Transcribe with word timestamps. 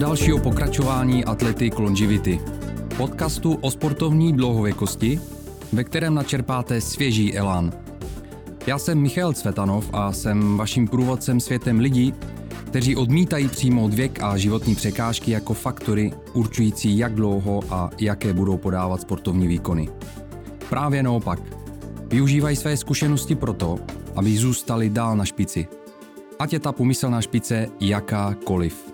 Dalšího 0.00 0.38
pokračování 0.38 1.24
Athletic 1.24 1.74
Longevity, 1.78 2.40
podcastu 2.96 3.54
o 3.54 3.70
sportovní 3.70 4.32
dlouhověkosti, 4.32 5.20
ve 5.72 5.84
kterém 5.84 6.14
načerpáte 6.14 6.80
svěží 6.80 7.36
elán. 7.36 7.72
Já 8.66 8.78
jsem 8.78 8.98
Michal 8.98 9.32
Cvetanov 9.32 9.90
a 9.92 10.12
jsem 10.12 10.56
vaším 10.56 10.88
průvodcem 10.88 11.40
světem 11.40 11.78
lidí, 11.78 12.14
kteří 12.66 12.96
odmítají 12.96 13.48
přijmout 13.48 13.94
věk 13.94 14.22
a 14.22 14.36
životní 14.36 14.74
překážky 14.74 15.30
jako 15.30 15.54
faktory 15.54 16.12
určující, 16.32 16.98
jak 16.98 17.14
dlouho 17.14 17.60
a 17.70 17.90
jaké 18.00 18.32
budou 18.32 18.56
podávat 18.56 19.00
sportovní 19.00 19.46
výkony. 19.46 19.88
Právě 20.68 21.02
naopak, 21.02 21.40
využívají 22.06 22.56
své 22.56 22.76
zkušenosti 22.76 23.34
proto, 23.34 23.78
aby 24.16 24.36
zůstali 24.36 24.90
dál 24.90 25.16
na 25.16 25.24
špici. 25.24 25.66
Ať 26.38 26.52
je 26.52 26.60
ta 26.60 26.72
pomyslná 26.72 27.20
špice 27.22 27.68
jakákoliv. 27.80 28.89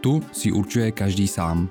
Tu 0.00 0.22
si 0.32 0.52
určuje 0.52 0.92
každý 0.92 1.28
sám. 1.28 1.68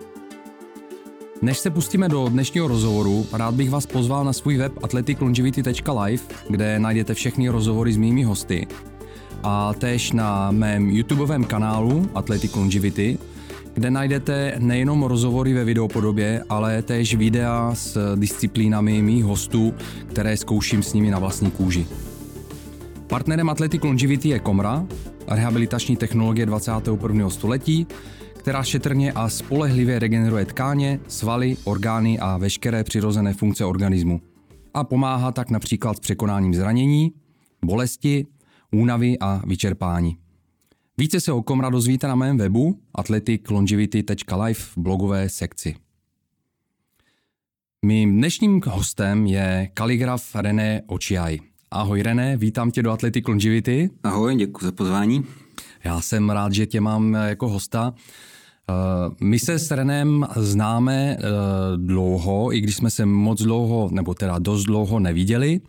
Než 1.41 1.57
se 1.57 1.69
pustíme 1.69 2.09
do 2.09 2.29
dnešního 2.29 2.67
rozhovoru, 2.67 3.25
rád 3.33 3.55
bych 3.55 3.69
vás 3.69 3.85
pozval 3.85 4.25
na 4.25 4.33
svůj 4.33 4.57
web 4.57 4.73
athleticlongevity.live, 4.83 6.23
kde 6.49 6.79
najdete 6.79 7.13
všechny 7.13 7.49
rozhovory 7.49 7.93
s 7.93 7.97
mými 7.97 8.23
hosty. 8.23 8.67
A 9.43 9.73
též 9.73 10.11
na 10.11 10.51
mém 10.51 10.89
YouTubeovém 10.89 11.43
kanálu 11.43 12.09
Athletic 12.15 12.55
Longevity, 12.55 13.17
kde 13.73 13.91
najdete 13.91 14.55
nejenom 14.59 15.03
rozhovory 15.03 15.53
ve 15.53 15.63
videopodobě, 15.63 16.43
ale 16.49 16.81
též 16.81 17.15
videa 17.15 17.71
s 17.73 18.15
disciplínami 18.15 19.01
mých 19.01 19.23
hostů, 19.23 19.73
které 20.07 20.37
zkouším 20.37 20.83
s 20.83 20.93
nimi 20.93 21.11
na 21.11 21.19
vlastní 21.19 21.51
kůži. 21.51 21.87
Partnerem 23.07 23.49
Athletic 23.49 23.83
Longevity 23.83 24.29
je 24.29 24.39
Komra, 24.39 24.85
rehabilitační 25.27 25.95
technologie 25.95 26.45
21. 26.45 27.29
století, 27.29 27.87
která 28.39 28.63
šetrně 28.63 29.11
a 29.11 29.29
spolehlivě 29.29 29.99
regeneruje 29.99 30.45
tkáně, 30.45 30.99
svaly, 31.07 31.57
orgány 31.63 32.19
a 32.19 32.37
veškeré 32.37 32.83
přirozené 32.83 33.33
funkce 33.33 33.65
organismu. 33.65 34.21
A 34.73 34.83
pomáhá 34.83 35.31
tak 35.31 35.49
například 35.49 35.97
s 35.97 35.99
překonáním 35.99 36.53
zranění, 36.53 37.11
bolesti, 37.65 38.27
únavy 38.71 39.19
a 39.19 39.41
vyčerpání. 39.47 40.17
Více 40.97 41.21
se 41.21 41.31
o 41.31 41.41
Komra 41.41 41.69
dozvíte 41.69 42.07
na 42.07 42.15
mém 42.15 42.37
webu 42.37 42.79
athleticlongevity.live 42.95 44.53
v 44.53 44.77
blogové 44.77 45.29
sekci. 45.29 45.75
Mým 47.85 48.17
dnešním 48.17 48.61
hostem 48.65 49.25
je 49.25 49.69
kaligraf 49.73 50.35
René 50.35 50.81
Očiaj. 50.87 51.39
Ahoj 51.71 52.01
René, 52.01 52.37
vítám 52.37 52.71
tě 52.71 52.83
do 52.83 52.91
Athletic 52.91 53.27
Longevity. 53.27 53.89
Ahoj, 54.03 54.35
děkuji 54.35 54.65
za 54.65 54.71
pozvání. 54.71 55.25
Já 55.83 56.01
jsem 56.01 56.29
rád, 56.29 56.53
že 56.53 56.65
tě 56.65 56.81
mám 56.81 57.13
jako 57.13 57.49
hosta. 57.49 57.93
Eh, 58.69 59.15
my 59.21 59.39
se 59.39 59.59
s 59.59 59.71
Renem 59.71 60.27
známe 60.35 61.17
eh, 61.19 61.23
dlouho, 61.77 62.53
i 62.53 62.61
když 62.61 62.75
jsme 62.75 62.89
se 62.89 63.05
moc 63.05 63.41
dlouho, 63.41 63.89
nebo 63.91 64.13
teda 64.13 64.39
dost 64.39 64.63
dlouho 64.63 64.99
neviděli. 64.99 65.61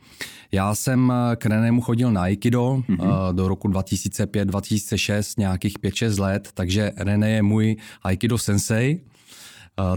Já 0.52 0.74
jsem 0.74 1.12
eh, 1.12 1.36
k 1.36 1.46
Renému 1.46 1.80
chodil 1.80 2.12
na 2.12 2.22
Aikido 2.22 2.82
mm-hmm. 2.88 3.32
do 3.32 3.48
roku 3.48 3.68
2005-2006, 3.68 5.34
nějakých 5.38 5.78
5-6 5.78 6.22
let, 6.22 6.48
takže 6.54 6.92
René 6.96 7.30
je 7.30 7.42
můj 7.42 7.76
Aikido 8.02 8.38
sensei. 8.38 9.00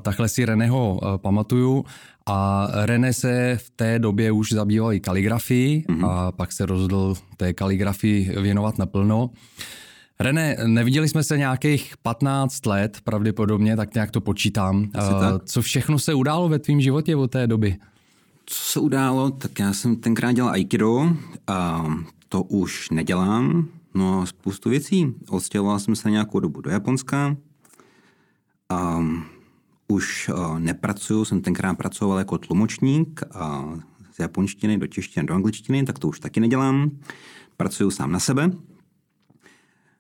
Takhle 0.02 0.30
si 0.30 0.46
Reného 0.46 1.02
pamatuju. 1.18 1.86
A 2.26 2.68
René 2.74 3.14
se 3.14 3.58
v 3.62 3.70
té 3.70 4.00
době 4.00 4.32
už 4.32 4.52
zabýval 4.52 4.94
i 4.94 5.00
kaligrafií 5.00 5.86
mm-hmm. 5.90 6.10
a 6.10 6.32
pak 6.32 6.52
se 6.52 6.66
rozhodl 6.66 7.16
té 7.38 7.54
kaligrafii 7.54 8.42
věnovat 8.42 8.78
naplno. 8.78 9.30
René, 10.20 10.58
neviděli 10.68 11.10
jsme 11.10 11.24
se 11.24 11.38
nějakých 11.38 11.94
15 12.02 12.66
let 12.66 12.98
pravděpodobně, 13.04 13.76
tak 13.76 13.94
nějak 13.94 14.12
to 14.12 14.22
počítám. 14.22 14.90
tak. 15.20 15.44
Co 15.46 15.62
všechno 15.62 16.00
se 16.00 16.14
událo 16.14 16.50
ve 16.50 16.60
tvém 16.60 16.82
životě 16.82 17.16
od 17.16 17.32
té 17.32 17.48
doby? 17.48 17.78
Co 18.46 18.64
se 18.64 18.80
událo, 18.80 19.32
tak 19.32 19.60
já 19.60 19.74
jsem 19.74 19.96
tenkrát 19.96 20.32
dělal 20.32 20.52
Aikido 20.52 21.18
a 21.48 21.86
to 22.30 22.44
už 22.44 22.90
nedělám. 22.90 23.68
No 23.96 24.26
spoustu 24.26 24.70
věcí. 24.70 25.14
Odstěhoval 25.30 25.80
jsem 25.80 25.96
se 25.96 26.12
nějakou 26.12 26.40
dobu 26.40 26.62
do 26.62 26.70
Japonska. 26.70 27.38
A 28.70 29.06
už 29.88 30.32
nepracuju, 30.58 31.26
jsem 31.26 31.42
tenkrát 31.42 31.74
pracoval 31.74 32.18
jako 32.18 32.38
tlumočník 32.38 33.24
a 33.32 33.74
z 34.12 34.20
japonštiny 34.20 34.78
do 34.78 34.88
češtiny 34.88 35.26
do 35.26 35.34
angličtiny, 35.34 35.84
tak 35.84 36.00
to 36.00 36.08
už 36.08 36.20
taky 36.20 36.40
nedělám. 36.40 36.92
Pracuju 37.58 37.92
sám 37.92 38.12
na 38.12 38.20
sebe. 38.20 38.52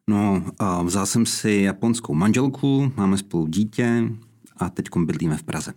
No, 0.10 0.44
vzal 0.84 1.06
jsem 1.06 1.26
si 1.26 1.52
japonskou 1.52 2.14
manželku, 2.14 2.92
máme 2.96 3.18
spolu 3.18 3.48
dítě 3.48 4.04
a 4.58 4.70
teď 4.70 4.86
bydlíme 5.06 5.38
v 5.38 5.44
Praze. 5.44 5.74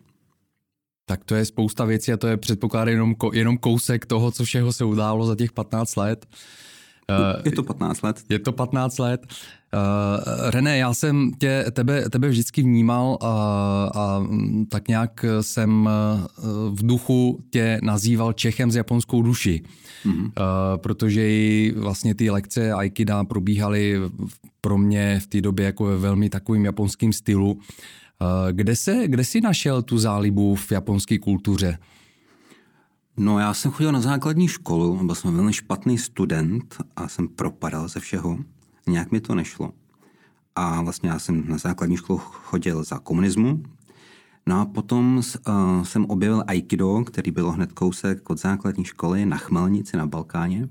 Tak 1.08 1.24
to 1.24 1.34
je 1.34 1.44
spousta 1.44 1.84
věcí 1.84 2.12
a 2.12 2.16
to 2.16 2.26
je 2.26 2.36
předpoklad 2.36 2.88
jenom, 2.88 3.14
jenom 3.32 3.58
kousek 3.58 4.06
toho, 4.06 4.30
co 4.30 4.44
všeho 4.44 4.72
se 4.72 4.84
událo 4.84 5.26
za 5.26 5.36
těch 5.36 5.52
15 5.52 5.96
let. 5.96 6.26
Je 7.44 7.52
to 7.52 7.62
15 7.62 8.02
let. 8.02 8.24
Je 8.28 8.38
to 8.38 8.52
15 8.52 8.98
let. 8.98 9.26
Uh, 9.74 10.50
René, 10.50 10.78
já 10.78 10.94
jsem 10.94 11.32
tě, 11.38 11.64
tebe, 11.72 12.10
tebe 12.10 12.28
vždycky 12.28 12.62
vnímal 12.62 13.18
a, 13.20 13.26
a 13.94 14.26
tak 14.68 14.88
nějak 14.88 15.24
jsem 15.40 15.88
v 16.70 16.86
duchu 16.86 17.40
tě 17.50 17.78
nazýval 17.82 18.32
Čechem 18.32 18.70
s 18.70 18.76
japonskou 18.76 19.22
duši. 19.22 19.62
Mm-hmm. 20.06 20.24
Uh, 20.24 20.30
protože 20.76 21.28
i 21.30 21.74
vlastně 21.76 22.14
ty 22.14 22.30
lekce 22.30 22.72
Aikida 22.72 23.24
probíhaly 23.24 24.00
pro 24.60 24.78
mě 24.78 25.20
v 25.20 25.26
té 25.26 25.40
době 25.40 25.66
jako 25.66 25.84
ve 25.84 25.96
velmi 25.96 26.28
takovým 26.28 26.64
japonským 26.64 27.12
stylu. 27.12 27.52
Uh, 27.52 27.58
kde, 28.52 28.76
se, 28.76 29.02
kde 29.06 29.24
jsi 29.24 29.40
našel 29.40 29.82
tu 29.82 29.98
zálibu 29.98 30.54
v 30.54 30.72
japonské 30.72 31.18
kultuře? 31.18 31.78
No 33.16 33.38
já 33.38 33.54
jsem 33.54 33.70
chodil 33.70 33.92
na 33.92 34.00
základní 34.00 34.48
školu, 34.48 35.06
byl 35.06 35.14
jsem 35.14 35.34
velmi 35.34 35.52
špatný 35.52 35.98
student 35.98 36.76
a 36.96 37.08
jsem 37.08 37.28
propadal 37.28 37.88
ze 37.88 38.00
všeho. 38.00 38.38
Nějak 38.88 39.12
mi 39.12 39.20
to 39.20 39.34
nešlo. 39.34 39.72
A 40.54 40.82
vlastně 40.82 41.08
já 41.08 41.18
jsem 41.18 41.48
na 41.48 41.58
základní 41.58 41.96
školu 41.96 42.18
chodil 42.18 42.84
za 42.84 42.98
komunismu. 42.98 43.62
No 44.46 44.60
a 44.60 44.64
potom 44.64 45.16
uh, 45.48 45.82
jsem 45.82 46.04
objevil 46.04 46.44
Aikido, 46.46 47.04
který 47.04 47.30
bylo 47.30 47.52
hned 47.52 47.72
kousek 47.72 48.30
od 48.30 48.40
základní 48.40 48.84
školy 48.84 49.26
na 49.26 49.36
Chmelnici 49.36 49.96
na 49.96 50.06
Balkáně. 50.06 50.68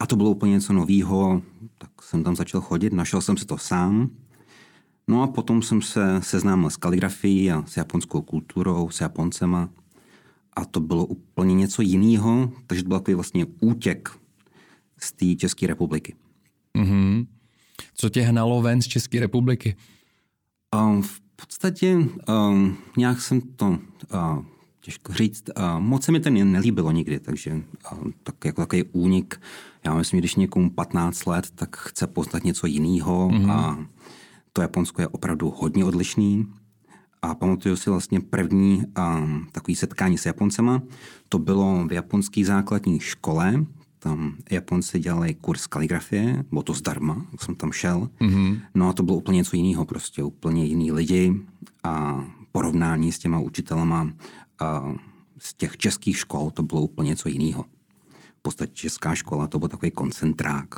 A 0.00 0.06
to 0.06 0.16
bylo 0.16 0.30
úplně 0.30 0.52
něco 0.52 0.72
nového, 0.72 1.42
tak 1.78 1.90
jsem 2.02 2.24
tam 2.24 2.36
začal 2.36 2.60
chodit, 2.60 2.92
našel 2.92 3.20
jsem 3.20 3.36
si 3.36 3.44
to 3.44 3.58
sám. 3.58 4.10
No 5.08 5.22
a 5.22 5.26
potom 5.26 5.62
jsem 5.62 5.82
se 5.82 6.20
seznámil 6.22 6.70
s 6.70 6.76
kaligrafií 6.76 7.52
a 7.52 7.64
s 7.66 7.76
japonskou 7.76 8.22
kulturou, 8.22 8.90
s 8.90 9.00
Japoncema 9.00 9.68
a 10.56 10.64
to 10.64 10.80
bylo 10.80 11.06
úplně 11.06 11.54
něco 11.54 11.82
jiného, 11.82 12.52
takže 12.66 12.82
to 12.82 12.88
byl 12.88 12.98
takový 12.98 13.14
vlastně 13.14 13.46
útěk 13.60 14.18
z 14.98 15.12
té 15.12 15.34
České 15.34 15.66
republiky. 15.66 16.14
Mm-hmm. 16.78 17.26
Co 17.94 18.08
tě 18.08 18.20
hnalo 18.20 18.62
ven 18.62 18.82
z 18.82 18.86
České 18.86 19.20
republiky? 19.20 19.76
Um, 20.74 21.02
v 21.02 21.20
podstatě 21.36 21.96
um, 22.28 22.76
nějak 22.96 23.20
jsem 23.20 23.40
to, 23.40 23.66
uh, 23.66 24.44
těžko 24.80 25.12
říct, 25.12 25.44
uh, 25.56 25.80
moc 25.80 26.04
se 26.04 26.12
mi 26.12 26.20
to 26.20 26.30
nelíbilo 26.30 26.90
nikdy, 26.90 27.20
takže 27.20 27.52
uh, 27.92 28.10
tak 28.22 28.44
jako 28.44 28.62
takový 28.62 28.84
únik. 28.92 29.40
Já 29.84 29.94
myslím, 29.94 30.20
když 30.20 30.34
někomu 30.34 30.70
15 30.70 31.26
let, 31.26 31.50
tak 31.54 31.76
chce 31.76 32.06
poznat 32.06 32.44
něco 32.44 32.66
jiného 32.66 33.28
mm-hmm. 33.28 33.50
a 33.50 33.86
to 34.52 34.62
Japonsko 34.62 35.02
je 35.02 35.08
opravdu 35.08 35.50
hodně 35.56 35.84
odlišný. 35.84 36.46
A 37.22 37.34
pamatuju 37.34 37.76
si 37.76 37.90
vlastně 37.90 38.20
první 38.20 38.82
um, 38.98 39.46
takový 39.52 39.76
setkání 39.76 40.18
s 40.18 40.26
Japoncema. 40.26 40.82
To 41.28 41.38
bylo 41.38 41.86
v 41.88 41.92
japonské 41.92 42.44
základní 42.44 43.00
škole. 43.00 43.64
Tam 44.02 44.36
Japonci 44.50 44.98
dělali 44.98 45.34
kurz 45.34 45.66
kaligrafie, 45.66 46.44
bylo 46.50 46.62
to 46.62 46.74
zdarma, 46.74 47.26
jsem 47.40 47.54
tam 47.54 47.72
šel. 47.72 48.08
Mm-hmm. 48.20 48.60
No 48.74 48.88
a 48.88 48.92
to 48.92 49.02
bylo 49.02 49.16
úplně 49.16 49.36
něco 49.36 49.56
jiného, 49.56 49.84
prostě 49.84 50.22
úplně 50.22 50.64
jiný 50.64 50.92
lidi 50.92 51.34
a 51.84 52.24
porovnání 52.52 53.12
s 53.12 53.18
těma 53.18 53.38
učitelama 53.38 54.12
a 54.58 54.94
z 55.38 55.54
těch 55.54 55.76
českých 55.76 56.18
škol 56.18 56.50
to 56.50 56.62
bylo 56.62 56.80
úplně 56.80 57.08
něco 57.08 57.28
jiného. 57.28 57.64
V 58.38 58.42
podstatě 58.42 58.72
česká 58.74 59.14
škola 59.14 59.46
to 59.46 59.58
byl 59.58 59.68
takový 59.68 59.90
koncentrák. 59.90 60.74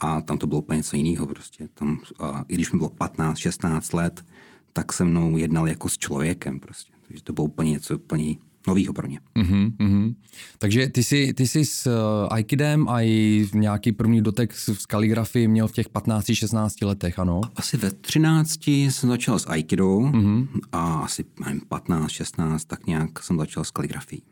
A 0.00 0.20
tam 0.20 0.38
to 0.38 0.46
bylo 0.46 0.60
úplně 0.60 0.76
něco 0.76 0.96
jiného 0.96 1.26
prostě. 1.26 1.68
Tam, 1.74 2.00
a, 2.18 2.44
I 2.48 2.54
když 2.54 2.72
mi 2.72 2.78
bylo 2.78 2.90
15, 2.90 3.38
16 3.38 3.92
let, 3.92 4.24
tak 4.72 4.92
se 4.92 5.04
mnou 5.04 5.36
jednal 5.36 5.68
jako 5.68 5.88
s 5.88 5.98
člověkem 5.98 6.60
prostě. 6.60 6.92
Takže 7.08 7.22
to 7.22 7.32
bylo 7.32 7.44
úplně 7.44 7.70
něco 7.70 7.96
úplně 7.96 8.36
novýho 8.66 8.92
pro 8.92 9.06
ně. 9.06 9.20
Mm-hmm, 9.36 9.72
mm-hmm. 9.76 10.14
Takže 10.58 10.88
ty 10.88 11.02
jsi, 11.02 11.34
ty 11.34 11.46
jsi 11.46 11.64
s 11.64 11.86
uh, 11.86 11.92
Aikidem 12.30 12.88
a 12.88 13.02
i 13.02 13.46
nějaký 13.54 13.92
první 13.92 14.22
dotek 14.22 14.54
s, 14.54 14.68
s 14.68 14.86
kaligrafii 14.86 15.48
měl 15.48 15.68
v 15.68 15.72
těch 15.72 15.88
15-16 15.90 16.86
letech, 16.86 17.18
ano? 17.18 17.40
Asi 17.56 17.76
ve 17.76 17.90
13 17.90 18.66
jsem 18.66 19.08
začal 19.08 19.38
s 19.38 19.46
Aikido 19.46 19.98
mm-hmm. 19.98 20.48
a 20.72 20.98
asi 20.98 21.24
15-16 21.70 22.58
tak 22.66 22.86
nějak 22.86 23.22
jsem 23.22 23.38
začal 23.38 23.64
s 23.64 23.70
kaligrafií. 23.70 24.22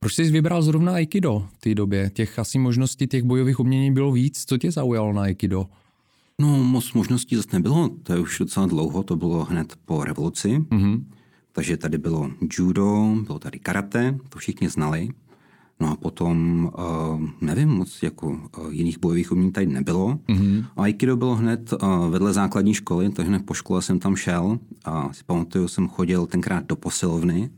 Proč 0.00 0.14
jsi 0.14 0.30
vybral 0.30 0.62
zrovna 0.62 0.92
Aikido 0.92 1.46
v 1.52 1.60
té 1.60 1.74
době? 1.74 2.10
Těch 2.14 2.38
asi 2.38 2.58
možností 2.58 3.06
těch 3.06 3.22
bojových 3.22 3.60
umění 3.60 3.92
bylo 3.92 4.12
víc. 4.12 4.44
Co 4.46 4.58
tě 4.58 4.70
zaujalo 4.70 5.12
na 5.12 5.22
Aikido? 5.22 5.66
No, 6.40 6.64
moc 6.64 6.92
možností 6.92 7.36
zase 7.36 7.48
nebylo. 7.52 7.90
To 8.02 8.12
je 8.12 8.18
už 8.18 8.38
docela 8.38 8.66
dlouho, 8.66 9.02
to 9.02 9.16
bylo 9.16 9.44
hned 9.44 9.76
po 9.84 10.04
revoluci. 10.04 10.58
Mm-hmm. 10.58 11.04
Takže 11.52 11.76
tady 11.76 11.98
bylo 11.98 12.30
judo, 12.58 13.16
bylo 13.26 13.38
tady 13.38 13.58
karate, 13.58 14.18
to 14.28 14.38
všichni 14.38 14.68
znali. 14.68 15.08
No 15.80 15.90
a 15.90 15.96
potom, 15.96 16.64
uh, 16.78 17.28
nevím 17.40 17.68
moc, 17.68 18.02
jako 18.02 18.26
uh, 18.26 18.38
jiných 18.70 18.98
bojových 18.98 19.32
umění 19.32 19.52
tady 19.52 19.66
nebylo. 19.66 20.18
Mm-hmm. 20.28 20.64
Aikido 20.76 21.16
bylo 21.16 21.34
hned 21.34 21.72
uh, 21.72 22.08
vedle 22.08 22.32
základní 22.32 22.74
školy, 22.74 23.10
takže 23.10 23.28
hned 23.28 23.46
po 23.46 23.54
škole 23.54 23.82
jsem 23.82 23.98
tam 23.98 24.16
šel. 24.16 24.58
A 24.84 25.12
si 25.12 25.24
pamatuju, 25.24 25.68
jsem 25.68 25.88
chodil 25.88 26.26
tenkrát 26.26 26.66
do 26.66 26.76
posilovny 26.76 27.50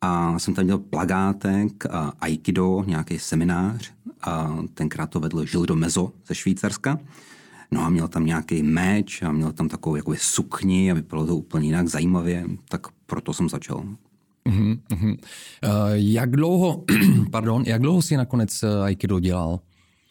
a 0.00 0.38
jsem 0.38 0.54
tam 0.54 0.66
dělal 0.66 0.78
plagátek 0.78 1.84
uh, 1.84 2.10
Aikido, 2.20 2.84
nějaký 2.86 3.18
seminář. 3.18 3.92
A 4.22 4.56
tenkrát 4.74 5.10
to 5.10 5.20
vedl 5.20 5.44
Žil 5.44 5.66
do 5.66 5.76
Mezo 5.76 6.12
ze 6.26 6.34
Švýcarska. 6.34 6.98
No 7.74 7.80
a 7.80 7.90
měl 7.90 8.08
tam 8.08 8.26
nějaký 8.26 8.62
meč 8.62 9.22
a 9.22 9.32
měl 9.32 9.52
tam 9.52 9.68
takovou 9.68 9.96
jakoby 9.96 10.16
sukni 10.20 10.90
a 10.90 10.94
vypadalo 10.94 11.26
to 11.26 11.36
úplně 11.36 11.66
jinak 11.66 11.88
zajímavě, 11.88 12.44
tak 12.68 12.86
proto 13.06 13.32
jsem 13.32 13.48
začal. 13.48 13.84
Uh-huh, 14.48 14.78
uh-huh. 14.90 15.10
Uh, 15.10 15.18
jak 15.94 16.30
dlouho, 16.30 16.84
pardon, 17.30 17.62
jak 17.66 17.82
dlouho 17.82 18.02
jsi 18.02 18.16
nakonec 18.16 18.62
eh, 18.62 18.82
Aikido 18.82 19.20
dělal? 19.20 19.60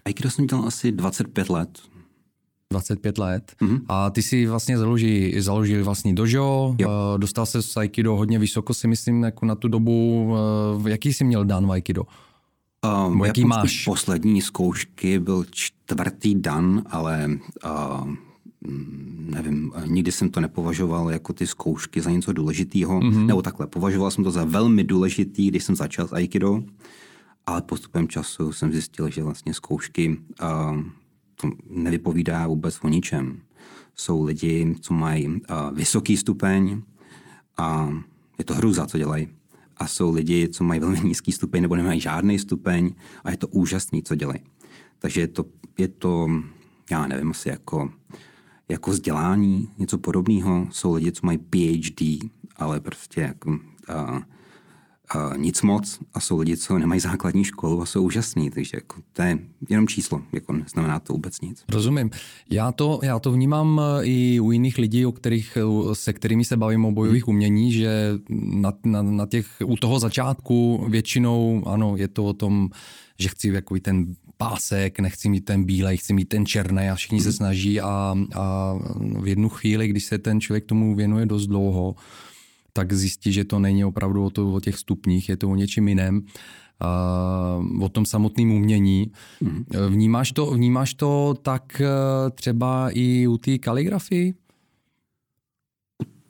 Aikido 0.06 0.30
jsem 0.30 0.48
dělal 0.48 0.68
asi 0.68 0.92
25 0.92 1.50
let. 1.50 1.80
25 2.72 3.18
let. 3.18 3.54
Uh-huh. 3.62 3.82
A 3.88 4.10
ty 4.10 4.22
si 4.22 4.46
vlastně 4.46 4.78
založil, 4.78 5.42
založil 5.42 5.84
vlastní 5.84 6.16
dojo, 6.16 6.76
jo. 6.80 6.90
Uh, 6.90 7.20
dostal 7.20 7.46
se 7.46 7.62
z 7.62 7.78
Aikido 7.78 8.16
hodně 8.16 8.40
vysoko, 8.40 8.74
si 8.74 8.88
myslím, 8.88 9.24
jako 9.24 9.46
na 9.46 9.56
tu 9.56 9.68
dobu. 9.68 10.36
Jaký 10.88 11.14
jsi 11.14 11.24
měl 11.24 11.46
dan 11.46 11.68
v 11.68 11.72
Aikido? 11.72 12.04
Uh, 12.84 13.26
jaký 13.26 13.46
máš? 13.46 13.86
Poslední 13.86 14.42
zkoušky 14.42 15.20
byl 15.20 15.46
čtvrtý 15.52 16.36
dan, 16.36 16.84
ale 16.90 17.30
uh, 17.66 18.14
nevím, 19.20 19.72
nikdy 19.86 20.12
jsem 20.12 20.30
to 20.30 20.40
nepovažoval 20.40 21.12
jako 21.12 21.34
ty 21.34 21.48
zkoušky 21.48 22.02
za 22.02 22.12
něco 22.12 22.34
důležitého, 22.34 23.00
mm-hmm. 23.00 23.26
nebo 23.26 23.42
takhle, 23.42 23.68
považoval 23.68 24.12
jsem 24.12 24.24
to 24.24 24.32
za 24.32 24.46
velmi 24.46 24.84
důležitý, 24.84 25.48
když 25.48 25.64
jsem 25.64 25.76
začal 25.76 26.08
s 26.08 26.14
Aikido, 26.14 26.64
ale 27.46 27.62
postupem 27.62 28.08
času 28.08 28.52
jsem 28.52 28.72
zjistil, 28.72 29.10
že 29.10 29.24
vlastně 29.24 29.54
zkoušky 29.54 30.18
uh, 30.42 30.84
to 31.42 31.52
nevypovídá 31.70 32.48
vůbec 32.48 32.80
o 32.82 32.90
ničem. 32.90 33.42
Jsou 33.96 34.24
lidi, 34.24 34.76
co 34.82 34.94
mají 34.94 35.28
uh, 35.28 35.38
vysoký 35.74 36.18
stupeň 36.18 36.82
a 37.58 37.90
je 38.38 38.46
to 38.46 38.54
hruza, 38.54 38.86
co 38.86 38.98
dělají 38.98 39.28
a 39.78 39.88
jsou 39.88 40.12
lidi, 40.12 40.50
co 40.50 40.64
mají 40.64 40.80
velmi 40.80 41.00
nízký 41.04 41.32
stupeň 41.32 41.62
nebo 41.62 41.76
nemají 41.76 42.00
žádný 42.00 42.40
stupeň 42.40 42.96
a 43.24 43.32
je 43.32 43.38
to 43.38 43.48
úžasný, 43.48 44.04
co 44.04 44.16
dělají. 44.16 44.40
Takže 45.00 45.22
je 45.22 45.28
to, 45.28 45.46
je 45.78 45.88
to 45.88 46.30
já 46.92 47.08
nevím, 47.08 47.32
asi 47.32 47.50
jako, 47.50 47.92
jako 48.70 48.92
vzdělání, 48.92 49.70
něco 49.78 49.98
podobného. 49.98 50.68
Jsou 50.72 50.94
lidi, 50.94 51.12
co 51.12 51.26
mají 51.26 51.38
PhD, 51.38 52.30
ale 52.56 52.80
prostě 52.80 53.22
jako, 53.22 53.50
uh, 53.50 54.20
uh, 55.16 55.38
nic 55.38 55.62
moc 55.62 56.00
a 56.14 56.20
jsou 56.20 56.40
lidi, 56.40 56.58
co 56.58 56.78
nemají 56.78 57.00
základní 57.00 57.44
školu 57.44 57.82
a 57.82 57.86
jsou 57.86 58.04
úžasní, 58.04 58.50
takže 58.50 58.78
jako, 58.78 59.02
to 59.14 59.22
je 59.22 59.40
jenom 59.70 59.88
číslo, 59.88 60.22
jako 60.32 60.54
neznamená 60.54 61.00
to 61.00 61.14
vůbec 61.14 61.42
nic. 61.42 61.64
Rozumím. 61.70 62.10
Já 62.50 62.72
to, 62.72 63.00
já 63.04 63.20
to 63.20 63.32
vnímám 63.32 63.82
eh, 63.82 64.06
i 64.06 64.40
u 64.40 64.52
jiných 64.52 64.78
lidí, 64.78 65.06
o 65.06 65.12
kterých, 65.12 65.58
eh, 65.58 65.96
se 65.96 66.14
kterými 66.14 66.46
se 66.46 66.58
bavím 66.58 66.86
o 66.86 66.92
bojových 66.92 67.28
hmm. 67.28 67.36
umění, 67.36 67.72
že 67.72 68.14
na, 68.30 68.74
na, 68.86 69.02
na 69.02 69.26
těch, 69.26 69.48
u 69.66 69.78
toho 69.78 70.00
začátku 70.00 70.86
většinou, 70.90 71.64
ano, 71.66 71.98
je 71.98 72.08
to 72.08 72.26
o 72.26 72.34
tom, 72.34 72.70
že 73.20 73.30
chci 73.30 73.48
jako 73.48 73.76
ten 73.82 74.16
pásek, 74.38 75.00
nechci 75.00 75.30
mít 75.30 75.46
ten 75.46 75.64
bílej, 75.64 75.98
chci 75.98 76.14
mít 76.14 76.30
ten 76.30 76.46
černý 76.46 76.90
a 76.90 76.96
všichni 76.96 77.20
se 77.22 77.30
hmm. 77.30 77.34
snaží 77.34 77.82
a, 77.82 78.16
a 78.36 78.76
v 79.20 79.28
jednu 79.28 79.50
chvíli, 79.50 79.88
když 79.88 80.06
se 80.06 80.18
ten 80.18 80.42
člověk 80.42 80.66
tomu 80.66 80.96
věnuje 80.96 81.26
dost 81.26 81.48
dlouho, 81.48 81.96
tak 82.74 82.94
zjistí, 82.94 83.34
že 83.34 83.44
to 83.44 83.60
není 83.60 83.86
opravdu 83.86 84.26
o, 84.26 84.30
to, 84.30 84.54
o 84.54 84.60
těch 84.60 84.78
stupních, 84.78 85.30
je 85.30 85.38
to 85.38 85.50
o 85.50 85.56
něčem 85.56 85.88
jiném, 85.88 86.22
o 87.82 87.90
tom 87.90 88.06
samotném 88.06 88.52
umění. 88.52 89.12
Mm. 89.42 89.66
Vnímáš, 89.90 90.32
to, 90.32 90.46
vnímáš 90.46 90.94
to 90.94 91.36
tak 91.42 91.82
uh, 91.82 92.30
třeba 92.30 92.90
i 92.94 93.28
u 93.28 93.38
té 93.38 93.58
kaligrafii? 93.58 94.34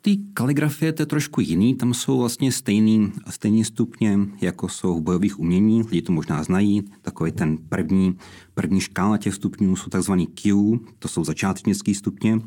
té 0.04 0.10
kaligrafie 0.34 0.92
to 0.92 1.02
je 1.02 1.06
trošku 1.06 1.40
jiný, 1.40 1.74
tam 1.74 1.94
jsou 1.94 2.18
vlastně 2.18 2.52
stejný, 2.52 3.12
stejný 3.30 3.64
stupně, 3.64 4.18
jako 4.40 4.68
jsou 4.68 5.00
v 5.00 5.02
bojových 5.02 5.40
umění, 5.40 5.82
lidi 5.82 6.02
to 6.02 6.12
možná 6.12 6.44
znají, 6.44 6.82
takový 7.02 7.32
ten 7.32 7.58
první, 7.68 8.16
první 8.54 8.80
škála 8.80 9.18
těch 9.18 9.34
stupňů 9.34 9.76
jsou 9.76 9.90
takzvaný 9.90 10.26
Q, 10.26 10.52
to 10.98 11.08
jsou 11.08 11.24
začátečnické 11.24 11.94
stupně, 11.94 12.40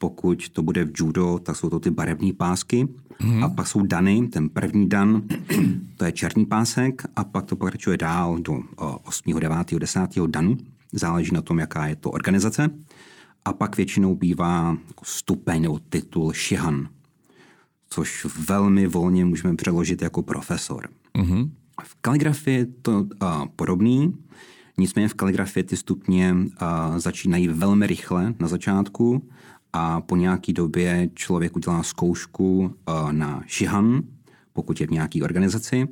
pokud 0.00 0.48
to 0.48 0.62
bude 0.62 0.84
v 0.84 0.92
judo, 0.96 1.38
tak 1.42 1.56
jsou 1.56 1.70
to 1.70 1.80
ty 1.80 1.90
barevné 1.90 2.32
pásky. 2.32 2.88
Hmm. 3.18 3.44
A 3.44 3.48
pak 3.48 3.66
jsou 3.66 3.86
dany, 3.86 4.28
ten 4.28 4.48
první 4.48 4.88
dan, 4.88 5.22
to 5.96 6.04
je 6.04 6.12
černý 6.12 6.46
pásek 6.46 7.02
a 7.16 7.24
pak 7.24 7.44
to 7.44 7.56
pokračuje 7.56 7.96
dál 7.96 8.38
do 8.38 8.60
8., 9.04 9.40
9., 9.40 9.74
10. 9.78 10.00
danu. 10.26 10.56
Záleží 10.92 11.34
na 11.34 11.42
tom, 11.42 11.58
jaká 11.58 11.86
je 11.86 11.96
to 11.96 12.10
organizace. 12.10 12.70
A 13.44 13.52
pak 13.52 13.76
většinou 13.76 14.14
bývá 14.14 14.76
stupeň 15.02 15.62
nebo 15.62 15.78
titul 15.78 16.32
šihan, 16.32 16.88
což 17.90 18.26
velmi 18.48 18.86
volně 18.86 19.24
můžeme 19.24 19.56
přeložit 19.56 20.02
jako 20.02 20.22
profesor. 20.22 20.88
Hmm. 21.16 21.52
V 21.84 21.96
kaligrafii 22.00 22.58
je 22.58 22.66
to 22.82 23.00
uh, 23.00 23.46
podobný, 23.56 24.14
nicméně 24.78 25.08
v 25.08 25.14
kaligrafii 25.14 25.64
ty 25.64 25.76
stupně 25.76 26.34
uh, 26.34 26.98
začínají 26.98 27.48
velmi 27.48 27.86
rychle 27.86 28.34
na 28.38 28.48
začátku 28.48 29.28
a 29.72 30.00
po 30.00 30.16
nějaký 30.16 30.52
době 30.52 31.10
člověk 31.14 31.56
udělá 31.56 31.82
zkoušku 31.82 32.74
eh, 32.88 33.12
na 33.12 33.42
Shihan, 33.48 34.02
pokud 34.52 34.80
je 34.80 34.86
v 34.86 34.90
nějaké 34.90 35.22
organizaci 35.22 35.88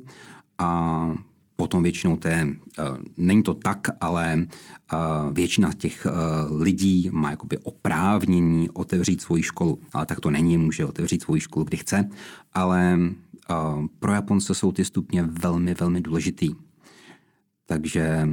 a 0.57 1.11
potom 1.59 1.83
většinou 1.83 2.17
té, 2.17 2.47
uh, 2.47 2.97
není 3.17 3.43
to 3.43 3.53
tak, 3.53 3.87
ale 4.01 4.47
uh, 4.93 5.33
většina 5.33 5.73
těch 5.73 6.07
lidí 6.49 7.09
má 7.11 7.31
jakoby 7.31 7.57
oprávnění 7.57 8.69
otevřít 8.69 9.21
svoji 9.21 9.43
školu. 9.43 9.79
Ale 9.93 10.05
tak 10.05 10.19
to 10.19 10.31
není, 10.31 10.57
může 10.57 10.85
otevřít 10.85 11.23
svoji 11.23 11.41
školu, 11.41 11.65
kdy 11.65 11.77
chce, 11.77 12.09
ale 12.53 12.99
pro 13.99 14.13
Japonce 14.13 14.55
jsou 14.55 14.71
ty 14.71 14.85
stupně 14.85 15.23
velmi, 15.23 15.73
velmi 15.73 16.01
důležitý. 16.01 16.55
Takže 17.65 18.29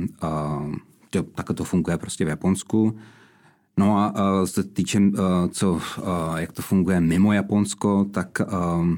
to, 1.11 1.23
takhle 1.23 1.55
to 1.55 1.65
funguje 1.65 1.99
prostě 1.99 2.25
v 2.25 2.29
Japonsku. 2.29 2.99
No 3.79 3.99
a 3.99 4.11
uh, 4.11 4.47
se 4.47 4.65
týče, 4.65 5.01
uh, 5.01 5.13
co, 5.51 5.73
uh, 5.73 5.81
jak 6.37 6.53
to 6.53 6.63
funguje 6.63 7.01
mimo 7.01 7.33
Japonsko, 7.33 8.05
tak, 8.11 8.41
uh, 8.53 8.89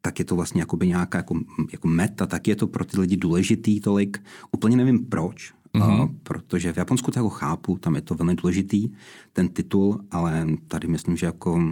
tak 0.00 0.18
je 0.18 0.24
to 0.24 0.36
vlastně 0.36 0.62
jakoby 0.62 0.88
nějaká 0.88 1.18
jako, 1.18 1.40
jako 1.72 1.88
meta, 1.88 2.26
tak 2.26 2.48
je 2.48 2.56
to 2.56 2.66
pro 2.66 2.84
ty 2.84 3.00
lidi 3.00 3.16
důležitý 3.16 3.80
tolik. 3.80 4.24
Úplně 4.52 4.76
nevím 4.76 5.06
proč, 5.06 5.54
mm-hmm. 5.74 6.02
uh, 6.02 6.08
protože 6.22 6.72
v 6.72 6.76
Japonsku 6.76 7.10
to 7.10 7.18
jako 7.18 7.28
chápu, 7.28 7.78
tam 7.78 7.94
je 7.94 8.00
to 8.00 8.14
velmi 8.14 8.34
důležitý, 8.34 8.92
ten 9.32 9.48
titul, 9.48 10.00
ale 10.10 10.46
tady 10.68 10.88
myslím, 10.88 11.16
že 11.16 11.26
jako 11.26 11.54
uh, 11.54 11.68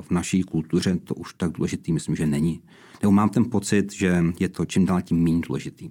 v 0.00 0.10
naší 0.10 0.42
kultuře 0.42 0.96
to 1.04 1.14
už 1.14 1.34
tak 1.34 1.52
důležitý, 1.52 1.92
myslím, 1.92 2.16
že 2.16 2.26
není. 2.26 2.60
Nebo 3.02 3.12
mám 3.12 3.28
ten 3.28 3.44
pocit, 3.50 3.92
že 3.92 4.24
je 4.40 4.48
to 4.48 4.64
čím 4.64 4.86
dál 4.86 5.02
tím 5.02 5.24
méně 5.24 5.40
důležitý. 5.48 5.90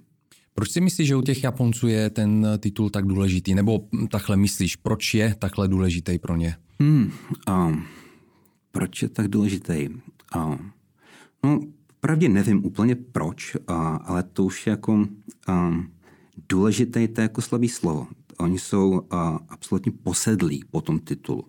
Proč 0.60 0.70
si 0.70 0.80
myslíš, 0.80 1.08
že 1.08 1.16
u 1.16 1.22
těch 1.22 1.44
Japonců 1.44 1.88
je 1.88 2.10
ten 2.10 2.46
titul 2.58 2.90
tak 2.90 3.06
důležitý? 3.06 3.54
Nebo 3.54 3.88
takhle 4.10 4.36
myslíš, 4.36 4.76
proč 4.76 5.14
je 5.14 5.34
takhle 5.38 5.68
důležitý 5.68 6.18
pro 6.18 6.36
ně? 6.36 6.56
Hmm, 6.80 7.12
um, 7.48 7.84
proč 8.72 9.02
je 9.02 9.08
tak 9.08 9.28
důležitý? 9.28 9.88
Um, 10.36 10.72
no, 11.44 11.60
pravdě 12.00 12.28
nevím 12.28 12.64
úplně 12.64 12.94
proč, 12.94 13.54
uh, 13.54 13.60
ale 14.04 14.22
to 14.22 14.44
už 14.44 14.66
je 14.66 14.70
jako 14.70 14.92
um, 15.48 15.90
důležité, 16.48 17.08
to 17.08 17.20
je 17.20 17.22
jako 17.22 17.42
slabý 17.42 17.68
slovo. 17.68 18.06
Oni 18.38 18.58
jsou 18.58 18.90
uh, 18.90 19.00
absolutně 19.48 19.92
posedlí 20.02 20.64
po 20.70 20.80
tom 20.80 20.98
titulu. 20.98 21.44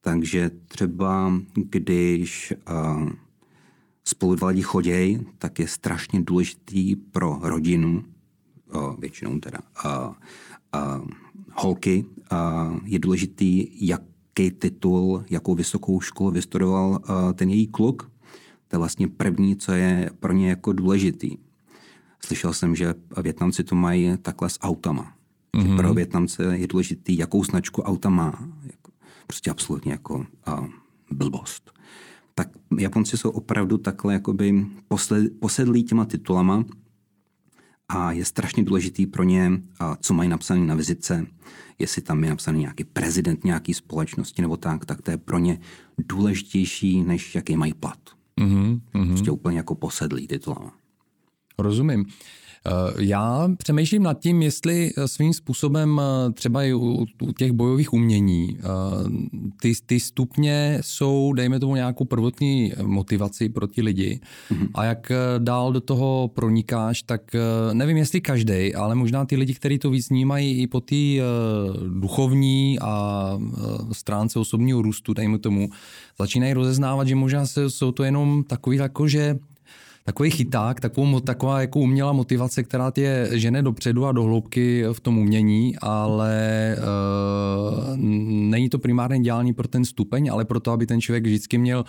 Takže 0.00 0.50
třeba 0.68 1.32
když 1.54 2.52
uh, 2.70 3.10
spolu 4.08 4.34
dva 4.34 4.48
lidi 4.48 4.62
chodějí, 4.62 5.26
tak 5.38 5.58
je 5.58 5.68
strašně 5.68 6.22
důležitý 6.22 6.96
pro 6.96 7.38
rodinu, 7.42 8.04
většinou 8.98 9.38
teda 9.38 9.58
a, 9.84 9.88
a, 10.72 11.00
holky, 11.52 12.04
a 12.30 12.70
je 12.84 12.98
důležitý, 12.98 13.68
jaký 13.86 14.50
titul, 14.50 15.24
jakou 15.30 15.54
vysokou 15.54 16.00
školu 16.00 16.30
vystudoval 16.30 17.00
ten 17.34 17.50
její 17.50 17.66
kluk. 17.66 18.10
To 18.68 18.76
je 18.76 18.78
vlastně 18.78 19.08
první, 19.08 19.56
co 19.56 19.72
je 19.72 20.10
pro 20.20 20.32
ně 20.32 20.48
jako 20.48 20.72
důležitý. 20.72 21.36
Slyšel 22.24 22.52
jsem, 22.52 22.76
že 22.76 22.94
Větnamci 23.22 23.64
to 23.64 23.74
mají 23.74 24.16
takhle 24.22 24.50
s 24.50 24.58
autama. 24.60 25.12
Mm-hmm. 25.56 25.76
pro 25.76 25.94
Větnamce 25.94 26.42
je 26.56 26.66
důležitý, 26.66 27.18
jakou 27.18 27.44
značku 27.44 27.82
auta 27.82 28.08
má. 28.08 28.48
Jako, 28.62 28.92
prostě 29.26 29.50
absolutně 29.50 29.92
jako 29.92 30.26
blbost 31.10 31.78
tak 32.38 32.48
Japonci 32.78 33.18
jsou 33.18 33.30
opravdu 33.30 33.78
takhle 33.78 34.12
jakoby 34.12 34.66
posled, 34.88 35.32
posedlí 35.40 35.82
těma 35.82 36.04
titulama 36.04 36.64
a 37.88 38.12
je 38.12 38.24
strašně 38.24 38.64
důležitý 38.64 39.06
pro 39.06 39.24
ně, 39.24 39.62
co 40.00 40.14
mají 40.14 40.28
napsané 40.28 40.66
na 40.66 40.74
vizitce, 40.74 41.26
jestli 41.78 42.02
tam 42.02 42.24
je 42.24 42.30
napsaný 42.30 42.60
nějaký 42.60 42.84
prezident 42.84 43.44
nějaký 43.44 43.74
společnosti 43.74 44.42
nebo 44.42 44.56
tak, 44.56 44.84
tak 44.84 45.02
to 45.02 45.10
je 45.10 45.16
pro 45.16 45.38
ně 45.38 45.58
důležitější, 45.98 47.02
než 47.02 47.34
jaký 47.34 47.56
mají 47.56 47.74
plat. 47.74 47.98
Mm-hmm. 48.40 48.80
Prostě 49.08 49.30
úplně 49.30 49.56
jako 49.56 49.74
posedlý 49.74 50.26
titulama. 50.26 50.72
Rozumím. 51.58 52.06
Eh, 52.06 52.12
já 52.98 53.48
přemýšlím 53.58 54.02
nad 54.02 54.18
tím, 54.18 54.42
jestli 54.42 54.90
eh, 54.96 55.08
svým 55.08 55.32
způsobem 55.32 56.00
eh, 56.00 56.32
třeba 56.32 56.62
i 56.62 56.74
u, 56.74 57.06
u 57.22 57.32
těch 57.32 57.52
bojových 57.52 57.92
umění 57.92 58.58
ty, 59.60 59.72
ty 59.86 60.00
stupně 60.00 60.78
jsou, 60.80 61.32
dejme 61.32 61.60
tomu, 61.60 61.74
nějakou 61.74 62.04
prvotní 62.04 62.72
motivaci 62.82 63.48
pro 63.48 63.66
ti 63.66 63.82
lidi 63.82 64.20
mm-hmm. 64.50 64.68
a 64.74 64.84
jak 64.84 65.12
dál 65.38 65.72
do 65.72 65.80
toho 65.80 66.30
pronikáš, 66.34 67.02
tak 67.02 67.20
nevím, 67.72 67.96
jestli 67.96 68.20
každý, 68.20 68.74
ale 68.74 68.94
možná 68.94 69.24
ty 69.24 69.36
lidi, 69.36 69.54
kteří 69.54 69.78
to 69.78 69.90
víc 69.90 70.10
vnímají 70.10 70.62
i 70.62 70.66
po 70.66 70.80
té 70.80 70.96
duchovní 71.88 72.78
a 72.80 73.32
stránce 73.92 74.38
osobního 74.38 74.82
růstu, 74.82 75.14
dejme 75.14 75.38
tomu, 75.38 75.70
začínají 76.18 76.52
rozeznávat, 76.52 77.08
že 77.08 77.14
možná 77.14 77.46
jsou 77.46 77.92
to 77.92 78.04
jenom 78.04 78.44
takový 78.44 78.76
jako, 78.76 79.08
že 79.08 79.38
takový 80.08 80.30
chyták, 80.30 80.80
takovou, 80.80 81.20
taková 81.20 81.60
jako 81.60 81.78
umělá 81.80 82.12
motivace, 82.12 82.62
která 82.62 82.90
tě 82.90 83.28
žene 83.32 83.62
dopředu 83.62 84.06
a 84.06 84.12
do 84.12 84.22
hloubky 84.22 84.84
v 84.92 85.00
tom 85.00 85.18
umění, 85.18 85.76
ale 85.76 86.76
uh, 86.78 87.96
není 88.50 88.68
to 88.68 88.78
primárně 88.78 89.20
dělání 89.20 89.54
pro 89.54 89.68
ten 89.68 89.84
stupeň, 89.84 90.30
ale 90.32 90.44
pro 90.44 90.60
to, 90.60 90.72
aby 90.72 90.86
ten 90.86 91.00
člověk 91.00 91.26
vždycky 91.26 91.58
měl, 91.58 91.84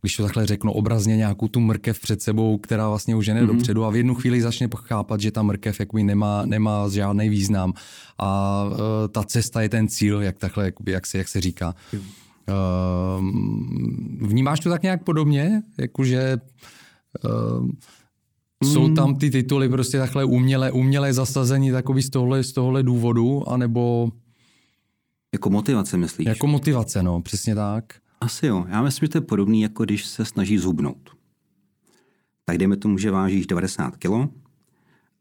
když 0.00 0.16
to 0.16 0.22
takhle 0.22 0.46
řeknu, 0.46 0.72
obrazně 0.72 1.16
nějakou 1.16 1.48
tu 1.48 1.60
mrkev 1.60 2.00
před 2.00 2.22
sebou, 2.22 2.58
která 2.58 2.88
vlastně 2.88 3.16
už 3.16 3.24
žene 3.24 3.42
mm-hmm. 3.42 3.46
dopředu 3.46 3.84
a 3.84 3.90
v 3.90 3.96
jednu 3.96 4.14
chvíli 4.14 4.42
začne 4.42 4.68
chápat, 4.76 5.20
že 5.20 5.30
ta 5.30 5.42
mrkev 5.42 5.80
jakoby 5.80 6.02
nemá, 6.02 6.46
nemá 6.46 6.88
žádný 6.88 7.28
význam 7.28 7.72
a 8.18 8.64
uh, 8.70 8.78
ta 9.10 9.22
cesta 9.22 9.62
je 9.62 9.68
ten 9.68 9.88
cíl, 9.88 10.22
jak 10.22 10.38
takhle, 10.38 10.64
jakoby, 10.64 10.92
jak, 10.92 11.06
se, 11.06 11.18
jak 11.18 11.28
se 11.28 11.40
říká. 11.40 11.74
Uh, 11.92 12.00
vnímáš 14.28 14.60
to 14.60 14.70
tak 14.70 14.82
nějak 14.82 15.04
podobně? 15.04 15.62
Jakože 15.78 16.38
jsou 18.64 18.84
hmm. 18.84 18.94
tam 18.94 19.16
ty 19.16 19.30
tituly 19.30 19.68
prostě 19.68 19.98
takhle 19.98 20.24
uměle, 20.24 20.72
uměle 20.72 21.12
zasazení 21.12 21.70
takový 21.70 22.02
z 22.02 22.10
tohle, 22.10 22.42
z 22.42 22.52
tohle 22.52 22.82
důvodu, 22.82 23.48
anebo... 23.48 24.08
Jako 25.32 25.50
motivace, 25.50 25.96
myslíš? 25.96 26.26
Jako 26.26 26.46
motivace, 26.46 27.02
no, 27.02 27.22
přesně 27.22 27.54
tak. 27.54 27.84
Asi 28.20 28.46
jo. 28.46 28.64
Já 28.68 28.82
myslím, 28.82 29.06
že 29.06 29.10
to 29.10 29.18
je 29.18 29.22
podobný, 29.22 29.62
jako 29.62 29.84
když 29.84 30.06
se 30.06 30.24
snaží 30.24 30.58
zhubnout. 30.58 31.10
Tak 32.44 32.58
dejme 32.58 32.76
tomu, 32.76 32.98
že 32.98 33.10
vážíš 33.10 33.46
90 33.46 33.96
kg 33.96 34.10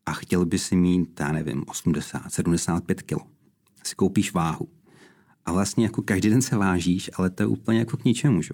a 0.06 0.14
chtěl 0.14 0.46
by 0.46 0.60
si 0.60 0.76
mít, 0.76 1.20
já 1.20 1.32
nevím, 1.32 1.64
80, 1.68 2.22
75 2.30 3.02
kg. 3.02 3.18
Si 3.84 3.96
koupíš 3.96 4.34
váhu. 4.34 4.68
A 5.46 5.52
vlastně 5.52 5.86
jako 5.86 6.02
každý 6.02 6.30
den 6.30 6.42
se 6.42 6.58
vážíš, 6.58 7.10
ale 7.16 7.30
to 7.30 7.44
je 7.44 7.48
úplně 7.48 7.80
jako 7.80 7.98
k 7.98 8.06
ničemu. 8.06 8.42
Že? 8.42 8.54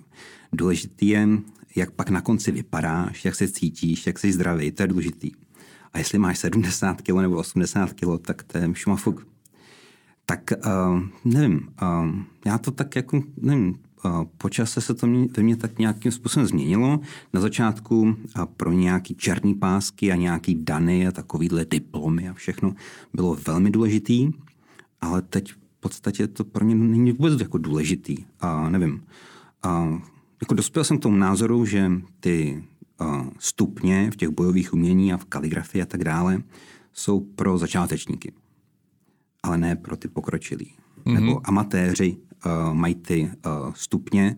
Důležitý 0.53 1.07
je, 1.07 1.27
jak 1.75 1.91
pak 1.91 2.09
na 2.09 2.21
konci 2.21 2.51
vypadáš, 2.51 3.25
jak 3.25 3.35
se 3.35 3.47
cítíš, 3.47 4.07
jak 4.07 4.19
jsi 4.19 4.31
zdravý, 4.31 4.71
to 4.71 4.83
je 4.83 4.87
důležitý. 4.87 5.31
A 5.93 5.97
jestli 5.97 6.19
máš 6.19 6.39
70 6.39 7.01
kg 7.01 7.15
nebo 7.15 7.35
80 7.37 7.93
kg, 7.93 8.21
tak 8.21 8.43
to 8.43 8.57
je 8.57 8.69
šmafuk. 8.73 9.27
Tak 10.25 10.51
uh, 10.65 11.01
nevím, 11.25 11.69
uh, 11.81 12.15
já 12.45 12.57
to 12.57 12.71
tak 12.71 12.95
jako, 12.95 13.23
nevím, 13.41 13.79
uh, 14.05 14.23
po 14.37 14.49
čase 14.49 14.81
se 14.81 14.93
to 14.93 15.07
mě, 15.07 15.27
ve 15.37 15.43
mně 15.43 15.55
tak 15.55 15.79
nějakým 15.79 16.11
způsobem 16.11 16.47
změnilo. 16.47 16.99
Na 17.33 17.41
začátku 17.41 18.01
uh, 18.01 18.45
pro 18.45 18.71
nějaký 18.71 19.15
černý 19.15 19.55
pásky 19.55 20.11
a 20.11 20.15
nějaký 20.15 20.55
dany 20.55 21.07
a 21.07 21.11
takovýhle 21.11 21.65
diplomy 21.65 22.29
a 22.29 22.33
všechno 22.33 22.73
bylo 23.13 23.37
velmi 23.47 23.71
důležitý, 23.71 24.31
ale 25.01 25.21
teď 25.21 25.53
podstatě 25.79 26.27
to 26.27 26.43
pro 26.43 26.65
mě 26.65 26.75
není 26.75 27.11
vůbec 27.11 27.41
jako 27.41 27.57
důležitý. 27.57 28.17
A 28.39 28.69
nevím, 28.69 29.03
a 29.63 30.01
jako 30.41 30.53
dospěl 30.53 30.83
jsem 30.83 30.97
k 30.97 31.01
tomu 31.01 31.17
názoru, 31.17 31.65
že 31.65 31.91
ty 32.19 32.63
uh, 33.01 33.27
stupně 33.39 34.11
v 34.11 34.15
těch 34.15 34.29
bojových 34.29 34.73
umění 34.73 35.13
a 35.13 35.17
v 35.17 35.25
kaligrafii 35.25 35.81
a 35.81 35.85
tak 35.85 36.03
dále 36.03 36.43
jsou 36.93 37.19
pro 37.19 37.57
začátečníky, 37.57 38.33
ale 39.43 39.57
ne 39.57 39.75
pro 39.75 39.97
ty 39.97 40.07
pokročilí. 40.07 40.73
Mm-hmm. 41.05 41.13
Nebo 41.13 41.41
amatéři 41.43 42.17
uh, 42.17 42.73
mají 42.73 42.95
ty 42.95 43.31
uh, 43.45 43.73
stupně 43.73 44.35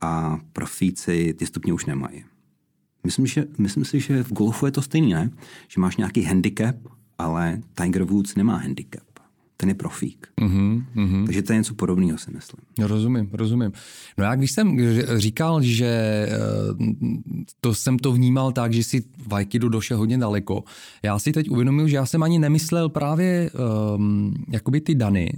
a 0.00 0.38
profíci 0.52 1.34
ty 1.38 1.46
stupně 1.46 1.72
už 1.72 1.86
nemají. 1.86 2.24
Myslím, 3.04 3.26
že, 3.26 3.46
myslím 3.58 3.84
si, 3.84 4.00
že 4.00 4.22
v 4.22 4.32
golfu 4.32 4.66
je 4.66 4.72
to 4.72 4.82
stejné, 4.82 5.14
ne? 5.14 5.30
Že 5.68 5.80
máš 5.80 5.96
nějaký 5.96 6.22
handicap, 6.22 6.76
ale 7.18 7.60
Tiger 7.74 8.04
Woods 8.04 8.34
nemá 8.34 8.56
handicap 8.56 9.15
ten 9.56 9.68
je 9.68 9.74
profík. 9.74 10.28
Mm-hmm, 10.40 10.84
mm-hmm. 10.96 11.24
Takže 11.24 11.42
to 11.42 11.52
je 11.52 11.56
něco 11.56 11.74
podobného, 11.74 12.18
si 12.18 12.30
myslím. 12.30 12.88
Rozumím, 12.88 13.28
rozumím. 13.32 13.72
No 14.18 14.24
já 14.24 14.34
když 14.34 14.52
jsem 14.52 14.78
říkal, 15.18 15.62
že 15.62 15.86
eh, 15.86 16.28
to 17.60 17.74
jsem 17.74 17.98
to 17.98 18.12
vnímal 18.12 18.52
tak, 18.52 18.72
že 18.72 18.84
si 18.84 19.04
v 19.28 19.34
Aikidu 19.34 19.68
došel 19.68 19.98
hodně 19.98 20.18
daleko, 20.18 20.64
já 21.02 21.18
si 21.18 21.32
teď 21.32 21.50
uvědomil, 21.50 21.88
že 21.88 21.96
já 21.96 22.06
jsem 22.06 22.22
ani 22.22 22.38
nemyslel 22.38 22.88
právě 22.88 23.50
um, 23.96 24.34
jakoby 24.48 24.80
ty 24.80 24.94
dany, 24.94 25.30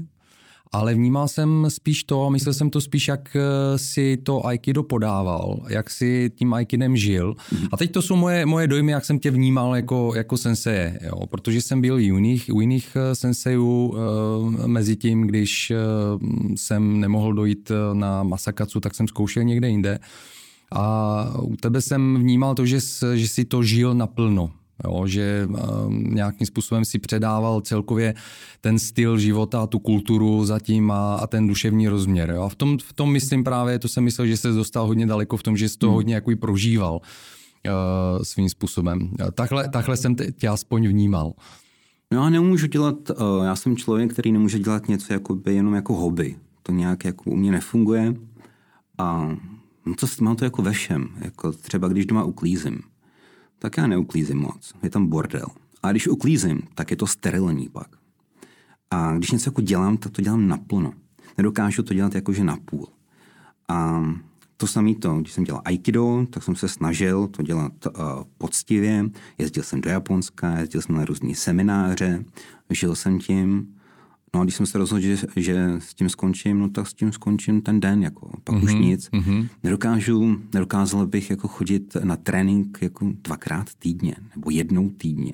ale 0.72 0.94
vnímal 0.94 1.28
jsem 1.28 1.66
spíš 1.68 2.04
to, 2.04 2.30
myslel 2.30 2.54
jsem 2.54 2.70
to 2.70 2.80
spíš, 2.80 3.08
jak 3.08 3.36
eh, 3.36 3.78
si 3.78 4.16
to 4.16 4.46
Aikido 4.46 4.82
podával, 4.82 5.60
jak 5.68 5.90
si 5.90 6.30
tím 6.34 6.54
Aikidem 6.54 6.96
žil. 6.96 7.34
A 7.72 7.76
teď 7.76 7.92
to 7.92 8.02
jsou 8.02 8.16
moje, 8.16 8.46
moje 8.46 8.66
dojmy, 8.66 8.92
jak 8.92 9.04
jsem 9.04 9.18
tě 9.18 9.30
vnímal 9.30 9.76
jako, 9.76 10.12
jako 10.16 10.36
senseje, 10.36 11.00
jo? 11.02 11.26
protože 11.26 11.60
jsem 11.60 11.80
byl 11.80 11.94
u 11.94 11.98
jiných, 11.98 12.50
u 12.52 12.60
jiných 12.60 12.96
eh, 12.96 13.14
sensejů 13.14 13.94
e, 13.96 14.68
mezi 14.68 14.96
tím, 14.96 15.22
když 15.26 15.72
jsem 16.56 17.00
nemohl 17.00 17.32
dojít 17.32 17.72
na 17.92 18.22
Masakacu, 18.22 18.80
tak 18.80 18.94
jsem 18.94 19.08
zkoušel 19.08 19.44
někde 19.44 19.68
jinde. 19.68 19.98
A 20.72 21.24
u 21.42 21.56
tebe 21.56 21.80
jsem 21.80 22.16
vnímal 22.16 22.54
to, 22.54 22.66
že, 22.66 22.78
že 23.14 23.28
si 23.28 23.44
to 23.44 23.62
žil 23.62 23.94
naplno. 23.94 24.50
Jo, 24.84 25.06
že 25.06 25.48
um, 25.86 26.04
nějakým 26.14 26.46
způsobem 26.46 26.84
si 26.84 26.98
předával 26.98 27.60
celkově 27.60 28.14
ten 28.60 28.78
styl 28.78 29.18
života, 29.18 29.66
tu 29.66 29.78
kulturu 29.78 30.44
zatím 30.44 30.90
a, 30.90 31.14
a 31.14 31.26
ten 31.26 31.46
duševní 31.46 31.88
rozměr. 31.88 32.30
Jo. 32.30 32.42
A 32.42 32.48
v 32.48 32.54
tom, 32.54 32.78
v 32.78 32.92
tom 32.92 33.12
myslím 33.12 33.44
právě, 33.44 33.78
to 33.78 33.88
jsem 33.88 34.04
myslel, 34.04 34.26
že 34.26 34.36
se 34.36 34.52
dostal 34.52 34.86
hodně 34.86 35.06
daleko 35.06 35.36
v 35.36 35.42
tom, 35.42 35.56
že 35.56 35.68
jsi 35.68 35.78
to 35.78 35.86
hmm. 35.86 35.94
hodně 35.94 36.14
jako 36.14 36.30
prožíval 36.40 36.94
uh, 36.94 38.22
svým 38.22 38.48
způsobem. 38.48 39.10
Takhle, 39.34 39.68
takhle 39.68 39.96
jsem 39.96 40.14
tě 40.14 40.48
aspoň 40.48 40.88
vnímal. 40.88 41.32
No 42.12 42.24
já 42.24 42.30
nemůžu 42.30 42.66
dělat, 42.66 43.10
uh, 43.10 43.44
já 43.44 43.56
jsem 43.56 43.76
člověk, 43.76 44.12
který 44.12 44.32
nemůže 44.32 44.58
dělat 44.58 44.88
něco 44.88 45.12
jakoby, 45.12 45.54
jenom 45.54 45.74
jako 45.74 45.94
hobby. 45.94 46.36
To 46.62 46.72
nějak 46.72 47.04
jako 47.04 47.30
u 47.30 47.36
mě 47.36 47.50
nefunguje. 47.50 48.14
A 48.98 49.36
no 49.86 49.94
to, 49.94 50.06
mám 50.20 50.36
to 50.36 50.44
jako 50.44 50.62
ve 50.62 50.72
všem. 50.72 51.08
Jako 51.20 51.52
třeba 51.52 51.88
když 51.88 52.06
doma 52.06 52.24
uklízím 52.24 52.80
tak 53.58 53.76
já 53.76 53.86
neuklízím 53.86 54.38
moc. 54.38 54.74
Je 54.82 54.90
tam 54.90 55.06
bordel. 55.06 55.46
A 55.82 55.90
když 55.90 56.08
uklízím, 56.08 56.62
tak 56.74 56.90
je 56.90 56.96
to 56.96 57.06
sterilní 57.06 57.68
pak. 57.68 57.88
A 58.90 59.16
když 59.16 59.30
něco 59.30 59.50
jako 59.50 59.60
dělám, 59.60 59.96
tak 59.96 60.12
to 60.12 60.22
dělám 60.22 60.48
naplno. 60.48 60.92
Nedokážu 61.38 61.82
to 61.82 61.94
dělat 61.94 62.14
jakože 62.14 62.44
napůl. 62.44 62.88
A 63.68 64.02
to 64.56 64.66
samé 64.66 64.94
to, 64.94 65.20
když 65.20 65.32
jsem 65.32 65.44
dělal 65.44 65.62
aikido, 65.64 66.26
tak 66.30 66.42
jsem 66.42 66.56
se 66.56 66.68
snažil 66.68 67.26
to 67.26 67.42
dělat 67.42 67.72
uh, 67.86 67.92
poctivě. 68.38 69.04
Jezdil 69.38 69.62
jsem 69.62 69.80
do 69.80 69.90
Japonska, 69.90 70.58
jezdil 70.58 70.82
jsem 70.82 70.94
na 70.94 71.04
různé 71.04 71.34
semináře, 71.34 72.24
žil 72.70 72.94
jsem 72.94 73.18
tím 73.18 73.77
No 74.34 74.40
a 74.40 74.44
když 74.44 74.54
jsem 74.54 74.66
se 74.66 74.78
rozhodl, 74.78 75.02
že, 75.02 75.16
že 75.36 75.66
s 75.78 75.94
tím 75.94 76.08
skončím, 76.08 76.58
no 76.58 76.68
tak 76.68 76.86
s 76.86 76.94
tím 76.94 77.12
skončím 77.12 77.60
ten 77.60 77.80
den, 77.80 78.02
jako 78.02 78.30
pak 78.44 78.56
mm-hmm, 78.56 78.64
už 78.64 78.72
mhm, 78.72 78.82
nic. 78.82 79.10
Mm-hmm. 79.10 79.48
Nedokážu, 79.62 80.40
nedokázal 80.54 81.06
bych 81.06 81.30
jako 81.30 81.48
chodit 81.48 81.96
na 82.04 82.16
trénink 82.16 82.78
jako 82.80 83.12
dvakrát 83.24 83.74
týdně 83.74 84.16
nebo 84.36 84.50
jednou 84.50 84.90
týdně. 84.90 85.32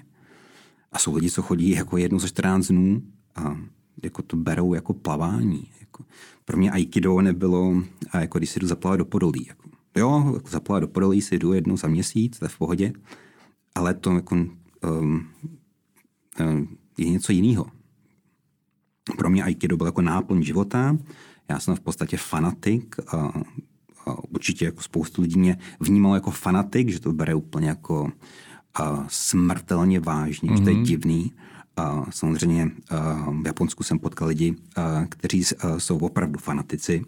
A 0.92 0.98
jsou 0.98 1.14
lidi, 1.14 1.30
co 1.30 1.42
chodí 1.42 1.70
jako 1.70 1.96
jednou 1.96 2.18
za 2.18 2.28
14 2.28 2.66
dnů 2.66 3.02
a 3.36 3.56
jako 4.02 4.22
to 4.22 4.36
berou 4.36 4.74
jako 4.74 4.92
plavání. 4.94 5.68
Jako. 5.80 6.04
Pro 6.44 6.56
mě 6.56 6.70
aikido 6.70 7.20
nebylo, 7.20 7.82
a 8.10 8.20
jako 8.20 8.38
když 8.38 8.50
si 8.50 8.60
jdu 8.60 8.66
zaplavat 8.66 8.98
do 8.98 9.04
Podolí. 9.04 9.46
Jako. 9.48 9.68
Jo, 9.96 10.32
jako 10.34 10.48
zaplavat 10.48 10.80
do 10.80 10.88
Podolí 10.88 11.22
si 11.22 11.38
jdu 11.38 11.52
jednou 11.52 11.76
za 11.76 11.88
měsíc, 11.88 12.38
to 12.38 12.44
je 12.44 12.48
v 12.48 12.58
pohodě, 12.58 12.92
ale 13.74 13.94
to 13.94 14.12
jako, 14.12 14.34
um, 14.34 15.26
um, 16.40 16.76
je 16.98 17.10
něco 17.10 17.32
jiného 17.32 17.66
pro 19.16 19.30
mě 19.30 19.42
Aikido 19.42 19.76
byl 19.76 19.86
jako 19.86 20.02
náplň 20.02 20.42
života. 20.42 20.96
Já 21.48 21.60
jsem 21.60 21.76
v 21.76 21.80
podstatě 21.80 22.16
fanatik. 22.16 22.96
A, 23.08 23.16
a 24.06 24.24
určitě 24.30 24.64
jako 24.64 24.82
spoustu 24.82 25.22
lidí 25.22 25.38
mě 25.38 25.58
vnímalo 25.80 26.14
jako 26.14 26.30
fanatik, 26.30 26.88
že 26.88 27.00
to 27.00 27.12
bere 27.12 27.34
úplně 27.34 27.68
jako 27.68 28.12
a, 28.74 29.04
smrtelně 29.08 30.00
vážně, 30.00 30.50
mm-hmm. 30.50 30.56
že 30.56 30.62
to 30.62 30.68
je 30.68 30.74
mhm. 30.74 30.84
divný. 30.84 31.32
A 31.76 32.06
samozřejmě 32.10 32.70
a, 32.90 33.30
v 33.42 33.46
Japonsku 33.46 33.82
jsem 33.82 33.98
potkal 33.98 34.28
lidi, 34.28 34.54
a, 34.76 35.04
kteří 35.08 35.42
a, 35.58 35.78
jsou 35.78 35.98
opravdu 35.98 36.38
fanatici, 36.38 37.04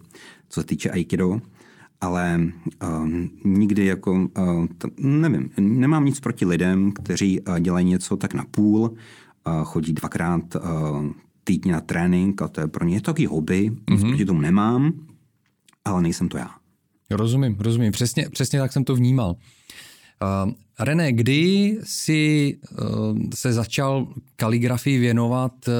co 0.49 0.61
se 0.61 0.67
týče 0.67 0.89
Aikido. 0.89 1.41
ale 2.01 2.39
nikdy 3.45 3.85
jako, 3.85 4.11
uh, 4.13 4.65
nevím, 4.97 5.49
nemám 5.59 6.05
nic 6.05 6.19
proti 6.19 6.45
lidem, 6.45 6.91
kteří 6.91 7.41
uh, 7.41 7.59
dělají 7.59 7.85
něco 7.85 8.17
tak 8.17 8.33
na 8.33 8.45
půl, 8.51 8.81
uh, 8.81 9.63
chodí 9.63 9.93
dvakrát 9.93 10.55
týdně 11.47 11.71
na 11.71 11.81
trénink 11.81 12.41
a 12.41 12.47
to 12.47 12.61
je 12.61 12.67
pro 12.67 12.85
ně 12.85 13.01
taky 13.01 13.25
hobby, 13.25 13.71
mm-hmm. 13.71 14.07
proti 14.07 14.25
tomu 14.25 14.41
nemám, 14.41 14.93
ale 15.85 16.01
nejsem 16.01 16.29
to 16.29 16.37
já. 16.37 16.49
Rozumím, 17.11 17.55
rozumím. 17.59 17.91
Přesně, 17.91 18.29
přesně 18.29 18.59
tak 18.59 18.73
jsem 18.73 18.83
to 18.83 18.95
vnímal. 18.95 19.35
Uh, 20.45 20.51
René, 20.79 21.13
kdy 21.13 21.77
jsi 21.83 22.57
uh, 22.81 23.19
se 23.35 23.53
začal 23.53 24.07
kaligrafii 24.35 24.97
věnovat 24.97 25.53
uh, 25.67 25.73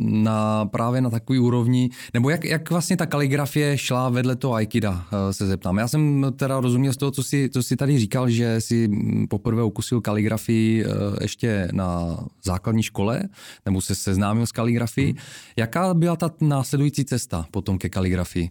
na, 0.00 0.66
právě 0.66 1.00
na 1.00 1.10
takový 1.10 1.38
úrovni, 1.38 1.90
nebo 2.14 2.30
jak, 2.30 2.44
jak 2.44 2.70
vlastně 2.70 2.96
ta 2.96 3.06
kaligrafie 3.06 3.78
šla 3.78 4.08
vedle 4.08 4.36
toho 4.36 4.54
Aikida, 4.54 4.90
uh, 4.90 5.18
se 5.30 5.46
zeptám. 5.46 5.78
Já 5.78 5.88
jsem 5.88 6.26
teda 6.36 6.60
rozuměl 6.60 6.92
z 6.92 6.96
toho, 6.96 7.10
co 7.10 7.22
jsi, 7.22 7.50
co 7.52 7.62
jsi 7.62 7.76
tady 7.76 7.98
říkal, 7.98 8.30
že 8.30 8.60
jsi 8.60 8.90
poprvé 9.28 9.62
ukusil 9.62 10.00
kaligrafii 10.00 10.84
ještě 11.20 11.68
na 11.72 12.18
základní 12.44 12.82
škole, 12.82 13.22
nebo 13.66 13.80
se 13.80 13.94
seznámil 13.94 14.46
s 14.46 14.52
kaligrafií. 14.52 15.06
Hmm. 15.06 15.18
Jaká 15.56 15.94
byla 15.94 16.16
ta 16.16 16.30
následující 16.40 17.04
cesta 17.04 17.46
potom 17.50 17.78
ke 17.78 17.88
kaligrafii? 17.88 18.50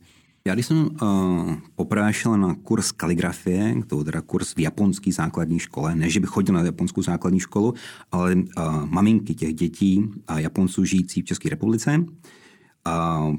Já 0.50 0.56
když 0.56 0.66
jsem 0.66 0.90
uh, 1.02 1.54
poprvé 1.76 2.14
šel 2.14 2.38
na 2.38 2.56
kurz 2.56 2.92
kaligrafie, 2.92 3.76
to 3.88 3.96
byl 3.96 4.06
teda 4.06 4.22
kurz 4.22 4.56
v 4.56 4.60
japonské 4.60 5.12
základní 5.12 5.60
škole, 5.60 5.96
ne, 5.96 6.10
že 6.10 6.20
bych 6.20 6.30
chodil 6.30 6.56
na 6.56 6.62
japonskou 6.62 7.02
základní 7.02 7.40
školu, 7.40 7.74
ale 8.12 8.36
uh, 8.36 8.44
maminky 8.86 9.36
těch 9.36 9.54
dětí 9.54 10.10
a 10.28 10.40
Japonců 10.40 10.86
žijící 10.86 11.22
v 11.22 11.26
České 11.26 11.50
republice 11.50 11.98
uh, 11.98 13.36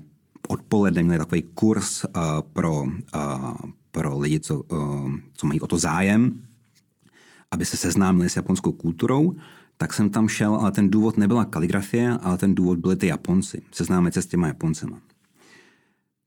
odpoledne 0.49 1.02
měli 1.02 1.19
takový 1.19 1.43
kurz 1.43 2.05
uh, 2.05 2.23
pro, 2.52 2.83
uh, 2.83 2.90
pro 3.90 4.19
lidi, 4.19 4.40
co, 4.40 4.61
uh, 4.61 5.12
co 5.35 5.47
mají 5.47 5.61
o 5.61 5.67
to 5.67 5.79
zájem, 5.79 6.43
aby 7.50 7.64
se 7.64 7.76
seznámili 7.76 8.31
s 8.31 8.37
japonskou 8.37 8.73
kulturou, 8.73 9.35
tak 9.76 9.95
jsem 9.95 10.11
tam 10.11 10.29
šel, 10.29 10.55
ale 10.55 10.73
ten 10.73 10.90
důvod 10.90 11.19
nebyla 11.19 11.45
kaligrafie, 11.45 12.11
ale 12.11 12.38
ten 12.38 12.55
důvod 12.55 12.79
byly 12.79 12.97
ty 12.97 13.07
Japonci, 13.07 13.62
seznámit 13.73 14.14
se 14.14 14.23
s 14.23 14.26
těma 14.26 14.47
Japoncema. 14.47 15.00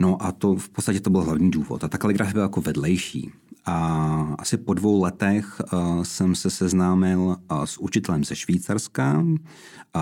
No 0.01 0.23
a 0.25 0.31
to 0.31 0.55
v 0.55 0.69
podstatě 0.69 0.99
to 0.99 1.09
byl 1.09 1.21
hlavní 1.21 1.51
důvod. 1.51 1.83
A 1.83 1.87
ta 1.87 1.97
kaligrafie 1.97 2.33
byla 2.33 2.45
jako 2.45 2.61
vedlejší. 2.61 3.31
A 3.65 4.35
asi 4.39 4.57
po 4.57 4.73
dvou 4.73 5.01
letech 5.01 5.61
uh, 5.73 6.03
jsem 6.03 6.35
se 6.35 6.49
seznámil 6.49 7.19
uh, 7.19 7.63
s 7.63 7.77
učitelem 7.77 8.23
ze 8.23 8.35
Švýcarska, 8.35 9.19
uh, 9.21 9.35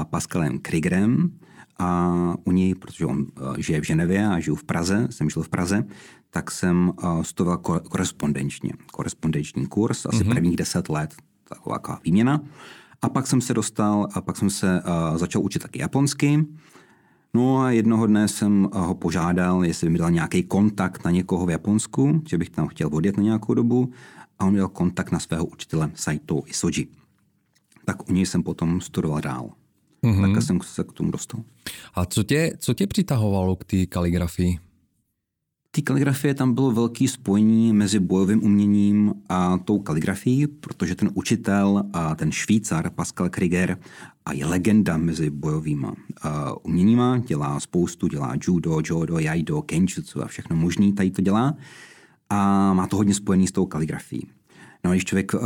Pascalem 0.03 0.59
Krigerem, 0.59 1.31
a 1.79 2.13
u 2.43 2.51
něj, 2.51 2.75
protože 2.75 3.05
on 3.05 3.25
žije 3.57 3.81
v 3.81 3.83
Ženevě 3.83 4.27
a 4.27 4.39
žiju 4.39 4.55
v 4.55 4.63
Praze, 4.63 5.07
jsem 5.09 5.29
žil 5.29 5.43
v 5.43 5.49
Praze, 5.49 5.83
tak 6.29 6.51
jsem 6.51 6.93
studoval 7.21 7.57
korespondenčně. 7.89 8.73
Korespondenční 8.91 9.65
kurz, 9.65 10.05
asi 10.05 10.17
mm-hmm. 10.17 10.29
prvních 10.29 10.55
deset 10.55 10.89
let, 10.89 11.15
taková 11.49 11.99
výměna. 12.03 12.41
A 13.01 13.09
pak 13.09 13.27
jsem 13.27 13.41
se 13.41 13.53
dostal, 13.53 14.07
a 14.13 14.21
pak 14.21 14.37
jsem 14.37 14.49
se 14.49 14.81
uh, 14.81 15.17
začal 15.17 15.41
učit 15.41 15.59
taky 15.59 15.79
japonsky. 15.79 16.45
No 17.33 17.59
a 17.59 17.71
jednoho 17.71 18.07
dne 18.07 18.27
jsem 18.27 18.69
ho 18.73 18.95
požádal, 18.95 19.65
jestli 19.65 19.87
by 19.87 19.91
mi 19.91 19.97
dal 19.97 20.11
nějaký 20.11 20.43
kontakt 20.43 21.05
na 21.05 21.11
někoho 21.11 21.45
v 21.45 21.49
Japonsku, 21.49 22.21
že 22.29 22.37
bych 22.37 22.49
tam 22.49 22.67
chtěl 22.67 22.89
odjet 22.91 23.17
na 23.17 23.23
nějakou 23.23 23.53
dobu 23.53 23.91
a 24.39 24.45
on 24.45 24.53
měl 24.53 24.67
kontakt 24.67 25.11
na 25.11 25.19
svého 25.19 25.45
učitele 25.45 25.91
Saito 25.95 26.41
Isoji. 26.45 26.87
Tak 27.85 28.09
u 28.09 28.13
něj 28.13 28.25
jsem 28.25 28.43
potom 28.43 28.81
studoval 28.81 29.21
dál. 29.21 29.49
Mm-hmm. 30.03 30.33
Tak 30.33 30.43
jsem 30.43 30.59
se 30.61 30.83
k 30.83 30.91
tomu 30.91 31.11
dostal. 31.11 31.43
A 31.93 32.05
co 32.05 32.23
tě, 32.23 32.53
co 32.59 32.73
tě 32.73 32.87
přitahovalo 32.87 33.55
k 33.55 33.63
té 33.63 33.85
kaligrafii? 33.85 34.59
té 35.71 35.81
kaligrafie 35.81 36.33
tam 36.33 36.53
bylo 36.53 36.71
velké 36.71 37.07
spojení 37.07 37.73
mezi 37.73 37.99
bojovým 37.99 38.43
uměním 38.43 39.13
a 39.29 39.57
tou 39.57 39.79
kaligrafií, 39.79 40.47
protože 40.47 40.95
ten 40.95 41.11
učitel 41.13 41.83
a 41.93 42.15
ten 42.15 42.31
Švýcar 42.31 42.89
Pascal 42.89 43.29
Krieger 43.29 43.77
a 44.25 44.33
je 44.33 44.45
legenda 44.45 44.97
mezi 44.97 45.29
bojovýma 45.29 45.89
uh, 45.89 45.95
uměníma, 46.63 47.17
dělá 47.17 47.59
spoustu, 47.59 48.07
dělá 48.07 48.33
judo, 48.47 48.81
jodo, 48.85 49.19
jaido, 49.19 49.61
kenjutsu 49.61 50.23
a 50.23 50.27
všechno 50.27 50.55
možný, 50.55 50.93
tady 50.93 51.11
to 51.11 51.21
dělá 51.21 51.55
a 52.29 52.73
má 52.73 52.87
to 52.87 52.97
hodně 52.97 53.13
spojený 53.13 53.47
s 53.47 53.51
tou 53.51 53.65
kaligrafií. 53.65 54.27
No 54.83 54.91
a 54.91 54.93
když 54.93 55.05
člověk 55.05 55.33
uh, 55.33 55.39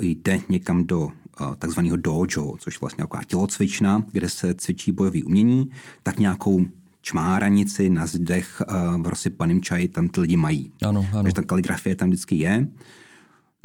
jde 0.00 0.40
někam 0.48 0.84
do 0.84 1.00
uh, 1.00 1.54
takzvaného 1.58 1.96
dojo, 1.96 2.56
což 2.58 2.80
vlastně 2.80 3.04
taková 3.04 3.24
tělocvična, 3.24 4.04
kde 4.12 4.28
se 4.28 4.54
cvičí 4.54 4.92
bojový 4.92 5.24
umění, 5.24 5.70
tak 6.02 6.18
nějakou 6.18 6.66
čmáranici 7.02 7.90
na 7.90 8.06
zdech 8.06 8.62
uh, 8.68 9.02
v 9.02 9.06
rozsypaném 9.06 9.62
čaji 9.62 9.88
tam 9.88 10.08
ty 10.08 10.20
lidi 10.20 10.36
mají. 10.36 10.72
Ano, 10.86 11.06
ano. 11.12 11.22
Takže 11.22 11.34
ta 11.34 11.42
kaligrafie 11.42 11.96
tam 11.96 12.08
vždycky 12.08 12.36
je. 12.36 12.68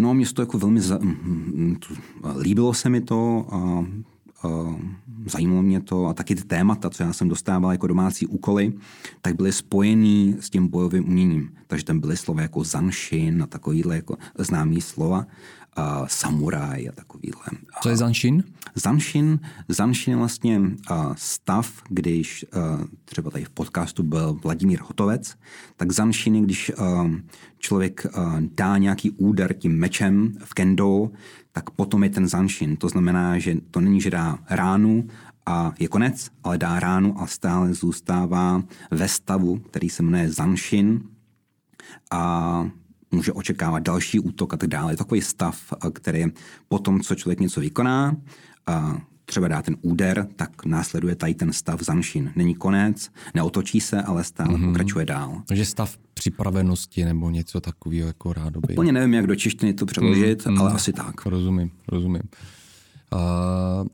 No 0.02 0.14
mě 0.14 0.26
to 0.26 0.42
jako 0.42 0.58
velmi 0.58 0.82
za, 0.82 1.00
líbilo 2.40 2.74
se 2.74 2.90
mi 2.90 3.02
to 3.02 3.48
a, 3.50 3.58
a 3.58 3.86
zajímalo 5.26 5.62
mě 5.62 5.82
to 5.82 6.06
a 6.06 6.14
taky 6.14 6.36
ty 6.36 6.44
témata, 6.44 6.90
co 6.90 7.04
já 7.04 7.14
jsem 7.14 7.30
dostával 7.30 7.72
jako 7.72 7.88
domácí 7.88 8.28
úkoly, 8.28 8.74
tak 9.22 9.36
byly 9.36 9.52
spojený 9.52 10.36
s 10.40 10.50
tím 10.50 10.68
bojovým 10.68 11.08
uměním. 11.08 11.52
Takže 11.68 11.86
tam 11.86 12.00
byly 12.00 12.18
slova 12.18 12.42
jako 12.42 12.64
zanshin 12.64 13.44
a 13.44 13.48
takovýhle 13.48 13.96
jako 13.96 14.18
známý 14.38 14.82
slova 14.82 15.26
uh, 15.78 16.08
samuraj 16.08 16.90
a 16.90 16.92
takovýhle. 16.92 17.44
Co 17.82 17.90
je 17.90 17.98
Zanshin? 17.98 18.44
Zanshin, 18.76 19.40
Zanshin 19.68 20.12
je 20.12 20.18
vlastně 20.18 20.60
uh, 20.60 20.68
stav, 21.16 21.82
když 21.90 22.46
uh, 22.56 22.86
třeba 23.06 23.32
tady 23.32 23.46
v 23.46 23.50
podcastu 23.50 24.04
byl 24.04 24.40
Vladimír 24.44 24.80
Hotovec, 24.82 25.36
tak 25.78 25.92
Zanshin 25.92 26.36
je, 26.36 26.42
když 26.42 26.72
člověk 27.58 28.06
dá 28.56 28.78
nějaký 28.78 29.12
úder 29.12 29.54
tím 29.54 29.78
mečem 29.78 30.34
v 30.44 30.54
kendo, 30.54 31.12
tak 31.54 31.70
potom 31.70 32.04
je 32.04 32.10
ten 32.10 32.28
Zanshin. 32.28 32.76
To 32.78 32.90
znamená, 32.90 33.40
že 33.40 33.56
to 33.72 33.80
není, 33.80 34.02
že 34.02 34.10
dá 34.10 34.40
ránu 34.50 35.08
a 35.46 35.74
je 35.80 35.88
konec, 35.88 36.30
ale 36.44 36.58
dá 36.58 36.80
ránu 36.80 37.22
a 37.22 37.28
stále 37.28 37.74
zůstává 37.74 38.64
ve 38.92 39.08
stavu, 39.08 39.58
který 39.58 39.90
se 39.90 40.04
jmenuje 40.04 40.32
Zanshin. 40.32 41.02
A 42.12 42.66
může 43.12 43.34
očekávat 43.34 43.80
další 43.84 44.20
útok 44.20 44.54
a 44.54 44.58
tak 44.58 44.70
dále. 44.70 44.94
Je 44.94 44.98
takový 44.98 45.22
stav, 45.22 45.74
který 45.94 46.26
po 46.68 46.80
tom, 46.80 47.02
co 47.02 47.16
člověk 47.16 47.40
něco 47.40 47.62
vykoná, 47.62 48.16
třeba 49.26 49.48
dá 49.48 49.62
ten 49.62 49.78
úder, 49.82 50.28
tak 50.36 50.66
následuje 50.66 51.16
tady 51.16 51.34
ten 51.34 51.54
stav 51.54 51.82
zanšin. 51.82 52.32
Není 52.36 52.56
konec, 52.56 53.10
neotočí 53.34 53.80
se, 53.80 54.02
ale 54.02 54.24
stále 54.24 54.50
mm-hmm. 54.50 54.66
pokračuje 54.66 55.06
dál. 55.06 55.42
Takže 55.48 55.66
stav 55.66 55.98
připravenosti 56.14 57.06
nebo 57.06 57.30
něco 57.30 57.62
takového 57.62 58.08
jako 58.08 58.34
rádoby. 58.34 58.74
Úplně 58.74 58.92
nevím, 58.92 59.14
jak 59.14 59.28
do 59.28 59.36
češtiny 59.36 59.74
to 59.74 59.86
přeložit, 59.86 60.46
mm, 60.46 60.62
ale 60.62 60.72
asi 60.72 60.94
tak. 60.94 61.26
Rozumím, 61.26 61.72
rozumím. 61.88 62.22
Uh, 63.14 63.88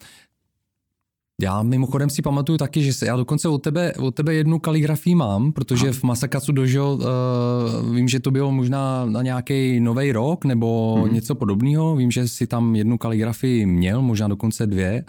já 1.39 1.63
mimochodem 1.63 2.09
si 2.09 2.21
pamatuju 2.21 2.57
taky, 2.57 2.83
že 2.83 2.93
se, 2.93 3.05
já 3.05 3.15
dokonce 3.15 3.47
od 3.47 3.57
tebe, 3.57 3.93
od 3.93 4.15
tebe 4.15 4.33
jednu 4.33 4.59
kaligrafii 4.59 5.15
mám, 5.15 5.51
protože 5.51 5.87
Aha. 5.87 5.97
v 5.99 6.03
Masakatsu 6.03 6.51
Dojo 6.51 6.93
uh, 6.93 7.95
vím, 7.95 8.07
že 8.07 8.19
to 8.19 8.31
bylo 8.31 8.51
možná 8.51 9.05
na 9.05 9.21
nějaký 9.21 9.79
nový 9.79 10.11
rok 10.11 10.45
nebo 10.45 10.99
hmm. 11.03 11.13
něco 11.13 11.35
podobného. 11.35 11.95
Vím, 11.95 12.11
že 12.11 12.27
si 12.27 12.47
tam 12.47 12.75
jednu 12.75 12.97
kaligrafii 12.97 13.65
měl, 13.65 14.01
možná 14.01 14.27
dokonce 14.27 14.67
dvě. 14.67 15.03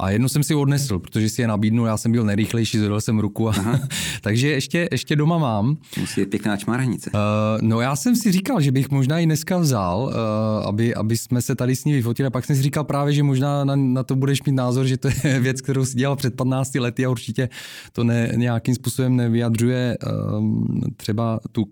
A 0.00 0.10
jednu 0.10 0.28
jsem 0.28 0.42
si 0.42 0.54
odnesl, 0.54 0.98
protože 0.98 1.28
si 1.28 1.42
je 1.42 1.48
nabídnul, 1.48 1.86
já 1.86 1.96
jsem 1.96 2.12
byl 2.12 2.24
nejrychlejší, 2.24 2.78
zvedl 2.78 3.00
jsem 3.00 3.18
ruku. 3.18 3.48
A, 3.48 3.54
takže 4.20 4.48
ještě, 4.48 4.88
ještě 4.92 5.16
doma 5.16 5.38
mám. 5.38 5.76
Musí 6.00 6.20
je 6.20 6.26
pěkná 6.26 6.56
čmáranice. 6.56 7.10
Uh, 7.10 7.18
no 7.60 7.80
já 7.80 7.96
jsem 7.96 8.16
si 8.16 8.32
říkal, 8.32 8.60
že 8.60 8.72
bych 8.72 8.90
možná 8.90 9.18
i 9.18 9.26
dneska 9.26 9.58
vzal, 9.58 10.02
uh, 10.02 10.66
aby, 10.66 10.94
aby 10.94 11.16
jsme 11.16 11.42
se 11.42 11.54
tady 11.54 11.76
s 11.76 11.84
ní 11.84 11.92
vyfotili. 11.92 12.26
A 12.26 12.30
pak 12.30 12.44
jsem 12.44 12.56
si 12.56 12.62
říkal 12.62 12.84
právě, 12.84 13.12
že 13.12 13.22
možná 13.22 13.64
na, 13.64 13.76
na 13.76 14.02
to 14.02 14.16
budeš 14.16 14.42
mít 14.42 14.54
názor, 14.54 14.86
že 14.86 14.96
to 14.96 15.08
je 15.24 15.40
věc, 15.40 15.60
kterou 15.60 15.84
si 15.84 15.96
dělal 15.96 16.16
před 16.16 16.34
15 16.34 16.74
lety 16.74 17.04
a 17.04 17.10
určitě 17.10 17.48
to 17.92 18.04
ne, 18.04 18.32
nějakým 18.36 18.74
způsobem 18.74 19.16
nevyjadřuje 19.16 19.98
um, 20.38 20.66
třeba 20.96 21.40
tu, 21.52 21.64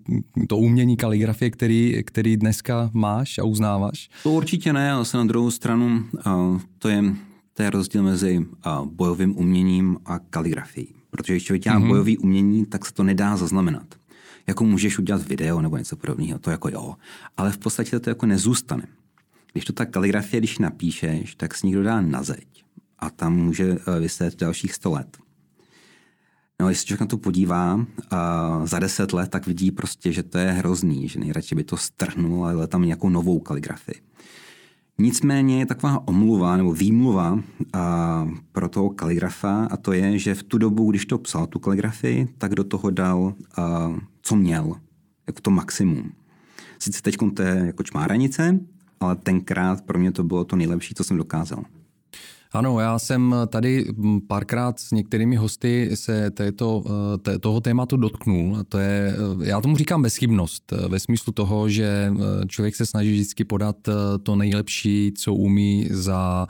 to 0.49 0.57
umění 0.57 0.97
kaligrafie, 0.97 1.51
který, 1.51 2.03
který 2.05 2.37
dneska 2.37 2.91
máš 2.93 3.39
a 3.39 3.45
uznáváš. 3.45 4.09
To 4.23 4.31
určitě 4.31 4.73
ne, 4.73 4.93
ale 4.93 5.05
se 5.05 5.17
na 5.17 5.25
druhou 5.25 5.51
stranu 5.51 6.05
uh, 6.27 6.61
to 6.79 6.89
je 6.89 7.03
to 7.57 7.62
je 7.62 7.71
rozdíl 7.71 8.03
mezi 8.03 8.47
bojovým 8.85 9.38
uměním 9.38 9.99
a 10.05 10.19
kaligrafií. 10.19 10.95
Protože 11.11 11.33
když 11.33 11.45
člověk 11.45 11.62
dělá 11.62 11.77
mm-hmm. 11.77 11.88
bojový 11.88 12.19
umění, 12.19 12.66
tak 12.66 12.87
se 12.87 12.95
to 12.95 13.03
nedá 13.03 13.37
zaznamenat. 13.37 13.95
Jako 14.47 14.64
můžeš 14.64 14.99
udělat 14.99 15.29
video 15.29 15.61
nebo 15.61 15.77
něco 15.77 15.97
podobného, 15.97 16.38
to 16.38 16.51
jako 16.51 16.69
jo. 16.69 16.95
Ale 17.37 17.53
v 17.53 17.59
podstatě 17.59 18.01
to 18.01 18.11
jako 18.11 18.27
nezůstane. 18.27 18.87
Když 19.53 19.64
to 19.64 19.73
ta 19.73 19.85
kaligrafie, 19.85 20.40
když 20.40 20.59
napíšeš, 20.59 21.35
tak 21.35 21.55
si 21.55 21.66
někdo 21.66 21.83
dá 21.83 22.01
na 22.01 22.23
zeď. 22.23 22.64
A 22.99 23.11
tam 23.11 23.37
může 23.37 23.64
e, 23.64 24.01
vyset 24.01 24.37
dalších 24.37 24.75
100 24.75 24.90
let. 24.90 25.19
No, 26.61 26.69
jestli 26.69 26.87
člověk 26.87 27.01
na 27.01 27.07
to 27.07 27.19
podívá 27.19 27.75
uh, 27.75 27.85
za 28.64 28.79
deset 28.79 29.12
let, 29.12 29.31
tak 29.31 29.47
vidí 29.47 29.71
prostě, 29.71 30.12
že 30.12 30.23
to 30.23 30.38
je 30.38 30.51
hrozný, 30.51 31.09
že 31.09 31.21
nejradši 31.21 31.55
by 31.55 31.64
to 31.64 31.77
strhnul, 31.77 32.47
ale 32.47 32.66
tam 32.66 32.83
nějakou 32.83 33.09
novou 33.09 33.40
kaligrafii. 33.40 34.01
Nicméně 34.99 35.59
je 35.59 35.67
taková 35.67 36.09
omluva 36.09 36.57
nebo 36.57 36.73
výmluva 36.73 37.39
a, 37.73 38.29
pro 38.53 38.69
toho 38.69 38.91
kaligrafa 38.91 39.65
a 39.65 39.77
to 39.77 39.93
je, 39.93 40.19
že 40.19 40.35
v 40.35 40.43
tu 40.43 40.59
dobu, 40.59 40.91
když 40.91 41.07
to 41.07 41.19
psal, 41.19 41.47
tu 41.47 41.59
kaligrafii, 41.59 42.29
tak 42.39 42.55
do 42.55 42.65
toho 42.65 42.91
dal, 42.91 43.35
a, 43.57 43.93
co 44.23 44.37
měl. 44.37 44.75
jako 45.27 45.41
to 45.41 45.51
maximum. 45.51 46.13
Sice 46.79 47.03
teď 47.03 47.17
to 47.35 47.43
je 47.43 47.63
jako 47.67 47.83
čmáranice, 47.83 48.61
ale 49.01 49.17
tenkrát 49.17 49.81
pro 49.81 49.99
mě 49.99 50.13
to 50.13 50.25
bylo 50.25 50.45
to 50.45 50.57
nejlepší, 50.57 50.95
co 50.95 51.05
jsem 51.05 51.17
dokázal. 51.17 51.65
Ano, 52.53 52.81
já 52.81 52.99
jsem 52.99 53.35
tady 53.49 53.87
párkrát 54.27 54.81
s 54.81 54.91
některými 54.91 55.37
hosty 55.37 55.91
se 55.95 56.31
této, 56.31 56.85
té, 57.23 57.39
toho 57.39 57.61
tématu 57.61 57.97
dotknul. 57.97 58.65
To 58.69 58.79
je, 58.79 59.15
já 59.43 59.61
tomu 59.61 59.77
říkám 59.77 60.03
bezchybnost, 60.03 60.73
ve 60.89 61.01
smyslu 61.01 61.33
toho, 61.33 61.69
že 61.69 62.13
člověk 62.49 62.77
se 62.77 62.87
snaží 62.87 63.13
vždycky 63.13 63.45
podat 63.45 63.77
to 64.23 64.37
nejlepší, 64.37 65.13
co 65.17 65.35
umí 65.35 65.89
za 65.91 66.47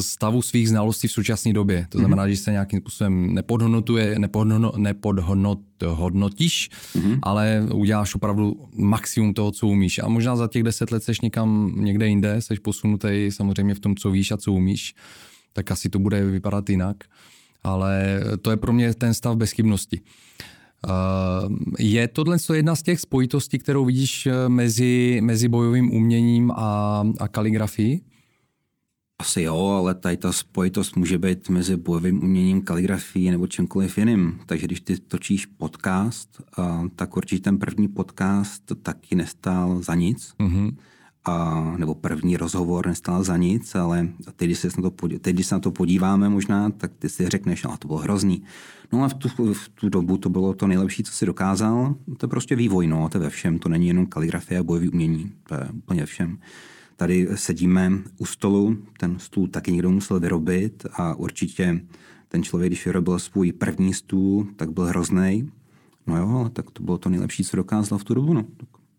stavu 0.00 0.42
svých 0.42 0.68
znalostí 0.68 1.08
v 1.08 1.12
současné 1.12 1.52
době. 1.52 1.86
To 1.88 1.98
znamená, 1.98 2.26
mm-hmm. 2.26 2.30
že 2.30 2.36
se 2.36 2.50
nějakým 2.50 2.80
způsobem 2.80 3.34
nepodhodnotuje, 3.34 4.18
nepodhodno, 4.18 4.72
nepodhodnotíš, 4.76 6.70
mm-hmm. 6.70 7.18
ale 7.22 7.66
uděláš 7.74 8.14
opravdu 8.14 8.68
maximum 8.76 9.34
toho, 9.34 9.52
co 9.52 9.66
umíš. 9.66 9.98
A 9.98 10.08
možná 10.08 10.36
za 10.36 10.48
těch 10.48 10.62
deset 10.62 10.90
let 10.90 11.04
seš 11.04 11.20
někam 11.20 11.72
někde 11.76 12.08
jinde, 12.08 12.42
seš 12.42 12.58
posunutý 12.58 13.28
samozřejmě 13.30 13.74
v 13.74 13.80
tom, 13.80 13.96
co 13.96 14.10
víš 14.10 14.30
a 14.30 14.36
co 14.36 14.52
umíš, 14.52 14.94
tak 15.52 15.70
asi 15.70 15.88
to 15.88 15.98
bude 15.98 16.24
vypadat 16.24 16.70
jinak. 16.70 16.96
Ale 17.64 18.20
to 18.42 18.50
je 18.50 18.56
pro 18.56 18.72
mě 18.72 18.94
ten 18.94 19.14
stav 19.14 19.36
bezchybnosti. 19.36 20.00
Je 21.78 22.08
tohle 22.08 22.36
jedna 22.54 22.76
z 22.76 22.82
těch 22.82 23.00
spojitostí, 23.00 23.58
kterou 23.58 23.84
vidíš 23.84 24.28
mezi, 24.48 25.20
mezi 25.22 25.48
bojovým 25.48 25.92
uměním 25.92 26.50
a, 26.50 27.04
a 27.18 27.28
kaligrafií? 27.28 28.02
Asi 29.20 29.42
jo, 29.42 29.56
ale 29.56 29.94
tady 29.94 30.16
ta 30.16 30.32
spojitost 30.32 30.96
může 30.96 31.18
být 31.18 31.48
mezi 31.48 31.76
bojovým 31.76 32.22
uměním, 32.22 32.62
kaligrafií 32.62 33.30
nebo 33.30 33.46
čímkoliv 33.46 33.98
jiným. 33.98 34.40
Takže 34.46 34.66
když 34.66 34.80
ty 34.80 34.98
točíš 34.98 35.46
podcast, 35.46 36.42
tak 36.96 37.16
určitě 37.16 37.42
ten 37.42 37.58
první 37.58 37.88
podcast 37.88 38.62
taky 38.82 39.14
nestál 39.14 39.82
za 39.82 39.94
nic. 39.94 40.34
Mm-hmm. 40.38 40.76
A, 41.24 41.74
nebo 41.78 41.94
první 41.94 42.36
rozhovor 42.36 42.86
nestál 42.86 43.22
za 43.22 43.36
nic, 43.36 43.74
ale 43.74 44.08
teď, 44.36 44.48
když 44.48 44.58
se 44.58 44.68
na 44.78 44.90
to, 44.90 45.08
teď, 45.20 45.34
když 45.34 45.46
se 45.46 45.54
na 45.54 45.58
to 45.58 45.70
podíváme 45.70 46.28
možná, 46.28 46.70
tak 46.70 46.92
ty 46.98 47.08
si 47.08 47.28
řekneš, 47.28 47.62
no 47.62 47.76
to 47.76 47.88
bylo 47.88 47.98
hrozný. 47.98 48.42
No 48.92 48.98
ale 48.98 49.08
v 49.08 49.14
tu, 49.14 49.54
v 49.54 49.68
tu 49.68 49.88
dobu 49.88 50.18
to 50.18 50.28
bylo 50.28 50.54
to 50.54 50.66
nejlepší, 50.66 51.02
co 51.02 51.12
si 51.12 51.26
dokázal. 51.26 51.94
To 52.16 52.26
je 52.26 52.30
prostě 52.30 52.56
vývoj, 52.56 52.86
no, 52.86 53.08
to 53.08 53.18
je 53.18 53.22
ve 53.22 53.30
všem, 53.30 53.58
to 53.58 53.68
není 53.68 53.88
jenom 53.88 54.06
kaligrafie 54.06 54.60
a 54.60 54.62
bojový 54.62 54.88
umění, 54.88 55.32
to 55.48 55.54
je 55.54 55.68
úplně 55.72 56.00
ve 56.00 56.06
všem. 56.06 56.38
Tady 57.00 57.28
sedíme 57.34 57.92
u 58.18 58.26
stolu, 58.26 58.76
ten 58.98 59.18
stůl 59.18 59.48
taky 59.48 59.72
někdo 59.72 59.90
musel 59.90 60.20
vyrobit 60.20 60.86
a 60.92 61.14
určitě 61.14 61.80
ten 62.28 62.42
člověk, 62.42 62.70
když 62.70 62.86
vyrobil 62.86 63.18
svůj 63.18 63.52
první 63.52 63.94
stůl, 63.94 64.46
tak 64.56 64.72
byl 64.72 64.84
hrozný. 64.84 65.50
No 66.06 66.16
jo, 66.16 66.50
tak 66.52 66.70
to 66.70 66.82
bylo 66.82 66.98
to 66.98 67.08
nejlepší, 67.08 67.44
co 67.44 67.56
dokázal 67.56 67.98
v 67.98 68.04
tu 68.04 68.14
dobu. 68.14 68.34
No. 68.34 68.44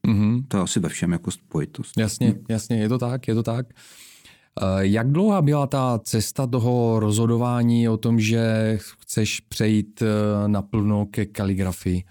Mm-hmm. 0.07 0.43
To 0.47 0.57
je 0.57 0.63
asi 0.63 0.79
ve 0.79 0.89
všem 0.89 1.11
jako 1.11 1.31
spojitost. 1.31 1.97
Jasně, 1.97 2.35
jasně, 2.49 2.77
je 2.77 2.89
to 2.89 2.97
tak, 2.97 3.27
je 3.27 3.35
to 3.35 3.43
tak. 3.43 3.65
Eh, 3.69 4.65
jak 4.79 5.11
dlouhá 5.11 5.41
byla 5.41 5.67
ta 5.67 5.99
cesta 6.03 6.47
toho 6.47 6.99
rozhodování 6.99 7.89
o 7.89 7.97
tom, 7.97 8.19
že 8.19 8.77
chceš 9.01 9.39
přejít 9.39 10.01
eh, 10.01 10.47
naplno 10.47 11.05
ke 11.05 11.25
kaligrafii? 11.25 12.03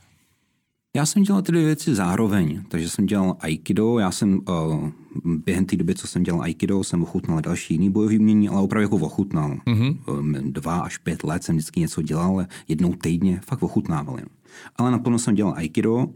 Já 0.96 1.06
jsem 1.06 1.22
dělal 1.22 1.42
ty 1.42 1.52
dvě 1.52 1.64
věci 1.64 1.94
zároveň, 1.94 2.62
takže 2.68 2.88
jsem 2.88 3.06
dělal 3.06 3.36
aikido, 3.40 3.98
já 3.98 4.10
jsem 4.10 4.40
uh, 4.48 4.88
během 5.24 5.64
té 5.64 5.76
doby, 5.76 5.94
co 5.94 6.06
jsem 6.06 6.22
dělal 6.22 6.42
aikido, 6.42 6.84
jsem 6.84 7.02
ochutnal 7.02 7.40
další 7.40 7.74
jiný 7.74 7.90
bojový 7.90 8.18
umění, 8.18 8.48
ale 8.48 8.60
opravdu 8.60 8.82
jako 8.82 8.96
ochutnal. 8.96 9.56
Mm-hmm. 9.66 9.98
Um, 10.18 10.32
dva 10.52 10.80
až 10.80 10.98
pět 10.98 11.24
let 11.24 11.44
jsem 11.44 11.56
vždycky 11.56 11.80
něco 11.80 12.02
dělal, 12.02 12.46
jednou 12.68 12.92
týdně, 12.92 13.40
fakt 13.44 13.62
ochutnával 13.62 14.18
jen. 14.18 14.28
Ale 14.76 14.90
naplno 14.90 15.18
jsem 15.18 15.34
dělal 15.34 15.54
aikido 15.56 16.06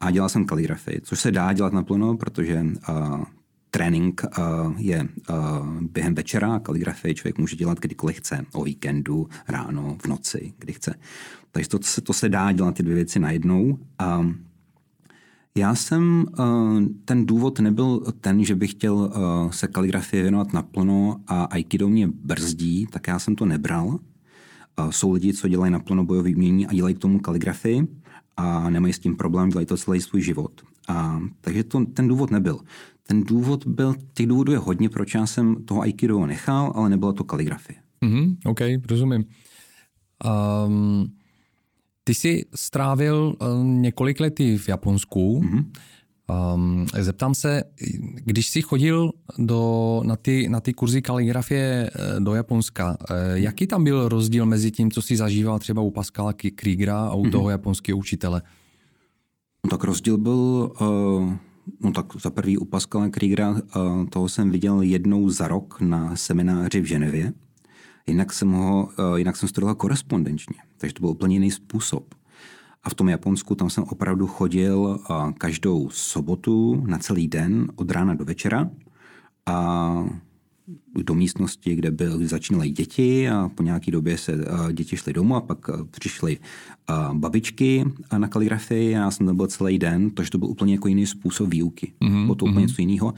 a 0.00 0.10
dělal 0.10 0.28
jsem 0.28 0.44
kaligrafii, 0.44 1.00
což 1.04 1.20
se 1.20 1.30
dá 1.32 1.52
dělat 1.52 1.72
naplno, 1.72 2.16
protože 2.16 2.66
uh, 2.88 3.24
trénink 3.70 4.22
uh, 4.38 4.74
je 4.76 5.08
uh, 5.30 5.80
během 5.80 6.14
večera, 6.14 6.58
kaligrafii 6.58 7.14
člověk 7.14 7.38
může 7.38 7.56
dělat 7.56 7.80
kdykoliv 7.80 8.16
chce, 8.16 8.46
o 8.52 8.64
víkendu, 8.64 9.28
ráno, 9.48 9.96
v 10.02 10.06
noci, 10.06 10.52
kdy 10.58 10.72
chce. 10.72 10.94
Takže 11.50 11.68
to, 11.68 11.78
to 12.02 12.12
se 12.12 12.28
dá 12.28 12.52
dělat 12.52 12.74
ty 12.74 12.82
dvě 12.82 12.94
věci 12.94 13.18
najednou. 13.18 13.78
A 13.98 14.26
já 15.54 15.74
jsem, 15.74 16.26
uh, 16.38 16.82
ten 17.04 17.26
důvod 17.26 17.60
nebyl 17.60 18.00
ten, 18.20 18.44
že 18.44 18.54
bych 18.54 18.70
chtěl 18.70 19.12
se 19.50 19.66
kaligrafii 19.66 20.22
věnovat 20.22 20.52
naplno 20.52 21.20
a 21.26 21.44
aikido 21.44 21.88
mě 21.88 22.08
brzdí, 22.08 22.86
tak 22.90 23.06
já 23.06 23.18
jsem 23.18 23.36
to 23.36 23.46
nebral. 23.46 23.98
Jsou 24.90 25.12
lidi, 25.12 25.32
co 25.32 25.48
dělají 25.48 25.72
naplno 25.72 26.04
bojový 26.04 26.34
umění 26.34 26.66
a 26.66 26.72
dělají 26.72 26.94
k 26.94 26.98
tomu 26.98 27.18
kaligrafii 27.18 27.88
a 28.36 28.70
nemají 28.70 28.92
s 28.92 28.98
tím 28.98 29.16
problém, 29.16 29.48
dělají 29.48 29.66
to 29.66 29.76
celý 29.76 30.00
svůj 30.00 30.22
život. 30.22 30.62
A, 30.88 31.20
takže 31.40 31.64
to, 31.64 31.84
ten 31.84 32.08
důvod 32.08 32.30
nebyl. 32.30 32.60
Ten 33.10 33.24
důvod 33.24 33.66
byl, 33.66 33.94
těch 34.14 34.26
důvodů 34.26 34.52
je 34.52 34.58
hodně, 34.58 34.88
proč 34.88 35.14
já 35.14 35.26
jsem 35.26 35.64
toho 35.64 35.80
aikido 35.80 36.26
nechal, 36.26 36.72
ale 36.74 36.88
nebyla 36.88 37.12
to 37.12 37.24
kaligrafie. 37.24 37.78
Mm-hmm, 38.04 38.36
OK, 38.44 38.60
rozumím. 38.90 39.24
Um, 40.66 41.12
ty 42.04 42.14
jsi 42.14 42.44
strávil 42.54 43.34
um, 43.40 43.82
několik 43.82 44.20
let 44.20 44.38
v 44.38 44.68
Japonsku. 44.68 45.40
Mm-hmm. 45.40 45.64
Um, 46.54 46.86
zeptám 46.98 47.34
se, 47.34 47.62
když 48.24 48.50
jsi 48.50 48.62
chodil 48.62 49.12
do, 49.38 50.02
na, 50.04 50.16
ty, 50.16 50.48
na 50.48 50.60
ty 50.60 50.74
kurzy 50.74 51.02
kaligrafie 51.02 51.90
eh, 51.94 52.20
do 52.20 52.34
Japonska, 52.34 52.96
eh, 53.10 53.14
jaký 53.34 53.66
tam 53.66 53.84
byl 53.84 54.08
rozdíl 54.08 54.46
mezi 54.46 54.70
tím, 54.70 54.90
co 54.90 55.02
jsi 55.02 55.16
zažíval 55.16 55.58
třeba 55.58 55.82
u 55.82 55.90
Pascala 55.90 56.32
Kriegera 56.32 57.04
a 57.04 57.14
u 57.14 57.24
mm-hmm. 57.24 57.30
toho 57.30 57.50
japonského 57.50 57.98
učitele? 57.98 58.42
Tak 59.70 59.84
rozdíl 59.84 60.18
byl, 60.18 60.72
uh, 60.80 61.32
no 61.80 61.92
tak 61.92 62.06
za 62.20 62.30
prvý 62.30 62.58
u 62.58 62.64
Pascala 62.64 63.08
Kriegera, 63.08 63.54
toho 64.10 64.28
jsem 64.28 64.50
viděl 64.50 64.80
jednou 64.80 65.30
za 65.30 65.48
rok 65.48 65.80
na 65.80 66.16
semináři 66.16 66.80
v 66.80 66.84
Ženevě. 66.84 67.32
Jinak 68.06 68.32
jsem, 68.32 68.52
ho, 68.52 68.88
uh, 68.98 69.16
jinak 69.18 69.36
jsem 69.36 69.48
studoval 69.48 69.74
korespondenčně, 69.74 70.56
takže 70.76 70.94
to 70.94 71.00
byl 71.00 71.10
úplně 71.10 71.36
jiný 71.36 71.50
způsob. 71.50 72.14
A 72.84 72.90
v 72.90 72.94
tom 72.94 73.08
Japonsku 73.08 73.54
tam 73.54 73.70
jsem 73.70 73.84
opravdu 73.84 74.26
chodil 74.26 75.00
každou 75.38 75.90
sobotu 75.90 76.84
na 76.86 76.98
celý 76.98 77.28
den 77.28 77.72
od 77.76 77.90
rána 77.90 78.14
do 78.14 78.24
večera 78.24 78.70
a 79.46 80.04
do 81.02 81.14
místnosti, 81.14 81.74
kde 81.74 81.90
byl, 81.90 82.26
začínaly 82.26 82.70
děti 82.70 83.28
a 83.28 83.50
po 83.54 83.62
nějaké 83.62 83.90
době 83.90 84.18
se 84.18 84.44
děti 84.72 84.96
šly 84.96 85.12
domů 85.12 85.36
a 85.36 85.40
pak 85.40 85.70
přišly 85.90 86.38
babičky 87.12 87.84
na 88.18 88.28
kaligrafii 88.28 88.96
a 88.96 88.98
já 88.98 89.10
jsem 89.10 89.26
tam 89.26 89.36
byl 89.36 89.46
celý 89.46 89.78
den, 89.78 90.10
takže 90.10 90.30
to 90.30 90.38
byl 90.38 90.48
úplně 90.48 90.74
jako 90.74 90.88
jiný 90.88 91.06
způsob 91.06 91.48
výuky. 91.48 91.92
Mm-hmm. 92.00 92.24
Bylo 92.24 92.34
to 92.34 92.44
úplně 92.44 92.58
mm-hmm. 92.58 92.68
něco 92.68 92.82
jiného. 92.82 93.14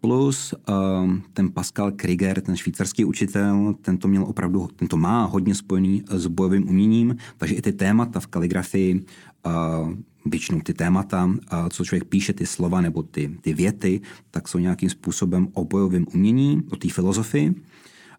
Plus 0.00 0.54
uh, 0.68 1.14
ten 1.32 1.52
Pascal 1.52 1.92
Krieger, 1.92 2.40
ten 2.40 2.56
švýcarský 2.56 3.04
učitel, 3.04 3.74
ten 3.82 3.98
to 3.98 4.08
měl 4.08 4.24
opravdu, 4.24 4.68
ten 4.76 4.88
to 4.88 4.96
má 4.96 5.24
hodně 5.24 5.54
spojený 5.54 6.02
s 6.10 6.26
bojovým 6.26 6.68
uměním, 6.68 7.16
takže 7.36 7.54
i 7.54 7.62
ty 7.62 7.72
témata 7.72 8.20
v 8.20 8.26
kaligrafii, 8.26 9.04
uh, 9.46 9.92
většinou 10.26 10.60
ty 10.60 10.74
témata, 10.74 11.30
co 11.70 11.84
člověk 11.84 12.04
píše, 12.04 12.32
ty 12.32 12.46
slova 12.46 12.80
nebo 12.80 13.02
ty, 13.02 13.38
ty 13.40 13.54
věty, 13.54 14.00
tak 14.30 14.48
jsou 14.48 14.58
nějakým 14.58 14.90
způsobem 14.90 15.48
o 15.52 15.64
bojovém 15.64 16.06
umění, 16.14 16.62
o 16.70 16.76
té 16.76 16.88
filozofii. 16.88 17.54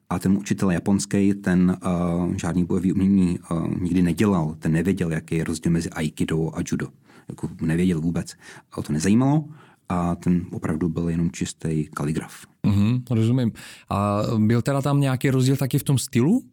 A 0.09 0.19
ten 0.19 0.37
učitel 0.37 0.71
japonský, 0.71 1.33
ten 1.33 1.77
uh, 1.85 2.35
žádný 2.35 2.65
bojový 2.65 2.93
umění 2.93 3.39
uh, 3.39 3.81
nikdy 3.81 4.01
nedělal, 4.01 4.55
ten 4.59 4.71
nevěděl, 4.71 5.11
jaký 5.11 5.35
je 5.35 5.43
rozdíl 5.43 5.71
mezi 5.71 5.89
aikido 5.89 6.51
a 6.53 6.61
judo. 6.71 6.87
Jako 7.29 7.49
nevěděl 7.61 8.01
vůbec. 8.01 8.33
A 8.71 8.81
to 8.81 8.93
nezajímalo 8.93 9.45
a 9.89 10.15
ten 10.15 10.45
opravdu 10.51 10.89
byl 10.89 11.09
jenom 11.09 11.31
čistý 11.31 11.87
kaligraf. 11.93 12.45
Mm-hmm, 12.67 13.03
rozumím. 13.09 13.51
A 13.89 14.21
byl 14.37 14.61
teda 14.61 14.81
tam 14.81 14.99
nějaký 14.99 15.29
rozdíl 15.29 15.55
taky 15.55 15.79
v 15.79 15.83
tom 15.83 15.97
stylu? 15.97 16.43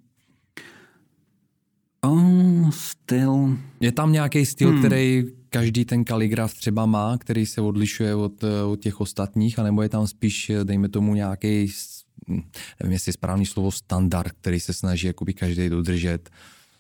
Oh, 2.01 2.71
styl. 2.71 3.59
Je 3.81 3.93
tam 3.93 4.13
nějaký 4.13 4.47
styl, 4.47 4.71
hmm. 4.71 4.79
který 4.79 5.25
každý 5.51 5.85
ten 5.85 6.05
kaligraf 6.05 6.55
třeba 6.55 6.87
má, 6.87 7.19
který 7.19 7.47
se 7.47 7.61
odlišuje 7.61 8.15
od, 8.15 8.45
od 8.73 8.81
těch 8.81 9.01
ostatních, 9.01 9.59
anebo 9.59 9.83
je 9.83 9.89
tam 9.89 10.07
spíš, 10.07 10.53
dejme 10.65 10.89
tomu, 10.89 11.15
nějaký, 11.15 11.73
nevím, 12.81 12.93
jestli 12.93 13.09
je 13.09 13.13
správný 13.13 13.47
slovo, 13.47 13.73
standard, 13.73 14.33
který 14.41 14.61
se 14.61 14.73
snaží 14.73 15.07
jakoby 15.07 15.35
každý 15.35 15.69
dodržet? 15.69 16.31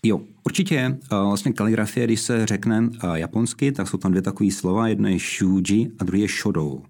Jo, 0.02 0.20
určitě. 0.46 0.98
Vlastně 1.10 1.52
kaligrafie, 1.52 2.06
když 2.06 2.20
se 2.20 2.46
řekne 2.46 2.88
japonsky, 3.14 3.72
tak 3.72 3.88
jsou 3.88 3.98
tam 3.98 4.10
dvě 4.10 4.22
takové 4.22 4.50
slova. 4.50 4.88
Jedno 4.88 5.08
je 5.08 5.18
shuji 5.18 5.90
a 5.98 6.04
druhé 6.04 6.20
je 6.20 6.28
shodo. 6.42 6.82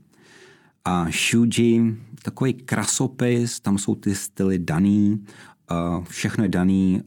A 0.85 1.07
shuji, 1.11 1.97
takový 2.23 2.55
krasopis, 2.55 3.61
tam 3.61 3.79
jsou 3.79 3.95
ty 3.95 4.15
styly 4.15 4.59
daný, 4.59 5.25
všechno 6.09 6.45
je 6.45 6.49
daný 6.49 7.03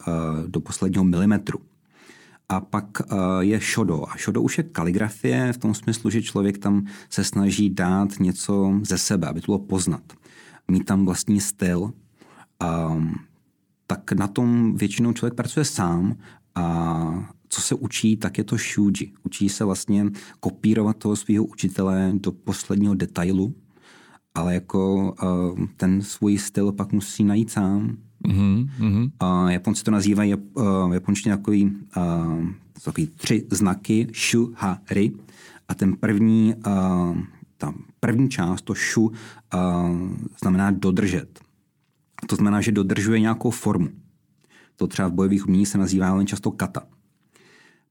do 0.47 0.59
posledního 0.59 1.03
milimetru. 1.03 1.59
A 2.49 2.61
pak 2.61 2.85
je 3.39 3.59
shodo. 3.59 4.03
A 4.09 4.17
shodo 4.17 4.41
už 4.41 4.57
je 4.57 4.63
kaligrafie 4.63 5.53
v 5.53 5.57
tom 5.57 5.73
smyslu, 5.73 6.09
že 6.09 6.21
člověk 6.21 6.57
tam 6.57 6.85
se 7.09 7.23
snaží 7.23 7.69
dát 7.69 8.19
něco 8.19 8.79
ze 8.83 8.97
sebe, 8.97 9.27
aby 9.27 9.41
to 9.41 9.45
bylo 9.45 9.59
poznat. 9.59 10.03
Mít 10.67 10.85
tam 10.85 11.05
vlastní 11.05 11.39
styl 11.39 11.93
tak 13.87 14.11
na 14.11 14.27
tom 14.27 14.75
většinou 14.75 15.13
člověk 15.13 15.33
pracuje 15.33 15.65
sám 15.65 16.15
a 16.55 17.31
co 17.49 17.61
se 17.61 17.75
učí, 17.75 18.17
tak 18.17 18.37
je 18.37 18.43
to 18.43 18.57
shuji. 18.57 19.13
Učí 19.23 19.49
se 19.49 19.65
vlastně 19.65 20.05
kopírovat 20.39 20.97
toho 20.97 21.15
svého 21.15 21.45
učitele 21.45 22.11
do 22.13 22.31
posledního 22.31 22.95
detailu, 22.95 23.55
ale 24.35 24.53
jako 24.53 25.11
uh, 25.23 25.65
ten 25.77 26.01
svůj 26.01 26.37
styl 26.37 26.71
pak 26.71 26.91
musí 26.91 27.23
najít 27.23 27.51
sám. 27.51 27.97
Mm-hmm. 28.27 29.11
Uh, 29.23 29.49
Japonci 29.49 29.83
to 29.83 29.91
nazývají 29.91 30.35
uh, 30.35 30.93
japonštině 30.93 31.37
takový, 31.37 31.71
uh, 31.97 32.45
takový 32.83 33.07
tři 33.07 33.47
znaky 33.51 34.07
shu, 34.13 34.53
ha, 34.57 34.81
ri. 34.89 35.11
A 35.67 35.73
ten 35.73 35.95
první, 35.95 36.55
uh, 36.55 37.17
ta 37.57 37.73
první 37.99 38.29
část, 38.29 38.61
to 38.61 38.73
shu, 38.73 39.07
uh, 39.07 39.13
znamená 40.41 40.71
dodržet. 40.71 41.39
To 42.27 42.35
znamená, 42.35 42.61
že 42.61 42.71
dodržuje 42.71 43.19
nějakou 43.19 43.49
formu. 43.49 43.89
To 44.75 44.87
třeba 44.87 45.07
v 45.07 45.13
bojových 45.13 45.47
umění 45.47 45.65
se 45.65 45.77
nazývá 45.77 46.17
jen 46.17 46.27
často 46.27 46.51
kata. 46.51 46.83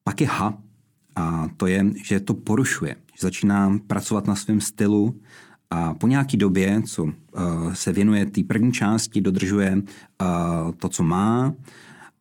Pak 0.05 0.21
je 0.21 0.27
ha, 0.27 0.59
a 1.17 1.49
to 1.57 1.67
je, 1.67 1.85
že 2.05 2.21
to 2.21 2.35
porušuje. 2.35 2.97
Že 3.15 3.21
začíná 3.21 3.79
pracovat 3.87 4.27
na 4.27 4.35
svém 4.35 4.61
stylu 4.61 5.21
a 5.71 5.95
po 5.95 6.07
nějaké 6.07 6.37
době, 6.37 6.83
co 6.83 7.03
uh, 7.05 7.13
se 7.73 7.93
věnuje 7.93 8.27
té 8.27 8.43
první 8.43 8.73
části, 8.73 9.21
dodržuje 9.21 9.77
uh, 9.77 10.73
to, 10.73 10.89
co 10.89 11.03
má, 11.03 11.55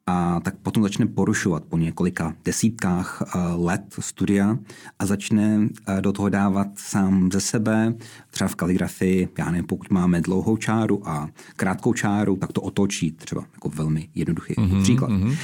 a 0.09 0.39
tak 0.39 0.55
potom 0.55 0.83
začne 0.83 1.05
porušovat 1.05 1.63
po 1.63 1.77
několika 1.77 2.33
desítkách 2.45 3.21
eh, 3.21 3.39
let 3.55 3.81
studia 3.99 4.57
a 4.99 5.05
začne 5.05 5.67
eh, 5.87 6.01
do 6.01 6.11
toho 6.11 6.29
dávat 6.29 6.67
sám 6.75 7.29
ze 7.31 7.41
sebe, 7.41 7.93
třeba 8.31 8.47
v 8.47 8.55
kaligrafii, 8.55 9.29
já 9.37 9.51
nevím, 9.51 9.65
pokud 9.65 9.89
máme 9.89 10.21
dlouhou 10.21 10.57
čáru 10.57 11.09
a 11.09 11.29
krátkou 11.55 11.93
čáru, 11.93 12.35
tak 12.35 12.51
to 12.51 12.61
otočí 12.61 13.11
třeba 13.11 13.45
jako 13.53 13.69
velmi 13.69 14.09
jednoduchý 14.15 14.53
mm-hmm, 14.53 14.81
příklad. 14.81 15.11
Mm-hmm. 15.11 15.37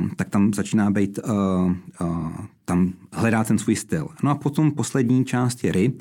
Uh, 0.00 0.08
tak 0.16 0.28
tam 0.28 0.54
začíná 0.54 0.90
být, 0.90 1.18
uh, 1.18 1.72
uh, 2.00 2.32
tam 2.64 2.92
hledá 3.12 3.44
ten 3.44 3.58
svůj 3.58 3.76
styl. 3.76 4.08
No 4.22 4.30
a 4.30 4.34
potom 4.34 4.70
poslední 4.70 5.24
část 5.24 5.64
je 5.64 5.72
ry, 5.72 5.92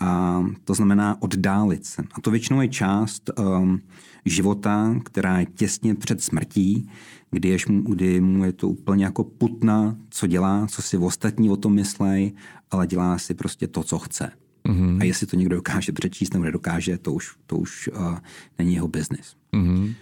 a 0.00 0.42
to 0.64 0.74
znamená 0.74 1.22
oddálit 1.22 1.86
se. 1.86 2.02
A 2.12 2.20
to 2.20 2.30
většinou 2.30 2.60
je 2.60 2.68
část 2.68 3.30
um, 3.38 3.80
života, 4.24 4.94
která 5.04 5.38
je 5.38 5.46
těsně 5.46 5.94
před 5.94 6.22
smrtí, 6.22 6.90
kdy, 7.30 7.48
jež 7.48 7.66
mu, 7.66 7.82
kdy 7.82 8.20
mu 8.20 8.44
je 8.44 8.52
to 8.52 8.68
úplně 8.68 9.04
jako 9.04 9.24
putna, 9.24 9.96
co 10.10 10.26
dělá, 10.26 10.66
co 10.66 10.82
si 10.82 10.96
ostatní 10.96 11.50
o 11.50 11.56
tom 11.56 11.74
myslej, 11.74 12.32
ale 12.70 12.86
dělá 12.86 13.18
si 13.18 13.34
prostě 13.34 13.66
to, 13.66 13.82
co 13.82 13.98
chce. 13.98 14.32
Mm-hmm. 14.68 15.00
A 15.00 15.04
jestli 15.04 15.26
to 15.26 15.36
někdo 15.36 15.56
dokáže 15.56 15.92
přečíst 15.92 16.32
nebo 16.32 16.44
nedokáže, 16.44 16.98
to 16.98 17.12
už, 17.12 17.36
to 17.46 17.56
už 17.56 17.88
uh, 17.88 18.18
není 18.58 18.74
jeho 18.74 18.88
biznis. 18.88 19.36
Mm-hmm. 19.52 19.94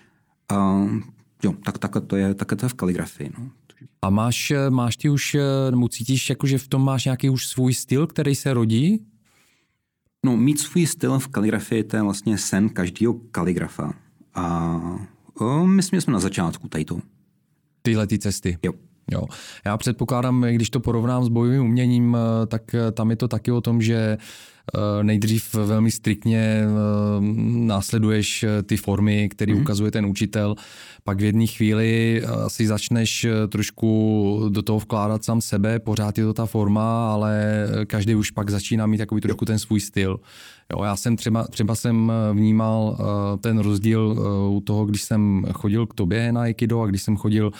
Uh, 0.52 1.00
jo, 1.44 1.54
tak, 1.64 1.78
tak, 1.78 1.96
to 2.06 2.16
je, 2.16 2.34
tak 2.34 2.48
to 2.56 2.64
je 2.64 2.68
v 2.68 2.74
kaligrafii. 2.74 3.30
No. 3.38 3.50
A 4.02 4.11
máš, 4.11 4.52
máš 4.70 4.96
ty 4.96 5.08
už, 5.08 5.37
nebo 5.70 5.88
cítíš, 5.88 6.30
jako, 6.30 6.46
že 6.46 6.58
v 6.58 6.68
tom 6.68 6.84
máš 6.84 7.04
nějaký 7.04 7.30
už 7.30 7.46
svůj 7.46 7.74
styl, 7.74 8.06
který 8.06 8.34
se 8.34 8.54
rodí? 8.54 9.00
No, 10.26 10.37
mít 10.37 10.61
svůj 10.61 10.87
styl 10.87 11.18
v 11.18 11.28
kaligrafii, 11.28 11.85
to 11.85 11.96
je 11.96 12.02
vlastně 12.02 12.38
sen 12.38 12.68
každého 12.68 13.14
kaligrafa. 13.14 13.92
A 14.35 14.81
o, 15.40 15.66
myslím, 15.66 15.96
že 15.96 16.00
jsme 16.00 16.12
na 16.12 16.20
začátku 16.20 16.68
tady 16.68 16.85
to. 16.85 17.00
Tyhle 17.83 18.07
ty 18.07 18.18
cesty. 18.18 18.59
Jo. 18.62 18.72
Jo. 19.12 19.22
Já 19.66 19.76
předpokládám, 19.76 20.42
když 20.42 20.70
to 20.70 20.81
porovnám 20.81 21.24
s 21.24 21.28
bojovým 21.28 21.62
uměním, 21.62 22.16
tak 22.46 22.62
tam 22.92 23.11
je 23.11 23.16
to 23.16 23.28
taky 23.28 23.52
o 23.52 23.61
tom, 23.61 23.83
že 23.83 24.18
Eh, 24.18 24.57
nejdřív 25.02 25.54
velmi 25.54 25.90
striktně 25.90 26.38
eh, 26.38 26.66
následuješ 27.66 28.42
eh, 28.42 28.62
ty 28.62 28.76
formy, 28.76 29.28
které 29.28 29.54
mm. 29.54 29.61
ukazuje 29.61 29.90
ten 29.90 30.07
učitel, 30.07 30.54
pak 31.04 31.20
v 31.20 31.24
jedné 31.24 31.46
chvíli 31.46 32.22
asi 32.44 32.66
začneš 32.66 33.26
trošku 33.48 34.48
do 34.48 34.62
toho 34.62 34.78
vkládat 34.78 35.24
sám 35.24 35.40
sebe, 35.40 35.78
pořád 35.78 36.18
je 36.18 36.24
to 36.24 36.35
ta 36.35 36.46
forma, 36.46 37.12
ale 37.12 37.66
každý 37.87 38.14
už 38.14 38.31
pak 38.31 38.50
začíná 38.50 38.87
mít 38.87 38.98
takový 38.98 39.20
trošku 39.20 39.44
ten 39.44 39.59
svůj 39.59 39.81
styl. 39.81 40.20
Jo, 40.72 40.85
já 40.85 40.96
jsem 40.96 41.16
třeba, 41.16 41.46
třeba 41.46 41.74
jsem 41.74 42.12
vnímal 42.33 42.98
ten 43.40 43.59
rozdíl 43.59 44.16
u 44.50 44.61
toho, 44.61 44.87
když 44.87 45.02
jsem 45.02 45.46
chodil 45.52 45.87
k 45.87 45.94
tobě 45.94 46.33
na 46.33 46.40
Aikido 46.40 46.81
a 46.81 46.87
když 46.87 47.02
jsem 47.02 47.16
chodil 47.16 47.52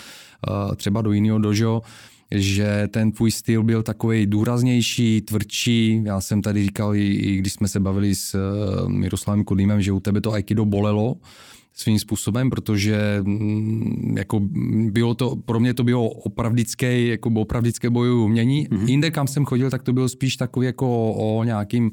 třeba 0.77 1.03
do 1.03 1.13
jiného 1.13 1.39
dojo, 1.39 1.83
že 2.31 2.89
ten 2.91 3.13
tvůj 3.13 3.31
styl 3.31 3.63
byl 3.63 3.83
takový 3.83 4.27
důraznější, 4.27 5.21
tvrdší. 5.21 6.01
Já 6.05 6.21
jsem 6.21 6.43
tady 6.43 6.65
říkal, 6.65 6.95
i, 6.95 7.15
i 7.15 7.37
když 7.37 7.53
jsme 7.53 7.69
se 7.69 7.81
bavili 7.81 8.15
s 8.15 8.35
uh, 8.35 8.89
Miroslavem 8.89 9.45
Kodýmem, 9.45 9.83
že 9.83 9.93
u 9.93 10.01
tebe 10.01 10.21
to 10.21 10.33
aikido 10.33 10.65
bolelo 10.65 11.17
svým 11.73 11.99
způsobem, 11.99 12.51
protože 12.51 13.21
mm, 13.23 14.15
jako 14.19 14.41
bylo 14.91 15.15
to, 15.15 15.37
pro 15.37 15.61
mě 15.61 15.75
to 15.75 15.85
bylo 15.85 16.09
opravdické, 16.09 17.03
jako 17.07 17.31
opravdické 17.31 17.91
bojové 17.91 18.25
umění. 18.25 18.69
Mm-hmm. 18.69 18.89
Jinde, 18.89 19.11
kam 19.11 19.27
jsem 19.27 19.45
chodil, 19.45 19.71
tak 19.71 19.83
to 19.83 19.93
bylo 19.93 20.09
spíš 20.09 20.37
takový 20.37 20.67
jako 20.67 21.13
o 21.13 21.45
nějakým 21.45 21.91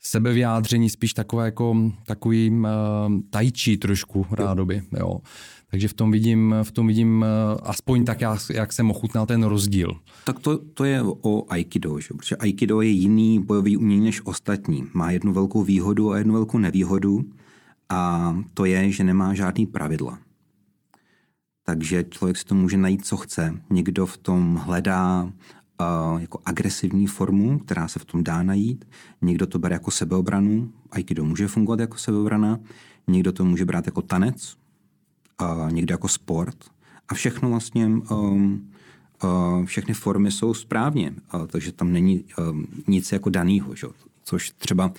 sebevyjádření, 0.00 0.90
spíš 0.90 1.12
takové 1.12 1.44
jako 1.44 1.92
takový 2.06 2.50
uh, 2.50 2.66
tajčí 3.30 3.76
trošku 3.76 4.26
rádoby. 4.30 4.82
Jo. 4.98 5.18
Takže 5.74 5.88
v 5.88 5.94
tom 5.94 6.10
vidím, 6.10 6.54
v 6.62 6.72
tom 6.72 6.86
vidím 6.86 7.24
eh, 7.24 7.60
aspoň 7.62 8.04
tak, 8.04 8.20
jak, 8.20 8.38
jak 8.50 8.72
jsem 8.72 8.90
ochutnal 8.90 9.26
ten 9.26 9.42
rozdíl. 9.42 9.98
Tak 10.24 10.38
to, 10.38 10.58
to 10.58 10.84
je 10.84 11.02
o 11.02 11.52
Aikido, 11.52 12.00
že? 12.00 12.08
protože 12.16 12.36
Aikido 12.36 12.80
je 12.80 12.88
jiný 12.88 13.42
bojový 13.42 13.76
umění 13.76 14.04
než 14.04 14.20
ostatní. 14.24 14.86
Má 14.92 15.10
jednu 15.10 15.32
velkou 15.32 15.62
výhodu 15.62 16.12
a 16.12 16.18
jednu 16.18 16.34
velkou 16.34 16.58
nevýhodu 16.58 17.24
a 17.88 18.36
to 18.54 18.64
je, 18.64 18.90
že 18.90 19.04
nemá 19.04 19.34
žádný 19.34 19.66
pravidla. 19.66 20.18
Takže 21.64 22.04
člověk 22.10 22.36
si 22.36 22.44
to 22.44 22.54
může 22.54 22.76
najít, 22.76 23.06
co 23.06 23.16
chce. 23.16 23.60
Někdo 23.70 24.06
v 24.06 24.16
tom 24.18 24.56
hledá 24.56 25.22
uh, 25.24 26.20
jako 26.20 26.38
agresivní 26.44 27.06
formu, 27.06 27.58
která 27.58 27.88
se 27.88 27.98
v 27.98 28.04
tom 28.04 28.24
dá 28.24 28.42
najít. 28.42 28.84
Někdo 29.22 29.46
to 29.46 29.58
bere 29.58 29.74
jako 29.74 29.90
sebeobranu. 29.90 30.72
Aikido 30.90 31.24
může 31.24 31.48
fungovat 31.48 31.80
jako 31.80 31.98
sebeobrana. 31.98 32.60
Někdo 33.06 33.32
to 33.32 33.44
může 33.44 33.64
brát 33.64 33.86
jako 33.86 34.02
tanec, 34.02 34.56
a 35.38 35.68
někde 35.70 35.92
jako 35.92 36.08
sport. 36.08 36.56
A 37.08 37.14
všechno 37.14 37.50
vlastně, 37.50 37.86
um, 37.86 38.70
uh, 39.24 39.64
všechny 39.64 39.94
formy 39.94 40.30
jsou 40.30 40.54
správně, 40.54 41.14
uh, 41.34 41.46
takže 41.46 41.72
tam 41.72 41.92
není 41.92 42.24
um, 42.38 42.66
nic 42.86 43.12
jako 43.12 43.30
danýho, 43.30 43.74
že? 43.74 43.86
což 44.24 44.50
třeba 44.50 44.92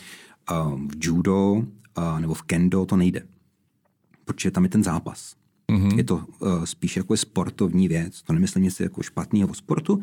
uh, 0.51 0.79
v 0.81 0.91
judo 1.01 1.53
uh, 1.53 1.63
nebo 2.19 2.33
v 2.33 2.41
kendo 2.41 2.85
to 2.85 2.97
nejde, 2.97 3.23
protože 4.25 4.51
tam 4.51 4.63
je 4.63 4.69
ten 4.69 4.83
zápas. 4.83 5.35
Mm-hmm. 5.71 5.97
Je 5.97 6.03
to 6.03 6.15
uh, 6.15 6.63
spíš 6.63 6.97
jako 6.97 7.17
sportovní 7.17 7.87
věc. 7.87 8.21
To 8.21 8.33
nemyslím 8.33 8.63
nic 8.63 8.79
jako 8.79 9.03
špatného 9.03 9.49
o 9.49 9.53
sportu, 9.53 10.01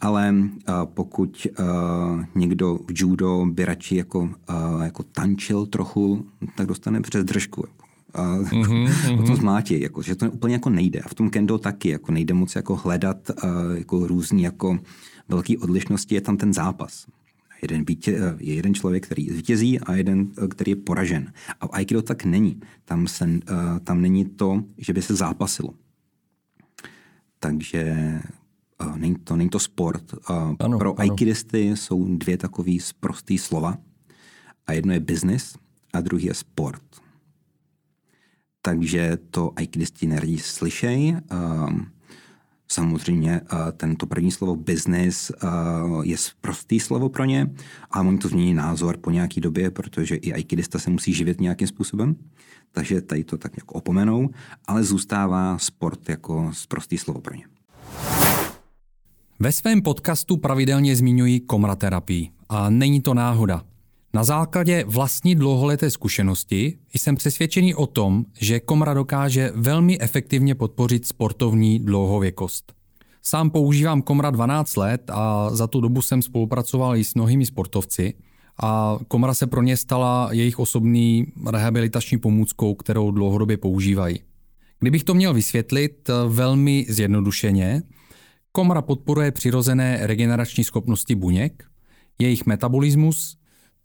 ale 0.00 0.34
uh, 0.34 0.74
pokud 0.84 1.46
uh, 1.58 2.24
někdo 2.34 2.74
v 2.74 2.92
judo 2.94 3.46
by 3.50 3.64
radši 3.64 3.96
jako, 3.96 4.18
uh, 4.20 4.82
jako 4.82 5.02
tančil 5.02 5.66
trochu, 5.66 6.26
tak 6.56 6.66
dostane 6.66 7.00
přes 7.00 7.24
držku. 7.24 7.64
Jako 7.66 7.85
a 8.16 8.38
mm-hmm, 8.38 9.16
potom 9.16 9.36
zmlátí, 9.36 9.80
jako, 9.80 10.02
že 10.02 10.14
to 10.14 10.30
úplně 10.30 10.54
jako 10.54 10.70
nejde. 10.70 11.00
A 11.00 11.08
v 11.08 11.14
tom 11.14 11.30
kendo 11.30 11.58
taky 11.58 11.88
jako 11.88 12.12
nejde 12.12 12.34
moc 12.34 12.56
jako 12.56 12.76
hledat 12.76 13.30
uh, 13.30 13.50
jako 13.76 14.06
různý 14.06 14.42
jako 14.42 14.78
velký 15.28 15.58
odlišnosti, 15.58 16.14
je 16.14 16.20
tam 16.20 16.36
ten 16.36 16.52
zápas. 16.54 17.06
Jeden 17.62 17.84
vítě, 17.84 18.18
je 18.38 18.54
jeden 18.54 18.74
člověk, 18.74 19.06
který 19.06 19.30
zvítězí 19.30 19.80
a 19.80 19.92
jeden, 19.92 20.26
který 20.48 20.70
je 20.72 20.76
poražen. 20.76 21.32
A 21.60 21.66
v 21.66 21.70
Aikido 21.72 22.02
tak 22.02 22.24
není. 22.24 22.60
Tam, 22.84 23.06
se, 23.06 23.24
uh, 23.24 23.40
tam 23.84 24.00
není 24.00 24.24
to, 24.24 24.62
že 24.78 24.92
by 24.92 25.02
se 25.02 25.14
zápasilo. 25.14 25.74
Takže 27.38 27.96
uh, 28.86 28.98
není, 28.98 29.16
to, 29.24 29.36
není 29.36 29.50
to 29.50 29.58
sport. 29.58 30.12
Uh, 30.30 30.54
ano, 30.58 30.78
pro 30.78 31.00
ano. 31.00 31.00
aikidisty 31.00 31.76
jsou 31.76 32.16
dvě 32.16 32.36
takové 32.36 32.72
prostý 33.00 33.38
slova. 33.38 33.78
A 34.66 34.72
jedno 34.72 34.92
je 34.92 35.00
business 35.00 35.56
a 35.92 36.00
druhý 36.00 36.24
je 36.24 36.34
sport 36.34 36.82
takže 38.66 39.18
to 39.30 39.52
aikidisti 39.56 40.06
neradi 40.06 40.38
slyšej. 40.38 41.16
Um, 41.30 41.86
samozřejmě 42.68 43.40
uh, 43.40 43.58
tento 43.76 44.06
první 44.06 44.32
slovo 44.32 44.56
business 44.56 45.30
uh, 45.30 46.02
je 46.02 46.16
prostý 46.40 46.80
slovo 46.80 47.08
pro 47.08 47.24
ně, 47.24 47.46
ale 47.90 48.08
oni 48.08 48.18
to 48.18 48.28
změní 48.28 48.54
názor 48.54 48.96
po 48.96 49.10
nějaký 49.10 49.40
době, 49.40 49.70
protože 49.70 50.16
i 50.16 50.32
aikidista 50.32 50.78
se 50.78 50.90
musí 50.90 51.12
živit 51.14 51.40
nějakým 51.40 51.68
způsobem, 51.68 52.16
takže 52.72 53.00
tady 53.00 53.24
to 53.24 53.38
tak 53.38 53.52
jako 53.56 53.74
opomenou, 53.74 54.30
ale 54.66 54.84
zůstává 54.84 55.58
sport 55.58 56.08
jako 56.08 56.50
prostý 56.68 56.98
slovo 56.98 57.20
pro 57.20 57.34
ně. 57.34 57.46
Ve 59.38 59.52
svém 59.52 59.82
podcastu 59.82 60.36
pravidelně 60.36 60.96
zmiňuji 60.96 61.40
komraterapii 61.40 62.30
a 62.48 62.70
není 62.70 63.00
to 63.00 63.14
náhoda. 63.14 63.75
Na 64.16 64.24
základě 64.24 64.84
vlastní 64.88 65.34
dlouholeté 65.34 65.90
zkušenosti 65.90 66.78
jsem 66.94 67.16
přesvědčený 67.16 67.74
o 67.74 67.86
tom, 67.86 68.24
že 68.40 68.60
komra 68.60 68.94
dokáže 68.94 69.52
velmi 69.54 70.00
efektivně 70.00 70.54
podpořit 70.54 71.06
sportovní 71.06 71.78
dlouhověkost. 71.78 72.72
Sám 73.22 73.50
používám 73.50 74.02
komra 74.02 74.30
12 74.30 74.76
let 74.76 75.10
a 75.10 75.50
za 75.50 75.66
tu 75.66 75.80
dobu 75.80 76.02
jsem 76.02 76.22
spolupracoval 76.22 76.96
i 76.96 77.04
s 77.04 77.14
mnohými 77.14 77.46
sportovci 77.46 78.14
a 78.62 78.98
komra 79.08 79.34
se 79.34 79.46
pro 79.46 79.62
ně 79.62 79.76
stala 79.76 80.28
jejich 80.32 80.58
osobní 80.58 81.26
rehabilitační 81.50 82.18
pomůckou, 82.18 82.74
kterou 82.74 83.10
dlouhodobě 83.10 83.56
používají. 83.56 84.20
Kdybych 84.80 85.04
to 85.04 85.14
měl 85.14 85.34
vysvětlit 85.34 86.10
velmi 86.28 86.86
zjednodušeně, 86.88 87.82
Komra 88.52 88.82
podporuje 88.82 89.30
přirozené 89.32 89.98
regenerační 90.02 90.64
schopnosti 90.64 91.14
buněk, 91.14 91.64
jejich 92.18 92.46
metabolismus, 92.46 93.35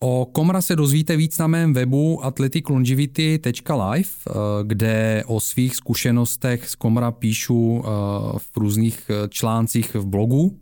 O 0.00 0.26
Komra 0.26 0.60
se 0.60 0.76
dozvíte 0.76 1.16
víc 1.16 1.38
na 1.38 1.46
mém 1.46 1.72
webu 1.72 2.24
athleticlongivity.live, 2.24 4.08
eh, 4.28 4.32
kde 4.62 5.24
o 5.26 5.40
svých 5.40 5.76
zkušenostech 5.76 6.68
z 6.68 6.74
Komra 6.74 7.10
píšu 7.10 7.82
eh, 7.84 7.88
v 8.38 8.56
různých 8.56 9.10
eh, 9.10 9.28
článcích 9.28 9.94
v 9.94 10.06
blogu. 10.06 10.58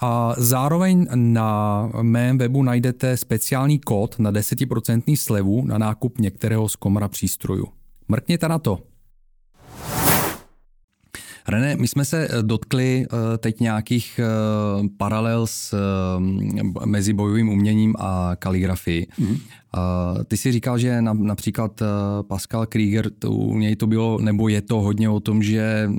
A 0.00 0.34
zároveň 0.38 1.06
na 1.14 1.90
mém 2.02 2.38
webu 2.38 2.62
najdete 2.62 3.16
speciální 3.16 3.78
kód 3.78 4.18
na 4.18 4.32
10% 4.32 5.16
slevu 5.16 5.66
na 5.66 5.78
nákup 5.78 6.18
některého 6.18 6.68
z 6.68 6.76
Komra 6.76 7.08
přístrojů. 7.08 7.66
Mrkněte 8.08 8.48
na 8.48 8.58
to. 8.58 8.93
René, 11.48 11.76
my 11.76 11.88
jsme 11.88 12.04
se 12.04 12.28
eh, 12.30 12.42
dotkli 12.42 13.06
eh, 13.06 13.38
teď 13.38 13.60
nějakých 13.60 14.20
eh, 14.22 14.88
paralel 14.96 15.46
s, 15.46 15.74
mezi 16.84 17.12
bojovým 17.12 17.48
uměním 17.48 17.94
a 17.98 18.36
kaligrafii. 18.38 19.06
Mm. 19.18 19.36
Ty 20.26 20.36
si 20.36 20.52
říkal, 20.52 20.78
že 20.78 21.02
například 21.02 21.82
Pascal 22.28 22.66
Krieger, 22.66 23.10
to, 23.18 23.32
u 23.32 23.58
něj 23.58 23.76
to 23.76 23.86
bylo, 23.86 24.18
nebo 24.20 24.48
je 24.48 24.62
to 24.62 24.80
hodně 24.80 25.08
o 25.08 25.20
tom, 25.20 25.42
že 25.42 25.90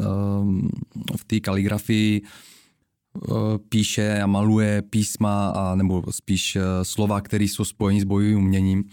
v 1.17 1.25
té 1.25 1.39
kaligrafii 1.39 2.21
píše 3.69 4.21
a 4.21 4.27
maluje 4.27 4.81
písma, 4.81 5.49
a, 5.49 5.75
nebo 5.75 6.03
spíš 6.09 6.57
slova, 6.83 7.21
které 7.21 7.43
jsou 7.43 7.65
spojeny 7.65 8.01
s 8.01 8.03
bojovým 8.03 8.37
uměním. 8.37 8.83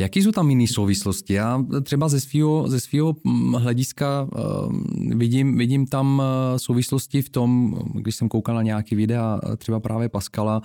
Jaký 0.00 0.22
jsou 0.22 0.32
tam 0.32 0.50
jiné 0.50 0.66
souvislosti? 0.66 1.32
Já 1.32 1.64
třeba 1.82 2.08
ze 2.08 2.20
svého 2.20 2.68
ze 2.68 2.80
svýho 2.80 3.16
hm, 3.24 3.52
hlediska 3.52 4.28
uh, 4.36 4.72
vidím, 5.18 5.58
vidím 5.58 5.86
tam 5.86 6.22
eh, 6.22 6.58
souvislosti 6.58 7.22
v 7.22 7.28
tom, 7.28 7.78
když 7.94 8.14
jsem 8.14 8.28
koukal 8.28 8.54
na 8.54 8.62
nějaký 8.62 8.94
videa, 8.94 9.40
třeba 9.56 9.80
právě 9.80 10.08
Pascala, 10.08 10.62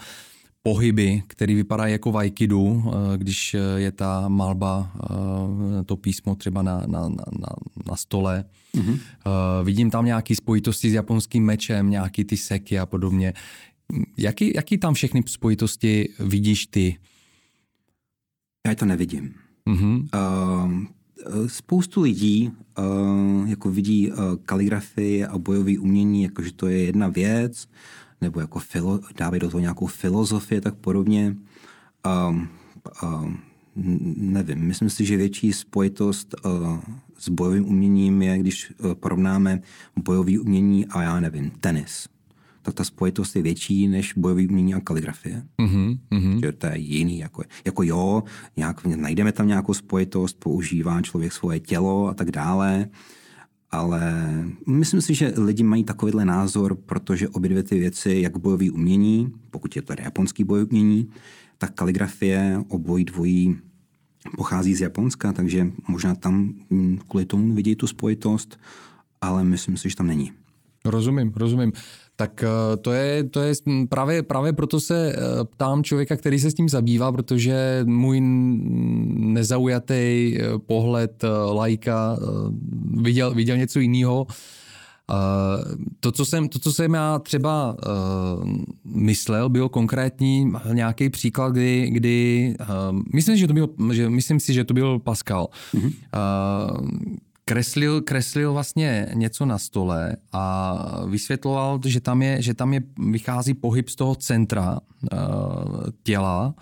pohyby, 0.63 1.23
které 1.27 1.55
vypadají 1.55 1.91
jako 1.91 2.11
v 2.11 2.17
Aikidu, 2.17 2.83
když 3.17 3.55
je 3.75 3.91
ta 3.91 4.29
malba, 4.29 4.91
to 5.85 5.97
písmo 5.97 6.35
třeba 6.35 6.61
na, 6.61 6.83
na, 6.87 7.09
na, 7.09 7.49
na 7.87 7.95
stole. 7.95 8.45
Mm-hmm. 8.75 8.99
Vidím 9.63 9.89
tam 9.89 10.05
nějaké 10.05 10.35
spojitosti 10.35 10.89
s 10.89 10.93
japonským 10.93 11.45
mečem, 11.45 11.89
nějaký 11.89 12.23
ty 12.23 12.37
seky 12.37 12.79
a 12.79 12.85
podobně. 12.85 13.33
Jaký, 14.17 14.51
jaký 14.55 14.77
tam 14.77 14.93
všechny 14.93 15.23
spojitosti 15.27 16.09
vidíš 16.19 16.65
ty? 16.65 16.97
Já 18.67 18.75
to 18.75 18.85
nevidím. 18.85 19.33
Mm-hmm. 19.67 20.07
Uh, 20.13 21.47
spoustu 21.47 22.01
lidí 22.01 22.51
uh, 22.77 23.49
jako 23.49 23.71
vidí 23.71 24.11
uh, 24.11 24.17
kaligrafii 24.45 25.25
a 25.25 25.37
bojové 25.37 25.77
umění, 25.79 26.23
jakože 26.23 26.53
to 26.53 26.67
je 26.67 26.83
jedna 26.83 27.07
věc, 27.07 27.67
nebo 28.21 28.39
jako 28.39 28.59
filo, 28.59 28.99
dávají 29.17 29.39
do 29.39 29.49
toho 29.49 29.61
nějakou 29.61 29.85
filozofii, 29.85 30.61
tak 30.61 30.75
podobně. 30.75 31.35
Um, 32.29 32.47
um, 33.03 33.39
nevím, 34.17 34.59
myslím 34.59 34.89
si, 34.89 35.05
že 35.05 35.17
větší 35.17 35.53
spojitost 35.53 36.35
uh, 36.45 36.79
s 37.17 37.29
bojovým 37.29 37.65
uměním 37.65 38.21
je, 38.21 38.37
když 38.37 38.71
uh, 38.71 38.93
porovnáme 38.93 39.61
bojové 40.03 40.39
umění 40.39 40.85
a 40.85 41.01
já 41.01 41.19
nevím, 41.19 41.51
tenis 41.51 42.07
tak 42.63 42.73
ta 42.73 42.83
spojitost 42.83 43.35
je 43.35 43.41
větší 43.41 43.87
než 43.87 44.13
bojový 44.17 44.47
umění 44.47 44.73
a 44.73 44.79
kaligrafie. 44.79 45.43
Mm-hmm. 45.59 46.39
Že 46.39 46.51
to 46.51 46.67
je 46.67 46.77
jiný. 46.77 47.19
Jako, 47.19 47.43
jako 47.65 47.83
jo, 47.83 48.23
nějak, 48.57 48.85
najdeme 48.85 49.31
tam 49.31 49.47
nějakou 49.47 49.73
spojitost, 49.73 50.39
používá 50.39 51.01
člověk 51.01 51.33
svoje 51.33 51.59
tělo 51.59 52.07
a 52.07 52.13
tak 52.13 52.31
dále, 52.31 52.89
ale 53.71 54.23
myslím 54.67 55.01
si, 55.01 55.13
že 55.13 55.33
lidi 55.37 55.63
mají 55.63 55.83
takovýhle 55.83 56.25
názor, 56.25 56.75
protože 56.75 57.29
obě 57.29 57.49
dvě 57.49 57.63
ty 57.63 57.79
věci, 57.79 58.19
jak 58.21 58.37
bojový 58.37 58.71
umění, 58.71 59.33
pokud 59.49 59.75
je 59.75 59.81
to 59.81 59.93
japonský 59.99 60.43
bojový 60.43 60.69
umění, 60.69 61.09
tak 61.57 61.73
kaligrafie 61.73 62.63
obojí 62.67 63.05
dvojí 63.05 63.57
pochází 64.37 64.75
z 64.75 64.81
Japonska, 64.81 65.33
takže 65.33 65.71
možná 65.87 66.15
tam 66.15 66.53
kvůli 67.07 67.25
tomu 67.25 67.53
vidí 67.53 67.75
tu 67.75 67.87
spojitost, 67.87 68.59
ale 69.21 69.43
myslím 69.43 69.77
si, 69.77 69.89
že 69.89 69.95
tam 69.95 70.07
není. 70.07 70.31
Rozumím, 70.85 71.33
rozumím. 71.35 71.71
Tak 72.15 72.43
eh, 72.43 72.77
to 72.77 72.91
je, 72.91 73.23
to 73.23 73.41
je 73.41 73.53
právě, 73.89 74.23
právě 74.23 74.53
proto 74.53 74.79
se 74.79 75.13
eh, 75.13 75.17
ptám 75.43 75.83
člověka, 75.83 76.15
který 76.15 76.39
se 76.39 76.51
s 76.51 76.53
tím 76.53 76.69
zabývá, 76.69 77.11
protože 77.11 77.81
můj 77.85 78.21
nezaujatý 79.33 79.93
eh, 79.95 80.39
pohled 80.65 81.23
lajka 81.51 82.17
viděl, 83.01 83.33
viděl 83.33 83.57
něco 83.57 83.79
jiného. 83.79 84.27
To 85.99 86.11
co, 86.11 86.25
jsem, 86.25 86.49
to, 86.49 86.59
co 86.59 86.73
jsem 86.73 86.93
já 86.93 87.19
třeba 87.19 87.77
uh, 88.41 88.51
myslel, 88.85 89.49
byl 89.49 89.69
konkrétní 89.69 90.53
nějaký 90.73 91.09
příklad, 91.09 91.51
kdy, 91.53 91.89
kdy 91.89 92.55
uh, 92.59 92.99
myslím, 93.13 93.37
že 93.37 93.47
to 93.47 93.53
byl, 93.53 93.69
že, 93.91 94.09
myslím 94.09 94.39
si, 94.39 94.53
že 94.53 94.63
to 94.63 94.73
byl 94.73 94.99
Pascal. 94.99 95.47
Mm-hmm. 95.73 95.93
Uh, 96.15 96.87
kreslil, 97.53 98.01
kreslil 98.01 98.53
vlastně 98.53 99.07
něco 99.13 99.45
na 99.45 99.57
stole 99.57 100.15
a 100.31 101.05
vysvětloval, 101.07 101.79
že 101.85 102.01
tam 102.01 102.21
je, 102.21 102.41
že 102.41 102.53
tam 102.53 102.73
je 102.73 102.81
vychází 103.11 103.53
pohyb 103.53 103.89
z 103.89 103.95
toho 103.95 104.15
centra 104.15 104.79
uh, 104.79 105.19
těla 106.03 106.55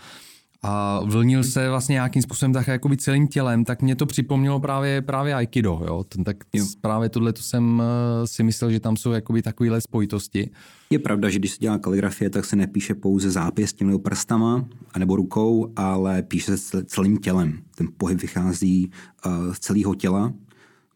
a 0.64 1.02
vlnil 1.06 1.44
se 1.44 1.70
vlastně 1.70 1.94
nějakým 1.94 2.22
způsobem 2.22 2.54
tak 2.54 2.68
jako 2.68 2.96
celým 2.96 3.28
tělem, 3.28 3.66
tak 3.66 3.82
mě 3.82 3.96
to 3.96 4.06
připomnělo 4.06 4.60
právě, 4.60 5.02
právě 5.02 5.34
Aikido. 5.34 5.82
Jo? 5.86 6.04
Tak 6.26 6.38
jo. 6.54 6.66
právě 6.82 7.10
tohle 7.10 7.34
to 7.34 7.42
jsem 7.42 7.80
uh, 7.80 7.86
si 8.26 8.44
myslel, 8.44 8.72
že 8.72 8.80
tam 8.80 8.98
jsou 8.98 9.12
jakoby 9.12 9.42
takovéhle 9.42 9.82
spojitosti. 9.82 10.50
Je 10.90 11.00
pravda, 11.00 11.30
že 11.30 11.40
když 11.40 11.52
se 11.52 11.58
dělá 11.60 11.78
kaligrafie, 11.78 12.30
tak 12.30 12.46
se 12.46 12.56
nepíše 12.56 12.96
pouze 12.96 13.32
zápěstím 13.32 13.88
nebo 13.88 14.00
prstama 14.00 14.66
anebo 14.94 15.16
rukou, 15.16 15.74
ale 15.76 16.22
píše 16.22 16.58
se 16.58 16.84
celým 16.84 17.18
tělem. 17.18 17.60
Ten 17.76 17.88
pohyb 17.98 18.22
vychází 18.22 18.92
uh, 19.26 19.54
z 19.54 19.60
celého 19.60 19.96
těla 19.96 20.34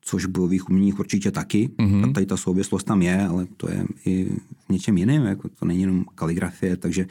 což 0.05 0.25
v 0.25 0.29
bojových 0.29 0.69
uměních 0.69 0.99
určitě 0.99 1.31
taky. 1.31 1.69
Mm-hmm. 1.77 2.09
A 2.09 2.13
tady 2.13 2.25
ta 2.25 2.37
souvislost 2.37 2.83
tam 2.83 3.01
je, 3.01 3.27
ale 3.27 3.47
to 3.57 3.71
je 3.71 3.85
i 4.05 4.25
v 4.65 4.69
něčem 4.69 4.97
jiném, 4.97 5.23
jako 5.25 5.49
to 5.49 5.65
není 5.65 5.81
jenom 5.81 6.05
kaligrafie, 6.15 6.77
takže 6.77 7.07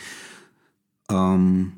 um, 1.35 1.73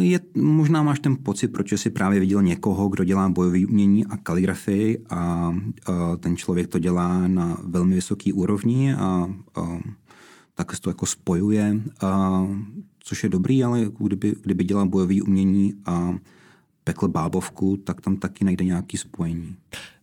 je, 0.00 0.20
možná 0.34 0.82
máš 0.82 1.00
ten 1.00 1.16
pocit, 1.16 1.48
proč 1.48 1.72
jsi 1.72 1.90
právě 1.90 2.20
viděl 2.20 2.42
někoho, 2.42 2.88
kdo 2.88 3.04
dělá 3.04 3.28
bojové 3.28 3.66
umění 3.66 4.06
a 4.06 4.16
kaligrafii 4.16 5.04
a, 5.10 5.54
a 5.86 6.16
ten 6.16 6.36
člověk 6.36 6.68
to 6.68 6.78
dělá 6.78 7.28
na 7.28 7.58
velmi 7.64 7.94
vysoké 7.94 8.32
úrovni 8.32 8.94
a, 8.94 9.34
a 9.54 9.78
tak 10.54 10.74
se 10.74 10.80
to 10.80 10.90
jako 10.90 11.06
spojuje, 11.06 11.80
a, 12.00 12.46
což 13.00 13.22
je 13.22 13.28
dobrý, 13.28 13.64
ale 13.64 13.90
kdyby, 13.98 14.34
kdyby 14.42 14.64
dělal 14.64 14.88
bojové 14.88 15.22
umění 15.22 15.74
a 15.84 16.14
pekl 16.90 17.08
bábovku, 17.08 17.76
tak 17.76 18.00
tam 18.00 18.16
taky 18.16 18.44
najde 18.44 18.64
nějaký 18.64 18.96
spojení. 18.96 19.56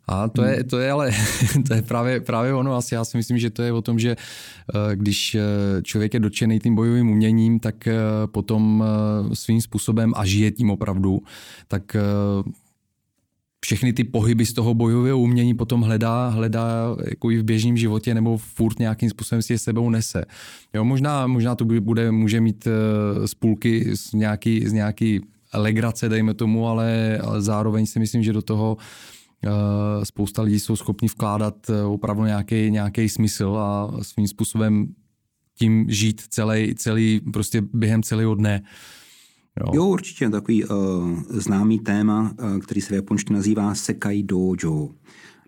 A 0.08 0.28
to 0.28 0.44
je, 0.44 0.64
to 0.64 0.80
je 0.80 0.92
ale 0.92 1.12
to 1.68 1.74
je 1.74 1.82
právě, 1.82 2.20
právě 2.22 2.54
ono. 2.54 2.76
Asi 2.76 2.96
já 2.96 3.06
si 3.06 3.18
myslím, 3.18 3.38
že 3.38 3.50
to 3.50 3.62
je 3.62 3.72
o 3.72 3.82
tom, 3.82 4.00
že 4.00 4.16
eh, 4.16 4.96
když 4.96 5.36
eh, 5.36 5.42
člověk 5.84 6.14
je 6.14 6.20
dotčený 6.20 6.60
tím 6.60 6.76
bojovým 6.76 7.10
uměním, 7.10 7.60
tak 7.60 7.88
eh, 7.88 7.96
potom 8.32 8.84
svým 9.34 9.62
způsobem 9.62 10.14
a 10.16 10.26
žije 10.26 10.52
tím 10.52 10.70
opravdu, 10.70 11.20
tak 11.68 11.96
všechny 13.66 13.94
ty 13.94 14.04
pohyby 14.04 14.46
z 14.46 14.54
toho 14.54 14.74
bojového 14.74 15.20
umění 15.20 15.54
potom 15.54 15.82
hledá, 15.82 16.30
hledá 16.30 16.96
jako 17.10 17.32
i 17.32 17.38
v 17.38 17.44
běžném 17.44 17.78
životě 17.78 18.14
nebo 18.14 18.38
furt 18.38 18.80
nějakým 18.80 19.10
způsobem 19.10 19.42
si 19.42 19.54
je 19.54 19.60
sebou 19.60 19.90
nese. 19.90 20.26
Jo, 20.74 20.84
možná, 20.84 21.28
možná 21.28 21.56
to 21.56 21.66
bude, 21.66 22.12
může 22.12 22.42
mít 22.42 22.68
spůlky 23.26 23.96
z 23.96 24.14
nějaký, 24.14 24.68
z 24.68 24.74
nějaký 24.74 25.22
legrace, 25.54 26.10
dejme 26.10 26.34
tomu, 26.34 26.68
ale, 26.68 27.18
ale 27.18 27.42
zároveň 27.42 27.86
si 27.86 28.00
myslím, 28.00 28.24
že 28.24 28.34
do 28.34 28.42
toho 28.42 28.78
uh, 28.78 30.04
spousta 30.04 30.42
lidí 30.42 30.60
jsou 30.60 30.76
schopni 30.76 31.08
vkládat 31.08 31.70
uh, 31.70 31.94
opravdu 31.94 32.24
nějaký, 32.24 32.72
nějaký 32.72 33.10
smysl 33.10 33.58
a 33.58 33.92
svým 34.02 34.28
způsobem 34.28 34.88
tím 35.58 35.86
žít 35.90 36.22
celý, 36.30 36.76
celý 36.76 37.22
prostě 37.34 37.64
během 37.74 38.04
celého 38.04 38.36
dne. 38.36 38.62
Jo, 39.60 39.72
jo 39.76 39.86
určitě 39.86 40.30
takový 40.30 40.66
uh, 40.66 40.76
známý 41.30 41.80
téma, 41.80 42.34
uh, 42.42 42.60
který 42.60 42.82
se 42.82 42.94
v 42.94 42.96
japonštině 42.96 43.38
nazývá 43.38 43.76
Sekai 43.76 44.24
Dojo. 44.24 44.90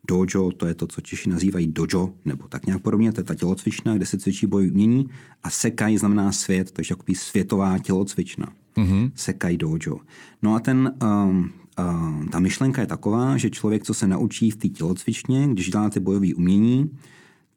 Dojo, 0.10 0.52
to 0.52 0.66
je 0.66 0.74
to, 0.74 0.88
co 0.88 1.02
Češi 1.02 1.30
nazývají 1.30 1.68
dojo, 1.68 2.14
nebo 2.26 2.48
tak 2.48 2.66
nějak 2.66 2.82
podobně, 2.82 3.12
to 3.12 3.20
je 3.20 3.26
ta 3.26 3.36
tělocvična, 3.36 3.96
kde 3.96 4.06
se 4.06 4.18
cvičí 4.18 4.48
boj 4.48 4.72
umění 4.72 5.10
a 5.44 5.50
sekai 5.50 5.98
znamená 5.98 6.32
svět, 6.32 6.72
takže 6.72 6.96
takový 6.96 7.16
světová 7.16 7.80
tělocvična. 7.80 8.48
Mm-hmm. 8.78 9.12
Sekai 9.16 9.58
dojo. 9.58 10.00
No 10.42 10.56
a 10.56 10.60
ten, 10.60 10.94
um, 11.04 11.52
um, 11.80 12.28
ta 12.32 12.40
myšlenka 12.40 12.82
je 12.82 12.88
taková, 12.88 13.38
že 13.38 13.50
člověk, 13.50 13.84
co 13.84 13.94
se 13.94 14.08
naučí 14.08 14.52
v 14.52 14.58
té 14.58 14.68
tělocvičně, 14.68 15.48
když 15.48 15.70
dělá 15.70 15.90
ty 15.90 16.00
bojové 16.00 16.28
umění, 16.36 16.90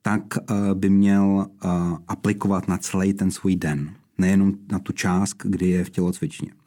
tak 0.02 0.22
uh, 0.36 0.74
by 0.74 0.90
měl 0.90 1.46
uh, 1.64 1.70
aplikovat 2.08 2.68
na 2.68 2.78
celý 2.78 3.14
ten 3.14 3.30
svůj 3.30 3.56
den, 3.56 3.94
nejenom 4.18 4.54
na 4.72 4.78
tu 4.78 4.92
část, 4.92 5.36
kdy 5.44 5.68
je 5.68 5.84
v 5.84 5.90
tělocvičně. 5.90 6.61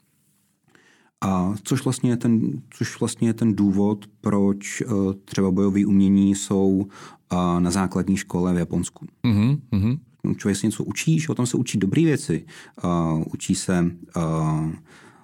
A 1.24 1.54
což 1.64 1.84
vlastně 1.84 2.10
je 2.10 2.18
ten, 2.18 2.62
což 2.70 3.00
vlastně 3.00 3.30
je 3.30 3.34
ten 3.34 3.56
důvod, 3.56 4.06
proč 4.22 4.82
uh, 4.82 5.14
třeba 5.26 5.52
bojové 5.52 5.86
umění 5.86 6.36
jsou 6.36 6.70
uh, 6.70 7.60
na 7.60 7.72
základní 7.72 8.18
škole 8.18 8.54
v 8.54 8.58
Japonsku. 8.58 9.06
Mm-hmm. 9.24 10.00
Člověk 10.38 10.58
se 10.58 10.68
něco 10.68 10.84
učí, 10.84 11.20
že 11.20 11.30
o 11.30 11.36
tom 11.36 11.46
se 11.46 11.58
učí 11.58 11.78
dobré 11.78 12.04
věci. 12.04 12.46
Uh, 12.84 13.24
učí 13.34 13.56
se 13.56 13.92
uh, 14.16 14.72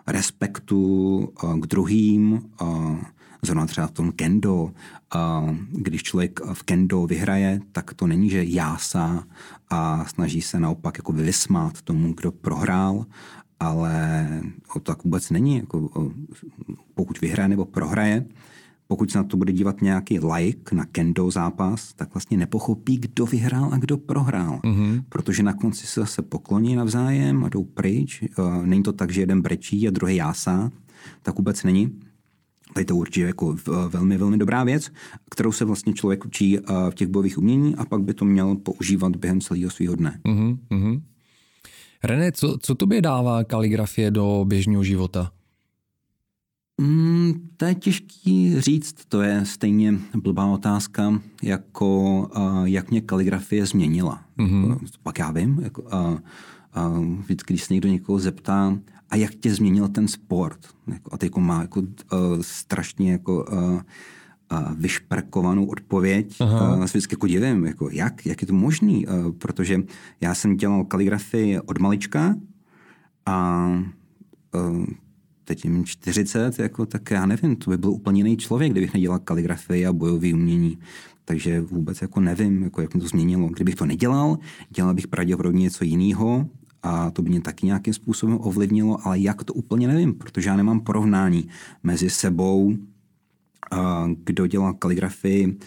respektu 0.08 0.80
uh, 1.44 1.60
k 1.60 1.68
druhým, 1.68 2.42
uh, 2.62 2.98
zrovna 3.42 3.66
třeba 3.66 3.88
v 3.88 3.92
tom 3.92 4.12
kendo. 4.12 4.64
Uh, 4.64 4.72
když 5.72 6.04
člověk 6.04 6.40
v 6.54 6.64
kendo 6.64 7.08
vyhraje, 7.08 7.60
tak 7.72 7.94
to 7.94 8.08
není, 8.08 8.30
že 8.30 8.44
jásá 8.44 9.24
a 9.70 10.06
snaží 10.06 10.42
se 10.42 10.60
naopak 10.60 10.98
jako 10.98 11.12
vysmát 11.12 11.82
tomu, 11.82 12.14
kdo 12.14 12.32
prohrál, 12.32 13.06
ale 13.62 14.28
to 14.74 14.80
tak 14.80 15.04
vůbec 15.04 15.30
není. 15.30 15.58
Jako, 15.58 16.12
pokud 16.96 17.22
vyhraje 17.22 17.50
nebo 17.50 17.66
prohraje, 17.66 18.26
pokud 18.88 19.12
se 19.12 19.18
na 19.18 19.24
to 19.24 19.38
bude 19.38 19.54
dívat 19.54 19.82
nějaký 19.82 20.20
like 20.20 20.76
na 20.76 20.86
kendo 20.86 21.32
zápas, 21.32 21.94
tak 21.94 22.14
vlastně 22.14 22.38
nepochopí, 22.38 22.98
kdo 22.98 23.26
vyhrál 23.26 23.70
a 23.74 23.78
kdo 23.78 23.98
prohrál. 23.98 24.60
Mm-hmm. 24.64 25.04
Protože 25.10 25.44
na 25.44 25.54
konci 25.54 25.88
se 25.88 26.00
zase 26.00 26.22
pokloní 26.22 26.76
navzájem 26.76 27.44
a 27.44 27.50
jdou 27.50 27.64
pryč. 27.64 28.24
Není 28.64 28.84
to 28.84 28.94
tak, 28.94 29.12
že 29.12 29.22
jeden 29.22 29.42
brečí 29.42 29.88
a 29.88 29.92
druhý 29.92 30.16
jásá. 30.16 30.72
Tak 31.24 31.38
vůbec 31.38 31.64
není. 31.64 32.00
Tady 32.74 32.86
to 32.86 32.96
určitě 32.96 33.22
jako 33.22 33.56
velmi, 33.90 34.18
velmi 34.18 34.38
dobrá 34.38 34.64
věc, 34.64 34.92
kterou 35.30 35.52
se 35.52 35.66
vlastně 35.66 35.94
člověk 35.94 36.26
učí 36.26 36.58
v 36.90 36.94
těch 36.96 37.08
bojových 37.08 37.38
umění 37.38 37.76
a 37.76 37.86
pak 37.86 38.02
by 38.02 38.14
to 38.14 38.26
měl 38.26 38.56
používat 38.56 39.16
během 39.16 39.42
celého 39.42 39.70
svého 39.70 39.96
dne. 39.96 40.20
Mm-hmm. 40.26 41.02
René, 42.04 42.32
co, 42.32 42.58
co 42.62 42.76
tobě 42.76 43.02
dává 43.02 43.44
kaligrafie 43.44 44.12
do 44.12 44.46
běžného 44.48 44.84
života? 44.84 45.32
Mm, 46.82 47.50
to 47.58 47.66
je 47.66 47.76
těžký 47.76 48.62
říct, 48.62 49.06
to 49.08 49.22
je 49.22 49.46
stejně 49.46 49.94
blbá 50.16 50.46
otázka, 50.46 51.22
jako 51.44 52.20
uh, 52.38 52.64
jak 52.64 52.92
mě 52.92 53.02
kaligrafie 53.02 53.66
změnila. 53.66 54.24
Mm-hmm. 54.38 54.80
Pak 55.04 55.20
já 55.20 55.32
vím, 55.32 55.60
jako, 55.64 55.82
uh, 55.82 56.20
uh, 56.98 57.06
vždycky, 57.06 57.54
když 57.54 57.64
se 57.64 57.74
někdo 57.74 57.90
někoho 57.90 58.20
zeptá, 58.20 58.78
a 59.10 59.16
jak 59.16 59.36
tě 59.36 59.54
změnil 59.54 59.88
ten 59.88 60.08
sport? 60.08 60.60
Jako, 60.88 61.14
a 61.14 61.18
teď 61.18 61.28
jako 61.28 61.40
má 61.40 61.62
jako, 61.62 61.80
uh, 61.80 61.88
strašně 62.42 63.12
jako, 63.12 63.46
uh, 63.52 63.82
vyšperkovanou 64.76 65.66
odpověď. 65.66 66.36
Aha. 66.40 66.78
Já 66.82 66.88
se 66.88 66.98
vždycky 66.98 67.14
jako 67.14 67.28
divím, 67.28 67.66
jako 67.66 67.90
jak, 67.92 68.26
jak 68.26 68.42
je 68.42 68.48
to 68.48 68.54
možný, 68.54 69.06
protože 69.38 69.84
já 70.22 70.36
jsem 70.36 70.58
dělal 70.58 70.86
kaligrafii 70.86 71.60
od 71.60 71.80
malička 71.80 72.36
a 73.26 73.68
teď 75.44 75.66
jim 75.66 75.86
40, 75.86 76.60
jako, 76.60 76.86
tak 76.86 77.12
já 77.12 77.26
nevím, 77.26 77.56
to 77.56 77.70
by 77.70 77.78
byl 77.78 77.90
úplně 77.90 78.20
jiný 78.20 78.38
člověk, 78.38 78.72
kdybych 78.72 78.94
nedělal 78.94 79.20
kaligrafii 79.20 79.86
a 79.86 79.94
bojové 79.94 80.34
umění. 80.34 80.78
Takže 81.26 81.62
vůbec 81.62 82.02
jako 82.02 82.20
nevím, 82.20 82.64
jako 82.64 82.82
jak 82.82 82.94
mě 82.94 83.02
to 83.02 83.08
změnilo. 83.08 83.48
Kdybych 83.48 83.76
to 83.76 83.86
nedělal, 83.86 84.38
dělal 84.70 84.94
bych 84.94 85.08
pravděpodobně 85.08 85.62
něco 85.62 85.84
jiného 85.84 86.48
a 86.84 87.12
to 87.12 87.22
by 87.22 87.30
mě 87.30 87.42
taky 87.42 87.66
nějakým 87.66 87.94
způsobem 87.94 88.38
ovlivnilo, 88.42 89.08
ale 89.08 89.20
jak 89.20 89.44
to 89.44 89.54
úplně 89.54 89.88
nevím, 89.88 90.14
protože 90.14 90.50
já 90.50 90.56
nemám 90.56 90.80
porovnání 90.80 91.48
mezi 91.84 92.10
sebou 92.10 92.74
kdo 94.24 94.48
dělal 94.48 94.74
kaligrafii 94.74 95.58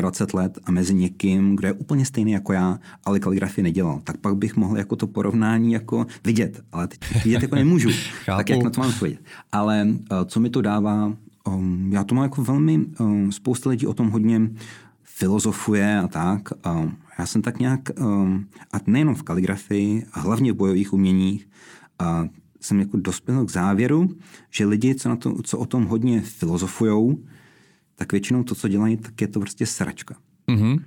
25 0.00 0.34
let 0.34 0.58
a 0.64 0.70
mezi 0.70 0.94
někým, 0.94 1.56
kdo 1.56 1.68
je 1.68 1.72
úplně 1.72 2.06
stejný 2.06 2.32
jako 2.32 2.52
já, 2.52 2.78
ale 3.04 3.20
kaligrafii 3.20 3.62
nedělal. 3.62 4.00
Tak 4.04 4.16
pak 4.16 4.36
bych 4.36 4.56
mohl 4.56 4.78
jako 4.78 4.96
to 4.96 5.06
porovnání 5.06 5.72
jako 5.72 6.06
vidět, 6.24 6.64
ale 6.72 6.88
teď 6.88 7.24
vidět 7.24 7.42
jako 7.42 7.54
nemůžu. 7.54 7.88
tak 8.26 8.50
jak 8.50 8.62
na 8.62 8.70
to 8.70 8.80
mám 8.80 8.90
odpovědět. 8.90 9.20
Ale 9.52 9.86
co 10.26 10.40
mi 10.40 10.50
to 10.50 10.62
dává, 10.62 11.12
um, 11.46 11.92
já 11.92 12.04
to 12.04 12.14
mám 12.14 12.22
jako 12.22 12.42
velmi, 12.42 12.80
um, 13.00 13.32
spousta 13.32 13.70
lidí 13.70 13.86
o 13.86 13.94
tom 13.94 14.10
hodně 14.10 14.40
filozofuje 15.02 15.98
a 15.98 16.08
tak. 16.08 16.48
Um, 16.66 16.96
já 17.18 17.26
jsem 17.26 17.42
tak 17.42 17.58
nějak, 17.58 17.80
a 18.72 18.80
nejenom 18.86 19.14
v 19.14 19.22
kaligrafii, 19.22 20.06
a 20.12 20.20
hlavně 20.20 20.52
v 20.52 20.56
bojových 20.56 20.92
uměních, 20.92 21.48
jsem 22.64 22.80
jako 22.80 22.96
dospěl 22.96 23.44
k 23.44 23.50
závěru, 23.50 24.08
že 24.50 24.66
lidi, 24.66 24.94
co, 24.94 25.08
na 25.08 25.16
to, 25.16 25.42
co 25.42 25.58
o 25.58 25.66
tom 25.66 25.84
hodně 25.84 26.20
filozofujou, 26.20 27.24
tak 27.94 28.12
většinou 28.12 28.42
to, 28.42 28.54
co 28.54 28.68
dělají, 28.68 28.96
tak 28.96 29.20
je 29.20 29.28
to 29.28 29.40
prostě 29.40 29.66
sračka. 29.66 30.16
Mm-hmm. 30.48 30.82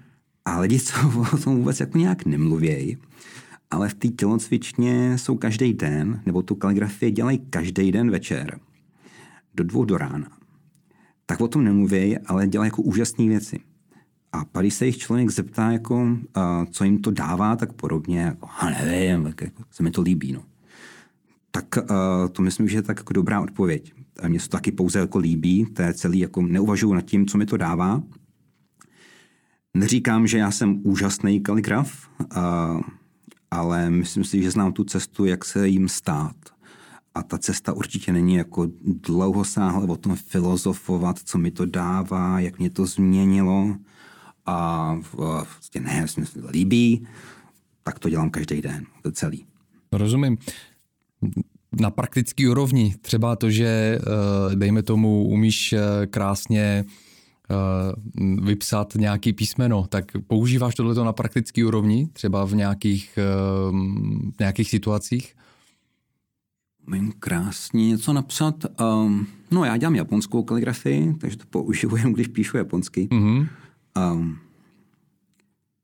A 0.46 0.60
lidi, 0.60 0.80
co 0.80 0.94
o 1.34 1.38
tom 1.38 1.58
vůbec 1.58 1.80
jako 1.80 1.98
nějak 1.98 2.26
nemluvějí, 2.26 2.98
ale 3.72 3.90
v 3.90 3.94
té 3.94 4.08
tělocvičně 4.08 5.18
jsou 5.18 5.36
každý 5.36 5.74
den, 5.74 6.22
nebo 6.26 6.42
tu 6.42 6.56
kaligrafii 6.56 7.12
dělají 7.12 7.40
každý 7.50 7.92
den 7.92 8.12
večer, 8.12 8.60
do 9.54 9.64
dvou 9.64 9.86
do 9.86 9.98
rána. 9.98 10.28
Tak 11.26 11.42
o 11.42 11.48
tom 11.48 11.64
nemluví, 11.64 12.18
ale 12.18 12.48
dělají 12.48 12.68
jako 12.68 12.82
úžasné 12.82 13.28
věci. 13.28 13.60
A 14.32 14.46
pak, 14.46 14.64
když 14.64 14.74
se 14.74 14.86
jich 14.86 14.98
člověk 14.98 15.30
zeptá, 15.30 15.72
jako, 15.72 16.18
co 16.72 16.84
jim 16.84 17.02
to 17.02 17.12
dává, 17.12 17.56
tak 17.56 17.74
podobně, 17.74 18.20
jako, 18.20 18.48
nevím, 18.64 19.24
tak 19.24 19.42
jako, 19.42 19.64
se 19.72 19.84
mi 19.84 19.92
to 19.92 20.02
líbí. 20.02 20.32
No 20.32 20.44
tak 21.52 21.66
uh, 21.78 21.88
to 22.32 22.42
myslím, 22.42 22.68
že 22.68 22.78
je 22.78 22.82
tak 22.82 22.98
jako 22.98 23.14
dobrá 23.14 23.42
odpověď. 23.42 23.94
A 24.24 24.28
mně 24.28 24.40
se 24.40 24.50
to 24.50 24.58
taky 24.58 24.72
pouze 24.72 25.00
jako 25.00 25.18
líbí, 25.18 25.66
to 25.66 25.82
je 25.82 25.94
celý, 25.94 26.20
jako 26.20 26.42
neuvažuji 26.42 26.94
nad 26.94 27.02
tím, 27.02 27.26
co 27.26 27.38
mi 27.38 27.46
to 27.46 27.58
dává. 27.58 28.04
Neříkám, 29.74 30.28
že 30.28 30.38
já 30.38 30.52
jsem 30.52 30.82
úžasný 30.84 31.42
kaligraf, 31.42 32.10
uh, 32.20 32.82
ale 33.52 33.90
myslím 33.90 34.24
si, 34.24 34.44
že 34.44 34.52
znám 34.52 34.74
tu 34.74 34.84
cestu, 34.84 35.26
jak 35.26 35.46
se 35.46 35.68
jim 35.68 35.90
stát. 35.90 36.36
A 37.16 37.24
ta 37.24 37.38
cesta 37.38 37.74
určitě 37.74 38.14
není 38.14 38.36
jako 38.36 38.68
dlouhosáhle 38.82 39.88
o 39.88 39.96
tom 39.98 40.16
filozofovat, 40.16 41.20
co 41.20 41.38
mi 41.38 41.52
to 41.52 41.66
dává, 41.66 42.40
jak 42.40 42.60
mě 42.60 42.70
to 42.70 42.86
změnilo. 42.86 43.76
A 44.46 44.94
vlastně 45.14 45.82
ne, 45.82 46.08
se 46.08 46.42
to 46.42 46.50
líbí, 46.50 47.08
tak 47.84 48.00
to 48.00 48.10
dělám 48.10 48.30
každý 48.30 48.62
den, 48.62 48.86
to 49.02 49.12
celý. 49.12 49.46
Rozumím 49.92 50.38
na 51.82 51.90
praktický 51.92 52.48
úrovni. 52.48 52.96
Třeba 53.02 53.36
to, 53.36 53.50
že 53.50 53.68
eh, 53.68 54.56
dejme 54.56 54.84
tomu 54.84 55.24
umíš 55.28 55.74
eh, 55.74 56.08
krásně 56.08 56.86
eh, 56.86 57.56
vypsat 58.42 58.96
nějaký 58.96 59.34
písmeno, 59.34 59.86
tak 59.90 60.12
používáš 60.28 60.76
tohleto 60.76 61.04
na 61.04 61.14
praktický 61.14 61.64
úrovni, 61.64 62.08
třeba 62.14 62.46
v 62.46 62.56
nějakých, 62.56 63.20
v 64.36 64.40
nějakých 64.40 64.70
situacích? 64.70 65.34
Umím 66.88 67.14
krásně 67.20 67.88
něco 67.88 68.14
napsat. 68.14 68.66
Um, 68.82 69.28
no 69.52 69.66
já 69.66 69.78
dělám 69.78 69.96
japonskou 69.96 70.44
kaligrafii, 70.44 71.14
takže 71.14 71.38
to 71.38 71.46
použiju 71.50 71.98
když 72.14 72.28
píšu 72.28 72.58
japonsky. 72.58 73.08
Mm-hmm. 73.12 73.48
Um, 74.14 74.40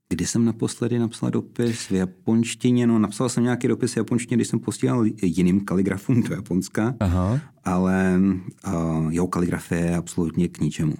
Kdy 0.08 0.26
jsem 0.26 0.44
naposledy 0.44 0.98
napsal 0.98 1.30
dopis 1.30 1.88
v 1.88 1.92
japonštině? 1.92 2.86
No, 2.86 2.98
napsal 2.98 3.28
jsem 3.28 3.44
nějaký 3.44 3.68
dopis 3.68 3.94
v 3.94 3.96
japonštině, 3.96 4.36
když 4.36 4.48
jsem 4.48 4.60
posílal 4.60 5.04
jiným 5.22 5.60
kaligrafům 5.60 6.22
do 6.22 6.34
Japonska, 6.34 6.94
Aha. 7.00 7.40
ale 7.64 8.20
uh, 8.66 9.12
jeho 9.12 9.26
kaligrafie 9.26 9.80
je 9.80 9.96
absolutně 9.96 10.48
k 10.48 10.60
ničemu. 10.60 10.94